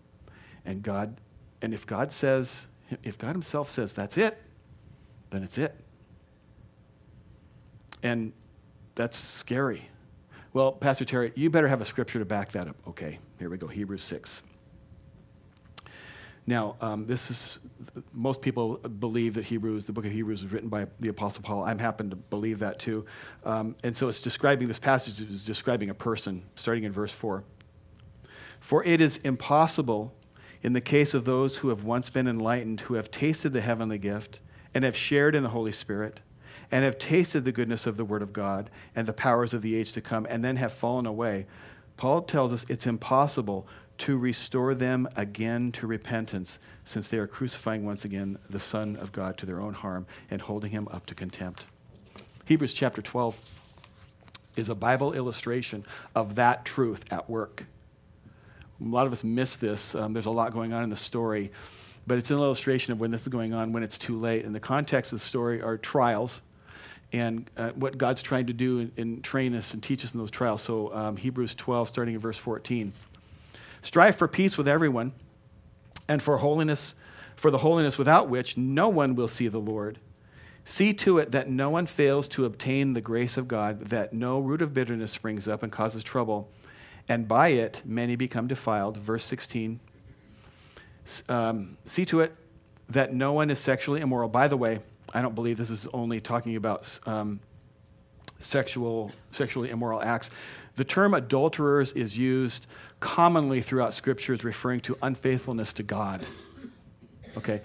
And 0.64 0.82
God, 0.82 1.16
and 1.60 1.72
if 1.72 1.86
God 1.86 2.12
says, 2.12 2.66
if 3.02 3.18
God 3.18 3.32
Himself 3.32 3.70
says 3.70 3.94
that's 3.94 4.16
it, 4.18 4.40
then 5.30 5.42
it's 5.42 5.58
it. 5.58 5.74
And 8.02 8.32
that's 8.94 9.16
scary. 9.16 9.88
Well, 10.52 10.72
Pastor 10.72 11.04
Terry, 11.04 11.32
you 11.34 11.48
better 11.48 11.68
have 11.68 11.80
a 11.80 11.86
scripture 11.86 12.18
to 12.18 12.24
back 12.24 12.52
that 12.52 12.68
up. 12.68 12.76
Okay, 12.86 13.18
here 13.38 13.48
we 13.48 13.56
go 13.56 13.68
Hebrews 13.68 14.02
6. 14.02 14.42
Now, 16.46 16.76
um, 16.80 17.06
this 17.06 17.30
is, 17.30 17.58
most 18.12 18.42
people 18.42 18.76
believe 18.78 19.34
that 19.34 19.44
Hebrews, 19.44 19.86
the 19.86 19.92
book 19.92 20.04
of 20.04 20.12
Hebrews, 20.12 20.42
was 20.42 20.52
written 20.52 20.68
by 20.68 20.86
the 20.98 21.08
Apostle 21.08 21.42
Paul. 21.42 21.62
I 21.62 21.80
happen 21.80 22.10
to 22.10 22.16
believe 22.16 22.58
that 22.58 22.78
too. 22.78 23.06
Um, 23.44 23.76
and 23.84 23.96
so 23.96 24.08
it's 24.08 24.20
describing, 24.20 24.66
this 24.66 24.80
passage 24.80 25.20
is 25.20 25.44
describing 25.44 25.88
a 25.88 25.94
person, 25.94 26.42
starting 26.56 26.84
in 26.84 26.90
verse 26.90 27.12
4. 27.12 27.44
For 28.58 28.84
it 28.84 29.00
is 29.00 29.18
impossible 29.18 30.14
in 30.62 30.72
the 30.72 30.80
case 30.80 31.14
of 31.14 31.24
those 31.24 31.58
who 31.58 31.68
have 31.68 31.84
once 31.84 32.10
been 32.10 32.26
enlightened, 32.26 32.82
who 32.82 32.94
have 32.94 33.10
tasted 33.10 33.52
the 33.52 33.60
heavenly 33.60 33.98
gift, 33.98 34.40
and 34.74 34.84
have 34.84 34.96
shared 34.96 35.34
in 35.34 35.42
the 35.42 35.50
Holy 35.50 35.72
Spirit, 35.72 36.20
and 36.70 36.84
have 36.84 36.98
tasted 36.98 37.44
the 37.44 37.52
goodness 37.52 37.86
of 37.86 37.96
the 37.96 38.04
Word 38.04 38.22
of 38.22 38.32
God 38.32 38.70
and 38.96 39.06
the 39.06 39.12
powers 39.12 39.52
of 39.52 39.62
the 39.62 39.76
age 39.76 39.92
to 39.92 40.00
come, 40.00 40.26
and 40.28 40.44
then 40.44 40.56
have 40.56 40.72
fallen 40.72 41.06
away. 41.06 41.46
Paul 41.96 42.22
tells 42.22 42.52
us 42.52 42.64
it's 42.68 42.86
impossible 42.86 43.66
to 44.02 44.18
restore 44.18 44.74
them 44.74 45.08
again 45.14 45.70
to 45.70 45.86
repentance, 45.86 46.58
since 46.84 47.06
they 47.06 47.18
are 47.18 47.28
crucifying 47.28 47.86
once 47.86 48.04
again 48.04 48.36
the 48.50 48.58
Son 48.58 48.96
of 48.96 49.12
God 49.12 49.38
to 49.38 49.46
their 49.46 49.60
own 49.60 49.74
harm 49.74 50.06
and 50.28 50.42
holding 50.42 50.72
him 50.72 50.88
up 50.90 51.06
to 51.06 51.14
contempt. 51.14 51.66
Hebrews 52.44 52.72
chapter 52.72 53.00
12 53.00 53.38
is 54.56 54.68
a 54.68 54.74
Bible 54.74 55.12
illustration 55.12 55.84
of 56.16 56.34
that 56.34 56.64
truth 56.64 57.12
at 57.12 57.30
work. 57.30 57.66
A 58.80 58.84
lot 58.84 59.06
of 59.06 59.12
us 59.12 59.22
miss 59.22 59.54
this. 59.54 59.94
Um, 59.94 60.14
there's 60.14 60.26
a 60.26 60.30
lot 60.30 60.52
going 60.52 60.72
on 60.72 60.82
in 60.82 60.90
the 60.90 60.96
story, 60.96 61.52
but 62.04 62.18
it's 62.18 62.32
an 62.32 62.38
illustration 62.38 62.92
of 62.92 62.98
when 62.98 63.12
this 63.12 63.22
is 63.22 63.28
going 63.28 63.54
on, 63.54 63.72
when 63.72 63.84
it's 63.84 63.98
too 63.98 64.18
late. 64.18 64.44
And 64.44 64.52
the 64.52 64.58
context 64.58 65.12
of 65.12 65.20
the 65.20 65.24
story 65.24 65.62
are 65.62 65.78
trials 65.78 66.42
and 67.12 67.48
uh, 67.56 67.70
what 67.76 67.98
God's 67.98 68.20
trying 68.20 68.48
to 68.48 68.52
do 68.52 68.90
and, 68.96 69.22
train 69.22 69.54
us 69.54 69.74
and 69.74 69.80
teach 69.80 70.04
us 70.04 70.12
in 70.12 70.18
those 70.18 70.32
trials. 70.32 70.60
So, 70.62 70.92
um, 70.92 71.18
Hebrews 71.18 71.54
12, 71.54 71.88
starting 71.88 72.14
in 72.14 72.20
verse 72.20 72.38
14. 72.38 72.92
Strive 73.82 74.16
for 74.16 74.28
peace 74.28 74.56
with 74.56 74.68
everyone 74.68 75.12
and 76.08 76.22
for 76.22 76.38
holiness, 76.38 76.94
for 77.36 77.50
the 77.50 77.58
holiness 77.58 77.98
without 77.98 78.28
which 78.28 78.56
no 78.56 78.88
one 78.88 79.14
will 79.14 79.28
see 79.28 79.48
the 79.48 79.58
Lord. 79.58 79.98
See 80.64 80.94
to 80.94 81.18
it 81.18 81.32
that 81.32 81.50
no 81.50 81.70
one 81.70 81.86
fails 81.86 82.28
to 82.28 82.44
obtain 82.44 82.92
the 82.92 83.00
grace 83.00 83.36
of 83.36 83.48
God, 83.48 83.86
that 83.86 84.12
no 84.12 84.38
root 84.38 84.62
of 84.62 84.72
bitterness 84.72 85.10
springs 85.10 85.48
up 85.48 85.62
and 85.62 85.72
causes 85.72 86.04
trouble, 86.04 86.48
and 87.08 87.26
by 87.26 87.48
it 87.48 87.82
many 87.84 88.14
become 88.14 88.46
defiled. 88.46 88.96
Verse 88.96 89.24
16. 89.24 89.80
Um, 91.28 91.76
see 91.84 92.04
to 92.04 92.20
it 92.20 92.32
that 92.88 93.12
no 93.12 93.32
one 93.32 93.50
is 93.50 93.58
sexually 93.58 94.00
immoral. 94.00 94.28
By 94.28 94.46
the 94.46 94.56
way, 94.56 94.78
I 95.12 95.20
don't 95.20 95.34
believe 95.34 95.58
this 95.58 95.70
is 95.70 95.88
only 95.92 96.20
talking 96.20 96.54
about 96.54 97.00
um, 97.06 97.40
sexual, 98.38 99.10
sexually 99.32 99.70
immoral 99.70 100.00
acts. 100.00 100.30
The 100.76 100.84
term 100.84 101.14
adulterers 101.14 101.92
is 101.92 102.16
used 102.16 102.66
commonly 103.00 103.60
throughout 103.60 103.94
Scripture 103.94 104.32
is 104.32 104.44
referring 104.44 104.80
to 104.82 104.96
unfaithfulness 105.02 105.72
to 105.74 105.82
God. 105.82 106.24
Okay? 107.36 107.62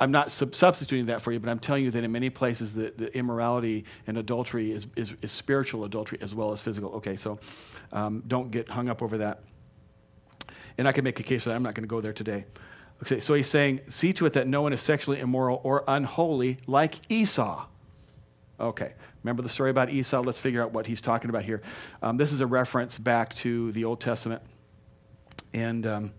I'm 0.00 0.10
not 0.10 0.30
sub- 0.30 0.54
substituting 0.54 1.06
that 1.06 1.22
for 1.22 1.32
you, 1.32 1.38
but 1.38 1.48
I'm 1.48 1.60
telling 1.60 1.84
you 1.84 1.90
that 1.92 2.02
in 2.02 2.10
many 2.10 2.28
places 2.28 2.72
the, 2.72 2.92
the 2.96 3.16
immorality 3.16 3.84
and 4.06 4.18
adultery 4.18 4.72
is, 4.72 4.86
is, 4.96 5.14
is, 5.22 5.30
spiritual 5.30 5.84
adultery 5.84 6.18
as 6.20 6.34
well 6.34 6.52
as 6.52 6.60
physical. 6.60 6.90
Okay, 6.94 7.16
so 7.16 7.38
um, 7.92 8.22
don't 8.26 8.50
get 8.50 8.68
hung 8.68 8.88
up 8.88 9.02
over 9.02 9.18
that. 9.18 9.42
And 10.76 10.88
I 10.88 10.92
can 10.92 11.04
make 11.04 11.20
a 11.20 11.22
case 11.22 11.44
for 11.44 11.50
that. 11.50 11.54
I'm 11.54 11.62
not 11.62 11.74
going 11.74 11.84
to 11.84 11.88
go 11.88 12.00
there 12.00 12.12
today. 12.12 12.44
Okay, 13.02 13.20
so 13.20 13.34
he's 13.34 13.46
saying, 13.46 13.80
see 13.88 14.12
to 14.14 14.26
it 14.26 14.32
that 14.32 14.48
no 14.48 14.62
one 14.62 14.72
is 14.72 14.80
sexually 14.80 15.20
immoral 15.20 15.60
or 15.62 15.84
unholy 15.86 16.58
like 16.66 16.96
Esau. 17.08 17.66
Okay, 18.58 18.94
remember 19.24 19.42
the 19.42 19.48
story 19.48 19.70
about 19.70 19.90
Esau? 19.90 20.20
Let's 20.20 20.38
figure 20.38 20.62
out 20.62 20.72
what 20.72 20.86
he's 20.86 21.00
talking 21.00 21.30
about 21.30 21.44
here. 21.44 21.62
Um, 22.02 22.18
this 22.18 22.30
is 22.30 22.40
a 22.40 22.46
reference 22.46 22.98
back 22.98 23.34
to 23.36 23.72
the 23.72 23.84
Old 23.84 24.00
Testament 24.00 24.42
and 25.54 25.86
um, 25.86 26.12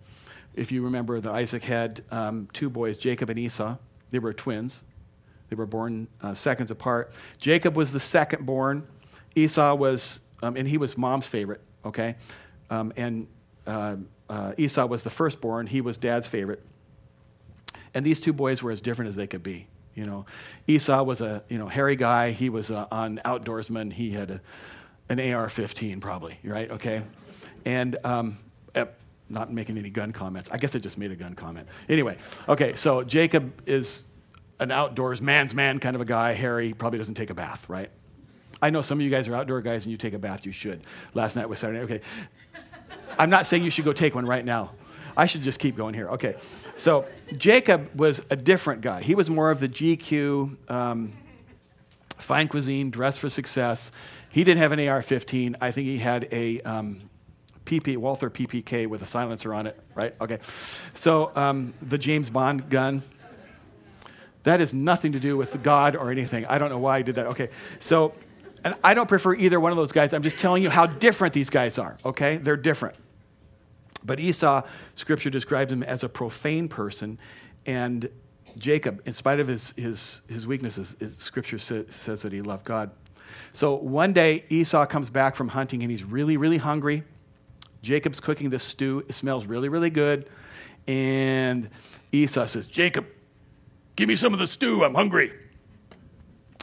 if 0.53 0.71
you 0.71 0.83
remember 0.83 1.19
that 1.19 1.31
Isaac 1.31 1.63
had 1.63 2.01
um, 2.09 2.47
two 2.53 2.69
boys, 2.69 2.97
Jacob 2.97 3.29
and 3.29 3.37
Esau. 3.37 3.75
They 4.09 4.19
were 4.19 4.33
twins. 4.33 4.83
They 5.49 5.55
were 5.55 5.65
born 5.65 6.07
uh, 6.21 6.33
seconds 6.33 6.71
apart. 6.71 7.13
Jacob 7.37 7.75
was 7.75 7.91
the 7.91 7.99
second 7.99 8.45
born. 8.45 8.87
Esau 9.35 9.75
was, 9.75 10.21
um, 10.41 10.55
and 10.55 10.67
he 10.67 10.77
was 10.77 10.97
mom's 10.97 11.27
favorite, 11.27 11.61
okay? 11.83 12.15
Um, 12.69 12.93
and 12.95 13.27
uh, 13.67 13.97
uh, 14.29 14.53
Esau 14.57 14.85
was 14.85 15.03
the 15.03 15.09
firstborn. 15.09 15.67
He 15.67 15.81
was 15.81 15.97
dad's 15.97 16.27
favorite. 16.27 16.63
And 17.93 18.05
these 18.05 18.21
two 18.21 18.33
boys 18.33 18.63
were 18.63 18.71
as 18.71 18.81
different 18.81 19.09
as 19.09 19.15
they 19.15 19.27
could 19.27 19.43
be. 19.43 19.67
You 19.95 20.05
know, 20.05 20.25
Esau 20.67 21.03
was 21.03 21.21
a 21.21 21.43
you 21.49 21.57
know 21.57 21.67
hairy 21.67 21.95
guy. 21.95 22.31
He 22.31 22.49
was 22.49 22.69
a, 22.69 22.87
an 22.91 23.21
outdoorsman. 23.25 23.93
He 23.93 24.11
had 24.11 24.29
a, 24.29 24.41
an 25.09 25.19
AR-15 25.19 26.01
probably, 26.01 26.37
right? 26.43 26.69
Okay, 26.69 27.01
and 27.65 27.95
um, 28.03 28.37
not 29.29 29.51
making 29.51 29.77
any 29.77 29.89
gun 29.89 30.11
comments. 30.11 30.49
I 30.51 30.57
guess 30.57 30.75
I 30.75 30.79
just 30.79 30.97
made 30.97 31.11
a 31.11 31.15
gun 31.15 31.33
comment. 31.33 31.67
Anyway, 31.89 32.17
okay, 32.47 32.75
so 32.75 33.03
Jacob 33.03 33.61
is 33.65 34.05
an 34.59 34.71
outdoors 34.71 35.21
man's 35.21 35.53
man 35.53 35.79
kind 35.79 35.95
of 35.95 36.01
a 36.01 36.05
guy. 36.05 36.33
Harry 36.33 36.73
probably 36.73 36.99
doesn't 36.99 37.15
take 37.15 37.29
a 37.29 37.33
bath, 37.33 37.67
right? 37.67 37.89
I 38.61 38.69
know 38.69 38.81
some 38.81 38.99
of 38.99 39.03
you 39.03 39.11
guys 39.11 39.27
are 39.27 39.35
outdoor 39.35 39.61
guys 39.61 39.85
and 39.85 39.91
you 39.91 39.97
take 39.97 40.13
a 40.13 40.19
bath. 40.19 40.45
You 40.45 40.51
should. 40.51 40.81
Last 41.13 41.35
night 41.35 41.49
was 41.49 41.59
Saturday. 41.59 41.79
Okay, 41.81 42.01
I'm 43.17 43.29
not 43.29 43.47
saying 43.47 43.63
you 43.63 43.69
should 43.69 43.85
go 43.85 43.93
take 43.93 44.15
one 44.15 44.25
right 44.25 44.45
now. 44.45 44.71
I 45.17 45.25
should 45.25 45.41
just 45.41 45.59
keep 45.59 45.75
going 45.75 45.93
here. 45.93 46.09
Okay. 46.09 46.35
So 46.75 47.05
Jacob 47.33 47.97
was 47.99 48.21
a 48.29 48.35
different 48.35 48.81
guy. 48.81 49.01
He 49.01 49.15
was 49.15 49.29
more 49.29 49.51
of 49.51 49.59
the 49.59 49.69
GQ, 49.69 50.71
um, 50.71 51.13
fine 52.17 52.47
cuisine, 52.47 52.91
dress 52.91 53.17
for 53.17 53.29
success. 53.29 53.91
He 54.29 54.43
didn't 54.43 54.61
have 54.61 54.71
an 54.71 54.87
AR 54.87 55.01
15. 55.01 55.55
I 55.61 55.71
think 55.71 55.87
he 55.87 55.97
had 55.97 56.27
a 56.31 56.61
um, 56.61 57.09
PP, 57.65 57.97
Walther 57.97 58.29
PPK 58.29 58.87
with 58.87 59.01
a 59.01 59.07
silencer 59.07 59.53
on 59.53 59.67
it, 59.67 59.79
right? 59.95 60.15
Okay. 60.21 60.39
So 60.93 61.31
um, 61.35 61.73
the 61.81 61.97
James 61.97 62.29
Bond 62.29 62.69
gun. 62.69 63.01
That 64.43 64.59
has 64.59 64.75
nothing 64.75 65.13
to 65.13 65.19
do 65.19 65.35
with 65.35 65.63
God 65.63 65.95
or 65.95 66.11
anything. 66.11 66.45
I 66.45 66.59
don't 66.59 66.69
know 66.69 66.77
why 66.77 66.97
I 66.97 67.01
did 67.01 67.15
that. 67.15 67.25
Okay. 67.27 67.49
So, 67.79 68.13
and 68.63 68.75
I 68.83 68.93
don't 68.93 69.09
prefer 69.09 69.33
either 69.33 69.59
one 69.59 69.71
of 69.71 69.77
those 69.77 69.91
guys. 69.91 70.13
I'm 70.13 70.21
just 70.21 70.37
telling 70.37 70.61
you 70.61 70.69
how 70.69 70.85
different 70.85 71.33
these 71.33 71.49
guys 71.49 71.79
are, 71.79 71.97
okay? 72.05 72.37
They're 72.37 72.55
different. 72.55 72.95
But 74.05 74.19
Esau, 74.19 74.63
scripture 74.95 75.29
describes 75.29 75.71
him 75.71 75.83
as 75.83 76.03
a 76.03 76.09
profane 76.09 76.67
person. 76.67 77.19
And 77.65 78.09
Jacob, 78.57 79.01
in 79.05 79.13
spite 79.13 79.39
of 79.39 79.47
his, 79.47 79.73
his, 79.75 80.21
his 80.29 80.45
weaknesses, 80.45 80.95
scripture 81.17 81.57
sa- 81.57 81.83
says 81.89 82.21
that 82.21 82.31
he 82.31 82.41
loved 82.41 82.65
God. 82.65 82.91
So 83.53 83.75
one 83.75 84.13
day, 84.13 84.45
Esau 84.49 84.85
comes 84.85 85.09
back 85.09 85.35
from 85.35 85.49
hunting 85.49 85.81
and 85.81 85.91
he's 85.91 86.03
really, 86.03 86.37
really 86.37 86.57
hungry. 86.57 87.03
Jacob's 87.81 88.19
cooking 88.19 88.49
this 88.49 88.63
stew. 88.63 89.03
It 89.07 89.13
smells 89.13 89.45
really, 89.45 89.69
really 89.69 89.89
good. 89.89 90.29
And 90.87 91.69
Esau 92.11 92.45
says, 92.45 92.67
Jacob, 92.67 93.05
give 93.95 94.07
me 94.07 94.15
some 94.15 94.33
of 94.33 94.39
the 94.39 94.47
stew. 94.47 94.83
I'm 94.83 94.95
hungry. 94.95 95.31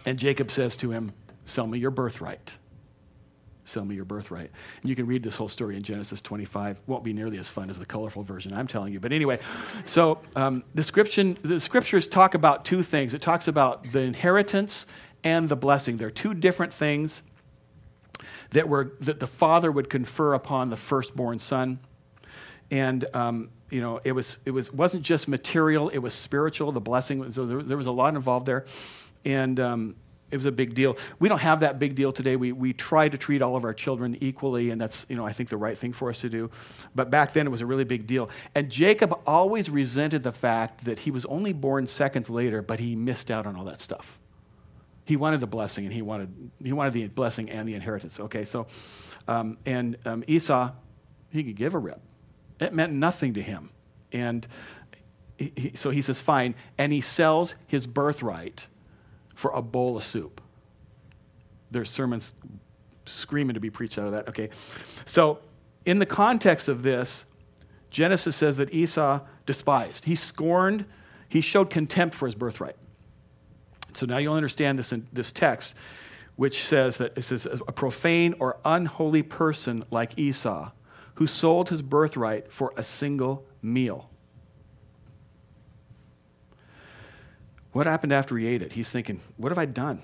And 0.05 0.19
Jacob 0.19 0.51
says 0.51 0.77
to 0.77 0.91
him, 0.91 1.13
Sell 1.45 1.67
me 1.67 1.79
your 1.79 1.91
birthright 1.91 2.57
sell 3.65 3.85
me 3.85 3.95
your 3.95 4.05
birthright. 4.05 4.51
And 4.81 4.91
you 4.91 4.97
can 4.97 5.07
read 5.07 5.23
this 5.23 5.37
whole 5.37 5.49
story 5.49 5.77
in 5.77 5.83
Genesis 5.83 6.21
25. 6.21 6.81
Won't 6.87 7.05
be 7.05 7.13
nearly 7.13 7.39
as 7.39 7.49
fun 7.49 7.71
as 7.71 7.79
the 7.79 7.87
colorful 7.87 8.23
version 8.23 8.53
I'm 8.53 8.67
telling 8.67 8.93
you. 8.93 9.01
But 9.01 9.13
anyway, 9.13 9.39
so 9.87 10.21
um, 10.35 10.65
the, 10.75 10.83
scripture, 10.83 11.35
the 11.43 11.61
scriptures 11.61 12.07
talk 12.07 12.35
about 12.35 12.65
two 12.65 12.83
things. 12.83 13.15
It 13.15 13.23
talks 13.23 13.47
about 13.47 13.93
the 13.93 14.01
inheritance 14.01 14.87
and 15.23 15.49
the 15.49 15.57
blessing. 15.57 15.97
They're 15.97 16.11
two 16.11 16.35
different 16.35 16.75
things 16.75 17.23
that, 18.51 18.69
were, 18.69 18.93
that 19.01 19.21
the 19.21 19.27
father 19.27 19.71
would 19.71 19.89
confer 19.89 20.35
upon 20.35 20.71
the 20.71 20.77
firstborn 20.77 21.39
son. 21.39 21.79
And 22.71 23.05
um, 23.15 23.51
you 23.73 23.81
know, 23.81 24.01
it 24.05 24.13
was 24.13 24.39
it 24.45 24.51
was 24.51 24.73
wasn't 24.73 25.03
just 25.03 25.29
material; 25.29 25.89
it 25.89 25.99
was 25.99 26.15
spiritual. 26.15 26.73
The 26.73 26.81
blessing, 26.81 27.33
so 27.33 27.47
there, 27.47 27.63
there 27.63 27.77
was 27.77 27.87
a 27.87 27.93
lot 27.93 28.15
involved 28.15 28.47
there, 28.47 28.65
and 29.25 29.59
um, 29.59 29.97
it 30.33 30.37
was 30.37 30.47
a 30.47 30.53
big 30.53 30.75
deal. 30.75 30.97
We 31.19 31.29
don't 31.29 31.41
have 31.41 31.61
that 31.61 31.79
big 31.79 31.95
deal 31.95 32.11
today. 32.11 32.37
We, 32.37 32.53
we 32.53 32.73
try 32.73 33.09
to 33.09 33.19
treat 33.19 33.43
all 33.43 33.55
of 33.55 33.65
our 33.65 33.75
children 33.75 34.17
equally, 34.21 34.71
and 34.71 34.81
that's, 34.81 35.05
you 35.09 35.15
know, 35.15 35.27
I 35.27 35.33
think 35.33 35.51
the 35.51 35.59
right 35.59 35.77
thing 35.77 35.93
for 35.93 36.09
us 36.09 36.23
to 36.23 36.31
do. 36.31 36.51
But 36.95 37.11
back 37.11 37.35
then, 37.35 37.47
it 37.47 37.51
was 37.51 37.61
a 37.61 37.67
really 37.67 37.85
big 37.85 38.07
deal. 38.07 38.31
And 38.55 38.71
Jacob 38.71 39.21
always 39.27 39.69
resented 39.69 40.23
the 40.23 40.33
fact 40.33 40.87
that 40.87 41.01
he 41.01 41.11
was 41.11 41.27
only 41.27 41.53
born 41.53 41.87
seconds 41.87 42.31
later, 42.31 42.63
but 42.63 42.81
he 42.81 42.97
missed 42.97 43.31
out 43.31 43.47
on 43.47 43.55
all 43.57 43.65
that 43.67 43.79
stuff. 43.79 44.19
He 45.05 45.17
wanted 45.17 45.41
the 45.41 45.47
blessing, 45.47 45.85
and 45.85 45.93
he 45.93 46.01
wanted, 46.01 46.51
he 46.65 46.73
wanted 46.73 46.95
the 46.95 47.07
blessing 47.09 47.51
and 47.51 47.69
the 47.69 47.75
inheritance. 47.75 48.19
Okay, 48.19 48.45
so, 48.45 48.67
um, 49.29 49.59
and 49.67 49.99
um, 50.07 50.25
Esau, 50.27 50.73
he 51.31 51.45
could 51.45 51.57
give 51.57 51.75
a 51.75 51.79
rip. 51.79 52.01
It 52.59 52.73
meant 52.73 52.93
nothing 52.93 53.35
to 53.35 53.43
him. 53.43 53.71
And 54.13 54.47
he, 55.37 55.73
so 55.75 55.91
he 55.91 56.01
says, 56.01 56.21
fine. 56.21 56.55
And 56.79 56.93
he 56.93 57.01
sells 57.01 57.55
his 57.67 57.87
birthright 57.87 58.67
for 59.35 59.51
a 59.53 59.63
bowl 59.63 59.97
of 59.97 60.05
soup. 60.05 60.41
There's 61.71 61.91
sermons 61.91 62.33
screaming 63.07 63.55
to 63.55 63.61
be 63.61 63.71
preached 63.71 63.99
out 63.99 64.07
of 64.07 64.13
that. 64.13 64.29
Okay. 64.29 64.51
So, 65.07 65.39
in 65.85 65.99
the 65.99 66.07
context 66.07 66.69
of 66.69 66.83
this, 66.83 67.25
Genesis 67.91 68.37
says 68.37 68.57
that 68.57 68.73
Esau 68.73 69.21
despised. 69.47 70.05
He 70.05 70.15
scorned, 70.15 70.87
he 71.29 71.41
showed 71.41 71.71
contempt 71.71 72.15
for 72.15 72.27
his 72.27 72.35
birthright. 72.35 72.77
So 73.95 74.07
now 74.07 74.19
you'll 74.19 74.35
understand 74.35 74.79
this 74.79 74.93
in 74.93 75.07
this 75.13 75.33
text, 75.33 75.75
which 76.37 76.65
says 76.65 76.99
that 76.99 77.17
it 77.17 77.23
says 77.23 77.47
a 77.47 77.73
profane 77.73 78.35
or 78.39 78.59
unholy 78.65 79.23
person 79.23 79.85
like 79.91 80.19
Esau, 80.19 80.71
who 81.17 81.27
sold 81.27 81.69
his 81.69 81.83
birthright 81.83 82.51
for 82.51 82.73
a 82.77 82.85
single 82.85 83.47
meal. 83.61 84.09
What 87.73 87.87
happened 87.87 88.13
after 88.13 88.37
he 88.37 88.47
ate 88.47 88.63
it? 88.63 88.73
He's 88.73 88.91
thinking, 88.91 89.21
what 89.37 89.51
have 89.51 89.59
I 89.59 89.65
done? 89.65 90.03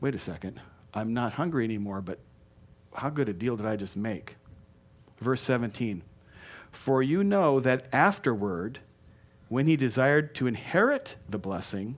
Wait 0.00 0.14
a 0.14 0.18
second. 0.18 0.60
I'm 0.92 1.14
not 1.14 1.34
hungry 1.34 1.64
anymore, 1.64 2.00
but 2.00 2.18
how 2.94 3.10
good 3.10 3.28
a 3.28 3.32
deal 3.32 3.56
did 3.56 3.66
I 3.66 3.76
just 3.76 3.96
make? 3.96 4.36
Verse 5.18 5.40
17 5.40 6.02
For 6.72 7.02
you 7.02 7.24
know 7.24 7.60
that 7.60 7.86
afterward, 7.92 8.80
when 9.48 9.66
he 9.66 9.76
desired 9.76 10.34
to 10.36 10.46
inherit 10.46 11.16
the 11.28 11.38
blessing, 11.38 11.96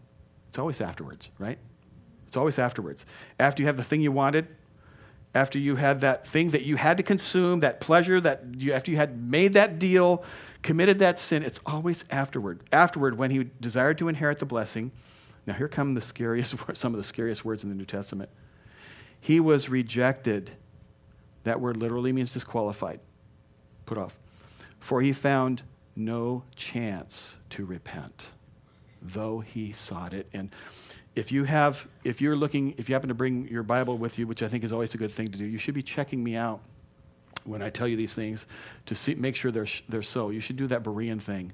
it's 0.48 0.58
always 0.58 0.80
afterwards, 0.80 1.30
right? 1.38 1.58
It's 2.26 2.36
always 2.36 2.58
afterwards. 2.58 3.04
After 3.38 3.62
you 3.62 3.66
have 3.66 3.76
the 3.76 3.84
thing 3.84 4.00
you 4.00 4.12
wanted, 4.12 4.48
after 5.34 5.58
you 5.58 5.76
had 5.76 6.00
that 6.00 6.26
thing 6.26 6.50
that 6.50 6.64
you 6.64 6.76
had 6.76 6.96
to 6.98 7.02
consume, 7.02 7.60
that 7.60 7.80
pleasure, 7.80 8.20
that 8.20 8.44
you, 8.58 8.72
after 8.72 8.90
you 8.90 8.96
had 8.96 9.18
made 9.18 9.54
that 9.54 9.78
deal, 9.78 10.24
committed 10.62 10.98
that 11.00 11.18
sin, 11.18 11.42
it's 11.42 11.60
always 11.66 12.04
afterward. 12.10 12.62
Afterward, 12.72 13.18
when 13.18 13.30
he 13.30 13.50
desired 13.60 13.98
to 13.98 14.08
inherit 14.08 14.38
the 14.38 14.46
blessing, 14.46 14.92
now 15.46 15.54
here 15.54 15.68
come 15.68 15.94
the 15.94 16.00
scariest, 16.00 16.54
some 16.74 16.94
of 16.94 16.98
the 16.98 17.04
scariest 17.04 17.44
words 17.44 17.62
in 17.62 17.68
the 17.68 17.74
New 17.74 17.84
Testament. 17.84 18.30
He 19.20 19.40
was 19.40 19.68
rejected. 19.68 20.52
That 21.44 21.60
word 21.60 21.76
literally 21.76 22.12
means 22.12 22.32
disqualified, 22.32 23.00
put 23.86 23.98
off. 23.98 24.16
For 24.78 25.00
he 25.00 25.12
found 25.12 25.62
no 25.94 26.44
chance 26.56 27.36
to 27.50 27.64
repent, 27.64 28.30
though 29.00 29.40
he 29.40 29.72
sought 29.72 30.12
it. 30.12 30.28
And 30.32 30.50
if 31.14 31.30
you 31.30 31.44
have, 31.44 31.86
if 32.04 32.20
you're 32.20 32.36
looking, 32.36 32.74
if 32.78 32.88
you 32.88 32.94
happen 32.94 33.08
to 33.08 33.14
bring 33.14 33.46
your 33.48 33.62
Bible 33.62 33.98
with 33.98 34.18
you, 34.18 34.26
which 34.26 34.42
I 34.42 34.48
think 34.48 34.64
is 34.64 34.72
always 34.72 34.94
a 34.94 34.98
good 34.98 35.12
thing 35.12 35.30
to 35.30 35.38
do, 35.38 35.44
you 35.44 35.58
should 35.58 35.74
be 35.74 35.82
checking 35.82 36.24
me 36.24 36.36
out 36.36 36.60
when 37.44 37.62
I 37.62 37.70
tell 37.70 37.88
you 37.88 37.96
these 37.96 38.14
things 38.14 38.46
to 38.86 38.94
see, 38.94 39.14
make 39.14 39.36
sure 39.36 39.50
they're, 39.50 39.66
they're 39.88 40.02
so. 40.02 40.30
You 40.30 40.40
should 40.40 40.56
do 40.56 40.66
that 40.68 40.82
Berean 40.82 41.20
thing. 41.20 41.52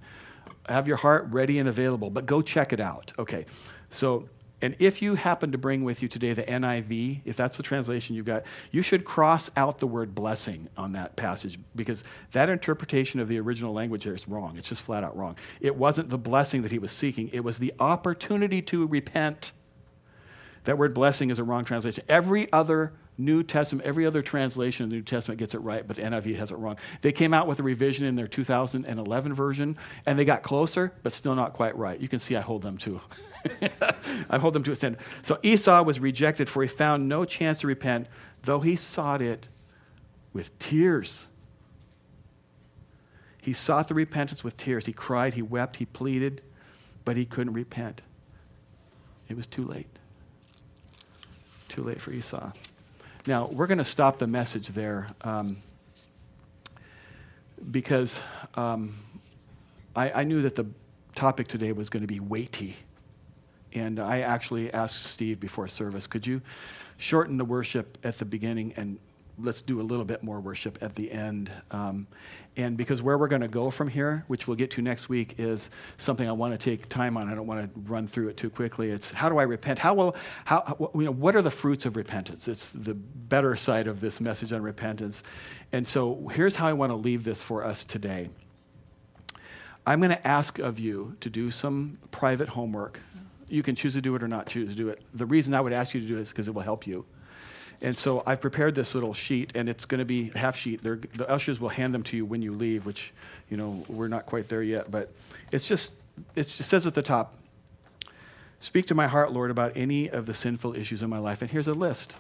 Have 0.69 0.87
your 0.87 0.99
heart 0.99 1.27
ready 1.31 1.59
and 1.59 1.69
available, 1.69 2.11
but 2.11 2.27
go 2.27 2.43
check 2.43 2.73
it 2.73 2.81
out. 2.81 3.13
Okay. 3.19 3.47
So, 3.91 4.29
and 4.61 4.75
if 4.79 5.01
you 5.01 5.15
happen 5.15 5.53
to 5.53 5.59
bring 5.59 5.85
with 5.85 6.03
you 6.03 6.09
today 6.09 6.33
the 6.33 6.43
NIV, 6.43 7.21
if 7.25 7.37
that's 7.37 7.57
the 7.57 7.63
translation 7.63 8.17
you've 8.17 8.27
got, 8.27 8.43
you 8.73 8.83
should 8.83 9.05
cross 9.05 9.51
out 9.57 9.79
the 9.79 9.87
word 9.87 10.15
blessing 10.15 10.69
on 10.77 10.93
that 10.93 11.15
passage 11.15 11.59
because 11.77 12.03
that 12.33 12.49
interpretation 12.49 13.21
of 13.21 13.29
the 13.29 13.39
original 13.39 13.73
language 13.73 14.05
there 14.05 14.15
is 14.15 14.27
wrong. 14.27 14.57
It's 14.59 14.69
just 14.69 14.83
flat 14.83 15.05
out 15.05 15.17
wrong. 15.17 15.37
It 15.61 15.77
wasn't 15.77 16.11
the 16.11 16.19
blessing 16.19 16.63
that 16.63 16.73
he 16.73 16.79
was 16.79 16.91
seeking, 16.91 17.29
it 17.33 17.45
was 17.45 17.59
the 17.59 17.73
opportunity 17.79 18.61
to 18.63 18.87
repent. 18.87 19.53
That 20.65 20.77
word 20.77 20.93
blessing 20.93 21.31
is 21.31 21.39
a 21.39 21.45
wrong 21.45 21.65
translation. 21.65 22.05
Every 22.09 22.53
other 22.53 22.93
New 23.21 23.43
Testament, 23.43 23.85
every 23.85 24.07
other 24.07 24.23
translation 24.23 24.85
of 24.85 24.91
the 24.91 24.97
New 24.97 25.03
Testament 25.03 25.41
gets 25.41 25.53
it 25.53 25.59
right, 25.59 25.87
but 25.87 25.97
the 25.97 26.03
NIV 26.03 26.37
has 26.37 26.53
it 26.53 26.55
wrong. 26.57 26.77
They 27.03 27.11
came 27.11 27.35
out 27.35 27.49
with 27.49 27.59
a 27.59 27.65
revision 27.65 28.07
in 28.07 28.15
their 28.15 28.29
2011 28.29 29.35
version, 29.35 29.77
and 30.07 30.17
they 30.17 30.25
got 30.25 30.45
closer, 30.45 30.93
but 31.03 31.13
still 31.13 31.35
not 31.35 31.53
quite 31.53 31.77
right. 31.77 32.01
You 32.01 32.09
can 32.09 32.21
see 32.21 32.37
I 32.37 32.41
hold 32.41 32.63
them 32.63 32.79
to. 32.79 33.01
I 34.31 34.39
hold 34.39 34.55
them 34.55 34.63
to 34.63 34.73
a 34.73 34.77
standard. 34.77 35.01
So 35.23 35.41
Esau 35.43 35.83
was 35.83 35.99
rejected, 35.99 36.49
for 36.49 36.63
he 36.63 36.69
found 36.69 37.09
no 37.09 37.25
chance 37.25 37.59
to 37.61 37.67
repent, 37.67 38.07
though 38.45 38.61
he 38.61 38.77
sought 38.77 39.21
it 39.21 39.49
with 40.33 40.57
tears. 40.61 41.27
He 43.43 43.53
sought 43.53 43.89
the 43.89 43.95
repentance 43.95 44.45
with 44.45 44.57
tears. 44.57 44.87
He 44.87 44.93
cried, 44.93 45.35
he 45.35 45.43
wept, 45.43 45.79
he 45.79 45.87
pleaded, 45.87 46.43
but 47.05 47.17
he 47.17 47.25
couldn't 47.25 47.55
repent. 47.55 48.01
It 49.29 49.37
was 49.37 49.47
too 49.49 49.65
late. 49.65 49.89
Too 51.69 51.83
late 51.83 52.01
for 52.01 52.13
Esau. 52.13 52.53
Now, 53.29 53.47
we're 53.49 53.67
going 53.67 53.77
to 53.77 53.85
stop 53.85 54.19
the 54.19 54.27
message 54.27 54.69
there 54.69 55.07
um, 55.21 55.59
because 57.71 58.23
um, 58.55 58.95
I, 59.95 60.11
I 60.13 60.25
knew 60.25 60.41
that 60.41 60.55
the 60.55 60.65
topic 61.15 61.47
today 61.47 61.73
was 61.73 61.91
going 61.91 62.01
to 62.01 62.07
be 62.07 62.21
weighty. 62.21 62.77
And 63.75 64.01
I 64.01 64.21
actually 64.21 64.73
asked 64.73 65.03
Steve 65.03 65.41
before 65.41 65.69
service, 65.69 66.07
could 66.07 66.27
you 66.27 66.41
shorten 66.97 67.37
the 67.37 67.45
worship 67.45 67.99
at 68.03 68.17
the 68.17 68.25
beginning 68.25 68.73
and 68.79 68.99
let's 69.41 69.63
do 69.63 69.81
a 69.81 69.83
little 69.83 70.05
bit 70.05 70.23
more 70.23 70.41
worship 70.41 70.79
at 70.81 70.95
the 70.95 71.11
end. 71.11 71.51
Um, 71.71 72.07
and 72.57 72.77
because 72.77 73.01
where 73.01 73.17
we're 73.17 73.29
going 73.29 73.43
to 73.43 73.49
go 73.49 73.71
from 73.71 73.89
here, 73.89 74.25
which 74.27 74.49
we'll 74.49 74.57
get 74.57 74.73
to 74.73 74.83
next 74.83 75.09
week, 75.09 75.37
is 75.39 75.71
something 75.97 76.29
I 76.29 76.33
want 76.33 76.59
to 76.59 76.59
take 76.59 76.89
time 76.89 77.17
on. 77.17 77.29
I 77.29 77.35
don't 77.35 77.47
want 77.47 77.73
to 77.73 77.81
run 77.81 78.09
through 78.09 78.29
it 78.29 78.37
too 78.37 78.51
quickly. 78.51 78.91
It's 78.91 79.13
how 79.13 79.29
do 79.29 79.39
I 79.39 79.45
repent? 79.45 79.79
How 79.79 79.95
will, 79.95 80.17
how, 80.45 80.91
you 80.95 81.03
know, 81.03 81.13
what 81.13 81.37
are 81.37 81.43
the 81.43 81.53
fruits 81.53 81.87
of 81.87 81.97
repentance? 81.97 82.49
It's 82.49 82.71
the 82.71 82.95
better 82.95 83.55
side 83.55 83.87
of 83.87 84.01
this 84.01 84.21
message 84.21 84.53
on 84.53 84.63
repentance. 84.63 85.23
And 85.73 85.87
so 85.87 86.29
here's 86.35 86.57
how 86.57 86.67
I 86.67 86.73
want 86.73 86.91
to 86.91 86.97
leave 86.97 87.23
this 87.23 87.43
for 87.43 87.65
us 87.65 87.85
today. 87.85 88.31
I'm 89.87 90.01
going 90.01 90.11
to 90.11 90.27
ask 90.27 90.59
of 90.59 90.79
you 90.79 91.17
to 91.21 91.31
do 91.31 91.51
some 91.51 91.99
private 92.11 92.51
homework. 92.51 93.01
You 93.49 93.63
can 93.63 93.75
choose 93.75 93.95
to 93.95 94.03
do 94.03 94.15
it 94.17 94.23
or 94.23 94.29
not 94.29 94.47
choose 94.47 94.69
to 94.71 94.75
do 94.75 94.89
it. 94.89 95.01
The 95.15 95.25
reason 95.25 95.55
I 95.55 95.61
would 95.61 95.73
ask 95.73 95.95
you 95.95 96.01
to 96.01 96.07
do 96.07 96.19
it 96.19 96.23
is 96.23 96.29
because 96.29 96.49
it 96.49 96.55
will 96.55 96.63
help 96.63 96.87
you. 96.87 97.07
And 97.81 97.97
so 97.97 98.23
I've 98.27 98.41
prepared 98.41 98.75
this 98.75 98.95
little 98.95 99.15
sheet, 99.15 99.53
and 99.55 99.69
it's 99.69 99.87
going 99.87 100.01
to 100.01 100.05
be 100.05 100.31
half 100.31 100.57
sheet. 100.57 100.83
They're, 100.83 100.99
the 101.15 101.29
ushers 101.29 101.61
will 101.61 101.69
hand 101.69 101.95
them 101.95 102.03
to 102.05 102.17
you 102.17 102.25
when 102.25 102.43
you 102.43 102.53
leave, 102.53 102.85
which, 102.85 103.13
you 103.49 103.57
know, 103.57 103.85
we're 103.89 104.09
not 104.09 104.27
quite 104.27 104.49
there 104.49 104.63
yet. 104.63 104.91
But 104.91 105.13
it's 105.53 105.67
just, 105.67 105.93
it 106.35 106.45
just 106.45 106.69
says 106.69 106.87
at 106.87 106.95
the 106.95 107.03
top, 107.03 107.35
Speak 108.61 108.87
to 108.87 108.95
my 108.95 109.07
heart, 109.07 109.33
Lord, 109.33 109.51
about 109.51 109.73
any 109.77 110.11
of 110.11 110.27
the 110.27 110.35
sinful 110.35 110.75
issues 110.75 111.03
in 111.03 111.09
my 111.09 111.19
life. 111.19 111.43
And 111.43 111.51
here's 111.51 111.69
a 111.69 111.75
list. 111.75 112.17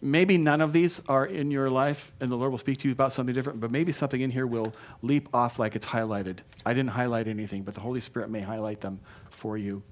Maybe 0.00 0.38
none 0.38 0.60
of 0.60 0.72
these 0.72 1.00
are 1.08 1.26
in 1.26 1.50
your 1.50 1.68
life, 1.68 2.12
and 2.20 2.30
the 2.30 2.36
Lord 2.36 2.52
will 2.52 2.58
speak 2.58 2.78
to 2.78 2.88
you 2.88 2.92
about 2.92 3.12
something 3.12 3.34
different, 3.34 3.60
but 3.60 3.70
maybe 3.70 3.90
something 3.92 4.20
in 4.20 4.30
here 4.30 4.46
will 4.46 4.72
leap 5.02 5.28
off 5.34 5.58
like 5.58 5.74
it's 5.74 5.86
highlighted. 5.86 6.38
I 6.64 6.74
didn't 6.74 6.90
highlight 6.90 7.26
anything, 7.26 7.62
but 7.62 7.74
the 7.74 7.80
Holy 7.80 8.00
Spirit 8.00 8.30
may 8.30 8.40
highlight 8.40 8.82
them 8.82 9.00
for 9.30 9.58
you. 9.58 9.82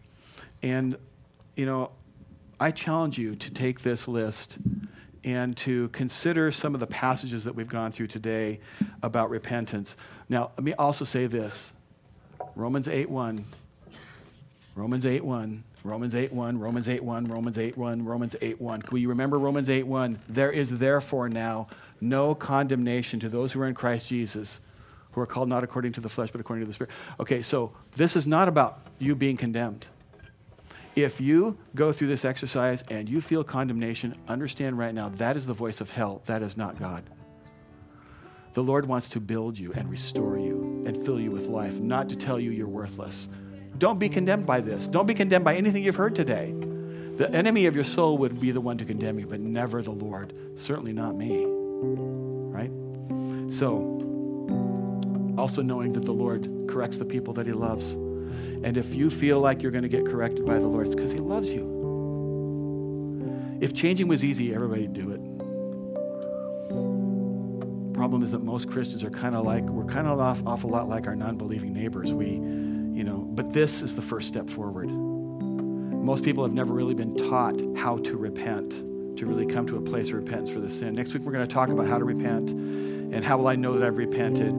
And, 0.63 0.97
you 1.57 1.67
know, 1.67 1.91
I 2.65 2.71
challenge 2.71 3.19
you 3.19 3.37
to 3.37 3.51
take 3.51 3.83
this 3.83 4.09
list 4.09 4.57
and 5.23 5.55
to 5.59 5.91
consider 5.91 6.51
some 6.51 6.73
of 6.73 6.81
the 6.81 6.87
passages 6.87 7.45
that 7.45 7.55
we've 7.55 7.69
gone 7.69 7.93
through 7.93 8.07
today 8.07 8.59
about 9.03 9.29
repentance. 9.29 9.99
Now, 10.31 10.53
let 10.57 10.65
me 10.65 10.73
also 10.73 11.05
say 11.05 11.27
this 11.27 11.75
Romans 12.57 12.89
8 12.89 13.11
1. 13.11 13.45
Romans 14.77 15.05
8 15.05 15.23
1. 15.23 15.65
Romans 15.85 16.15
8 16.15 16.33
1, 16.33 16.59
Romans 16.59 16.89
8 16.89 17.05
1, 17.05 17.29
Romans 17.29 17.59
8 17.59 17.77
1, 17.77 18.03
Romans 18.03 18.37
8 18.41 18.59
1. 18.59 18.83
Will 18.91 18.99
you 18.99 19.11
remember 19.11 19.39
Romans 19.39 19.69
8 19.69 19.83
1? 19.87 20.21
There 20.27 20.51
is 20.51 20.79
therefore 20.79 21.29
now 21.29 21.67
no 22.01 22.35
condemnation 22.35 23.21
to 23.21 23.29
those 23.29 23.53
who 23.53 23.61
are 23.61 23.69
in 23.69 23.75
Christ 23.75 24.09
Jesus, 24.09 24.63
who 25.13 25.21
are 25.21 25.27
called 25.27 25.51
not 25.51 25.65
according 25.65 25.93
to 25.93 26.01
the 26.01 26.09
flesh, 26.09 26.31
but 26.31 26.41
according 26.41 26.63
to 26.63 26.67
the 26.67 26.73
Spirit. 26.73 26.95
Okay, 27.21 27.43
so 27.43 27.75
this 27.97 28.17
is 28.17 28.27
not 28.27 28.49
about 28.49 28.81
you 28.99 29.15
being 29.15 29.37
condemned. 29.37 29.87
If 30.97 31.21
you 31.21 31.59
go 31.75 31.93
through 31.93 32.07
this 32.07 32.25
exercise 32.25 32.83
and 32.89 33.09
you 33.09 33.21
feel 33.21 33.43
condemnation, 33.43 34.15
understand 34.29 34.79
right 34.79 34.95
now 34.95 35.09
that 35.17 35.37
is 35.37 35.45
the 35.47 35.55
voice 35.55 35.81
of 35.81 35.91
hell. 35.91 36.23
That 36.27 36.43
is 36.43 36.57
not 36.57 36.79
God. 36.79 37.03
The 38.53 38.63
Lord 38.63 38.87
wants 38.87 39.09
to 39.11 39.21
build 39.21 39.59
you 39.59 39.73
and 39.73 39.91
restore 39.91 40.39
you 40.39 40.85
and 40.87 40.97
fill 41.05 41.19
you 41.19 41.33
with 41.33 41.49
life, 41.49 41.81
not 41.81 42.09
to 42.11 42.17
tell 42.17 42.39
you 42.39 42.53
you're 42.53 42.69
worthless. 42.69 43.29
Don't 43.79 43.99
be 43.99 44.09
condemned 44.09 44.47
by 44.47 44.61
this. 44.61 44.87
Don't 44.87 45.07
be 45.07 45.15
condemned 45.15 45.45
by 45.45 45.57
anything 45.57 45.83
you've 45.83 45.97
heard 45.97 46.15
today. 46.15 46.55
The 47.17 47.29
enemy 47.33 47.67
of 47.67 47.75
your 47.75 47.85
soul 47.85 48.17
would 48.19 48.41
be 48.41 48.53
the 48.53 48.61
one 48.61 48.79
to 48.79 48.85
condemn 48.85 49.19
you, 49.19 49.27
but 49.27 49.41
never 49.41 49.83
the 49.83 49.91
Lord. 49.91 50.33
Certainly 50.57 50.93
not 50.93 51.17
me. 51.17 51.45
Right? 51.45 52.71
So, 53.53 53.91
also 55.37 55.61
knowing 55.63 55.93
that 55.95 56.05
the 56.05 56.13
Lord 56.13 56.49
corrects 56.69 56.99
the 56.99 57.05
people 57.05 57.35
that 57.35 57.47
he 57.47 57.53
loves. 57.53 57.97
And 58.65 58.77
if 58.79 58.95
you 58.95 59.11
feel 59.11 59.41
like 59.41 59.63
you're 59.63 59.71
going 59.71 59.83
to 59.83 59.91
get 59.91 60.07
corrected 60.07 60.47
by 60.47 60.55
the 60.55 60.67
Lord, 60.67 60.87
it's 60.87 60.95
because 60.95 61.13
He 61.13 61.19
loves 61.19 61.53
you. 61.53 61.75
If 63.61 63.75
changing 63.75 64.09
was 64.09 64.25
easy, 64.25 64.55
everybody'd 64.55 64.95
do 64.95 65.11
it. 65.11 65.21
Problem 67.93 68.23
is 68.23 68.31
that 68.31 68.43
most 68.43 68.71
Christians 68.71 69.05
are 69.05 69.11
kind 69.11 69.35
of 69.35 69.45
like, 69.45 69.65
we're 69.65 69.85
kind 69.85 70.07
of 70.09 70.19
off, 70.19 70.43
off 70.47 70.65
a 70.65 70.67
lot 70.67 70.89
like 70.89 71.07
our 71.07 71.15
non 71.15 71.37
believing 71.37 71.75
neighbors. 71.75 72.11
We, 72.15 72.31
you 72.31 73.05
know, 73.05 73.19
but 73.19 73.53
this 73.53 73.83
is 73.83 73.95
the 73.95 74.03
first 74.03 74.29
step 74.29 74.49
forward. 74.49 74.89
Most 74.89 76.25
people 76.25 76.43
have 76.43 76.55
never 76.55 76.73
really 76.73 76.95
been 76.95 77.15
taught 77.17 77.61
how 77.77 77.99
to 77.99 78.17
repent, 78.17 78.71
to 79.19 79.27
really 79.27 79.45
come 79.45 79.67
to 79.67 79.77
a 79.77 79.83
place 79.83 80.09
of 80.09 80.15
repentance 80.15 80.49
for 80.49 80.61
the 80.61 80.71
sin. 80.71 80.95
Next 80.95 81.13
week, 81.13 81.23
we're 81.25 81.33
going 81.33 81.47
to 81.47 81.55
talk 81.55 81.69
about 81.69 81.87
how 81.87 81.99
to 81.99 82.05
repent 82.05 82.51
and 82.51 83.23
how 83.23 83.37
will 83.37 83.49
I 83.49 83.57
know 83.57 83.75
that 83.75 83.87
I've 83.87 83.99
repented 83.99 84.55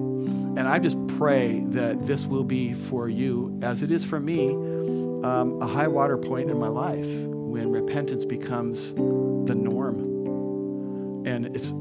and 0.57 0.67
I 0.67 0.79
just 0.79 0.97
pray 1.17 1.63
that 1.69 2.07
this 2.07 2.25
will 2.25 2.43
be 2.43 2.73
for 2.73 3.09
you, 3.09 3.59
as 3.61 3.81
it 3.81 3.91
is 3.91 4.05
for 4.05 4.19
me, 4.19 4.51
um, 4.51 5.61
a 5.61 5.67
high 5.67 5.87
water 5.87 6.17
point 6.17 6.49
in 6.49 6.57
my 6.57 6.69
life 6.69 7.05
when 7.05 7.71
repentance 7.71 8.23
becomes 8.23 8.93
the 8.93 9.55
norm. 9.55 11.25
And 11.25 11.55
it's, 11.55 11.73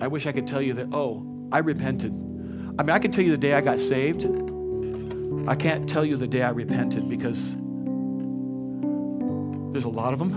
I 0.00 0.06
wish 0.06 0.26
I 0.26 0.32
could 0.32 0.46
tell 0.46 0.62
you 0.62 0.74
that, 0.74 0.88
oh, 0.92 1.26
I 1.52 1.58
repented. 1.58 2.12
I 2.78 2.82
mean, 2.82 2.90
I 2.90 2.98
can 2.98 3.10
tell 3.10 3.24
you 3.24 3.30
the 3.30 3.36
day 3.36 3.54
I 3.54 3.60
got 3.60 3.80
saved. 3.80 4.24
I 5.48 5.54
can't 5.54 5.88
tell 5.88 6.04
you 6.04 6.16
the 6.16 6.26
day 6.26 6.42
I 6.42 6.50
repented 6.50 7.08
because 7.08 7.56
there's 9.72 9.84
a 9.84 9.90
lot 9.90 10.12
of 10.12 10.18
them. 10.18 10.32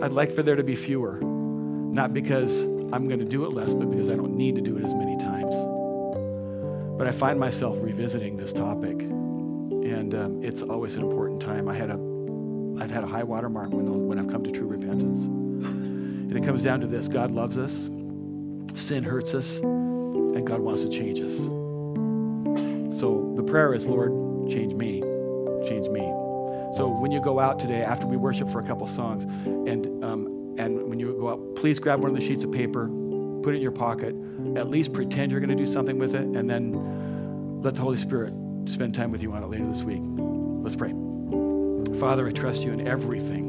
I'd 0.02 0.12
like 0.12 0.32
for 0.32 0.42
there 0.42 0.56
to 0.56 0.64
be 0.64 0.76
fewer, 0.76 1.20
not 1.20 2.12
because 2.14 2.62
I'm 2.92 3.06
going 3.06 3.20
to 3.20 3.24
do 3.24 3.44
it 3.44 3.52
less, 3.52 3.72
but 3.72 3.88
because 3.90 4.08
I 4.08 4.16
don't 4.16 4.36
need 4.36 4.56
to 4.56 4.60
do 4.60 4.76
it 4.76 4.84
as 4.84 4.94
many 4.94 5.16
times. 5.18 5.54
But 6.98 7.06
I 7.06 7.12
find 7.12 7.38
myself 7.38 7.76
revisiting 7.80 8.36
this 8.36 8.52
topic, 8.52 9.00
and 9.00 10.14
um, 10.14 10.42
it's 10.42 10.62
always 10.62 10.96
an 10.96 11.02
important 11.02 11.40
time. 11.40 11.68
I 11.68 11.74
had 11.74 11.90
a, 11.90 11.94
I've 12.80 12.90
had 12.90 13.04
a 13.04 13.06
high 13.06 13.22
water 13.22 13.48
mark 13.48 13.70
when, 13.70 14.08
when 14.08 14.18
I've 14.18 14.28
come 14.28 14.42
to 14.42 14.50
true 14.50 14.66
repentance. 14.66 15.24
And 15.24 16.36
it 16.36 16.44
comes 16.44 16.62
down 16.62 16.80
to 16.80 16.86
this 16.86 17.06
God 17.06 17.30
loves 17.30 17.56
us, 17.56 17.88
sin 18.74 19.04
hurts 19.04 19.34
us, 19.34 19.58
and 19.58 20.44
God 20.46 20.60
wants 20.60 20.82
to 20.82 20.88
change 20.88 21.20
us. 21.20 21.36
So 22.98 23.32
the 23.36 23.42
prayer 23.44 23.72
is, 23.72 23.86
Lord, 23.86 24.10
change 24.50 24.74
me, 24.74 25.00
change 25.66 25.88
me. 25.88 26.00
So 26.76 26.88
when 26.88 27.10
you 27.10 27.20
go 27.20 27.38
out 27.40 27.58
today, 27.58 27.82
after 27.82 28.06
we 28.06 28.16
worship 28.16 28.48
for 28.48 28.60
a 28.60 28.64
couple 28.64 28.86
songs, 28.86 29.24
and 29.68 29.99
out, 31.30 31.56
please 31.56 31.78
grab 31.78 32.00
one 32.00 32.10
of 32.10 32.16
the 32.16 32.22
sheets 32.22 32.44
of 32.44 32.52
paper, 32.52 32.88
put 33.42 33.54
it 33.54 33.56
in 33.56 33.62
your 33.62 33.72
pocket, 33.72 34.14
at 34.56 34.68
least 34.68 34.92
pretend 34.92 35.30
you're 35.30 35.40
going 35.40 35.56
to 35.56 35.64
do 35.64 35.66
something 35.66 35.98
with 35.98 36.14
it, 36.14 36.22
and 36.22 36.50
then 36.50 37.62
let 37.62 37.74
the 37.74 37.82
Holy 37.82 37.98
Spirit 37.98 38.34
spend 38.66 38.94
time 38.94 39.10
with 39.10 39.22
you 39.22 39.32
on 39.32 39.42
it 39.42 39.46
later 39.46 39.66
this 39.66 39.82
week. 39.82 40.02
Let's 40.62 40.76
pray. 40.76 40.92
Father, 41.98 42.28
I 42.28 42.32
trust 42.32 42.62
you 42.62 42.72
in 42.72 42.86
everything. 42.86 43.48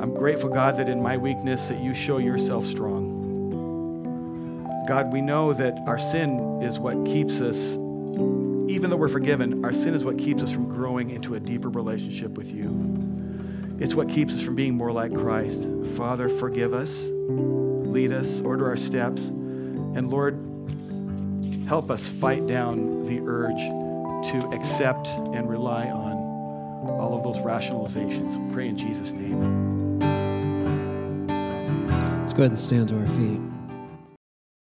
I'm 0.00 0.14
grateful, 0.14 0.48
God, 0.48 0.76
that 0.78 0.88
in 0.88 1.02
my 1.02 1.16
weakness 1.16 1.68
that 1.68 1.80
you 1.80 1.94
show 1.94 2.18
yourself 2.18 2.64
strong. 2.64 3.18
God, 4.88 5.12
we 5.12 5.20
know 5.20 5.52
that 5.52 5.78
our 5.86 5.98
sin 5.98 6.60
is 6.62 6.78
what 6.78 7.04
keeps 7.04 7.40
us, 7.40 7.74
even 8.68 8.88
though 8.88 8.96
we're 8.96 9.08
forgiven, 9.08 9.64
our 9.64 9.72
sin 9.72 9.94
is 9.94 10.04
what 10.04 10.18
keeps 10.18 10.42
us 10.42 10.50
from 10.50 10.68
growing 10.68 11.10
into 11.10 11.34
a 11.34 11.40
deeper 11.40 11.68
relationship 11.68 12.32
with 12.32 12.52
you. 12.52 13.09
It's 13.80 13.94
what 13.94 14.10
keeps 14.10 14.34
us 14.34 14.42
from 14.42 14.54
being 14.54 14.74
more 14.74 14.92
like 14.92 15.12
Christ. 15.14 15.66
Father, 15.96 16.28
forgive 16.28 16.74
us, 16.74 17.06
lead 17.08 18.12
us, 18.12 18.40
order 18.42 18.66
our 18.66 18.76
steps, 18.76 19.28
and 19.28 20.10
Lord, 20.10 20.34
help 21.66 21.90
us 21.90 22.06
fight 22.06 22.46
down 22.46 23.04
the 23.06 23.20
urge 23.24 23.58
to 24.32 24.48
accept 24.52 25.08
and 25.08 25.48
rely 25.48 25.88
on 25.88 26.12
all 26.90 27.16
of 27.16 27.24
those 27.24 27.42
rationalizations. 27.42 28.52
Pray 28.52 28.68
in 28.68 28.76
Jesus' 28.76 29.12
name. 29.12 29.98
Let's 32.18 32.34
go 32.34 32.42
ahead 32.42 32.50
and 32.50 32.58
stand 32.58 32.90
to 32.90 32.98
our 32.98 33.06
feet. 33.06 33.49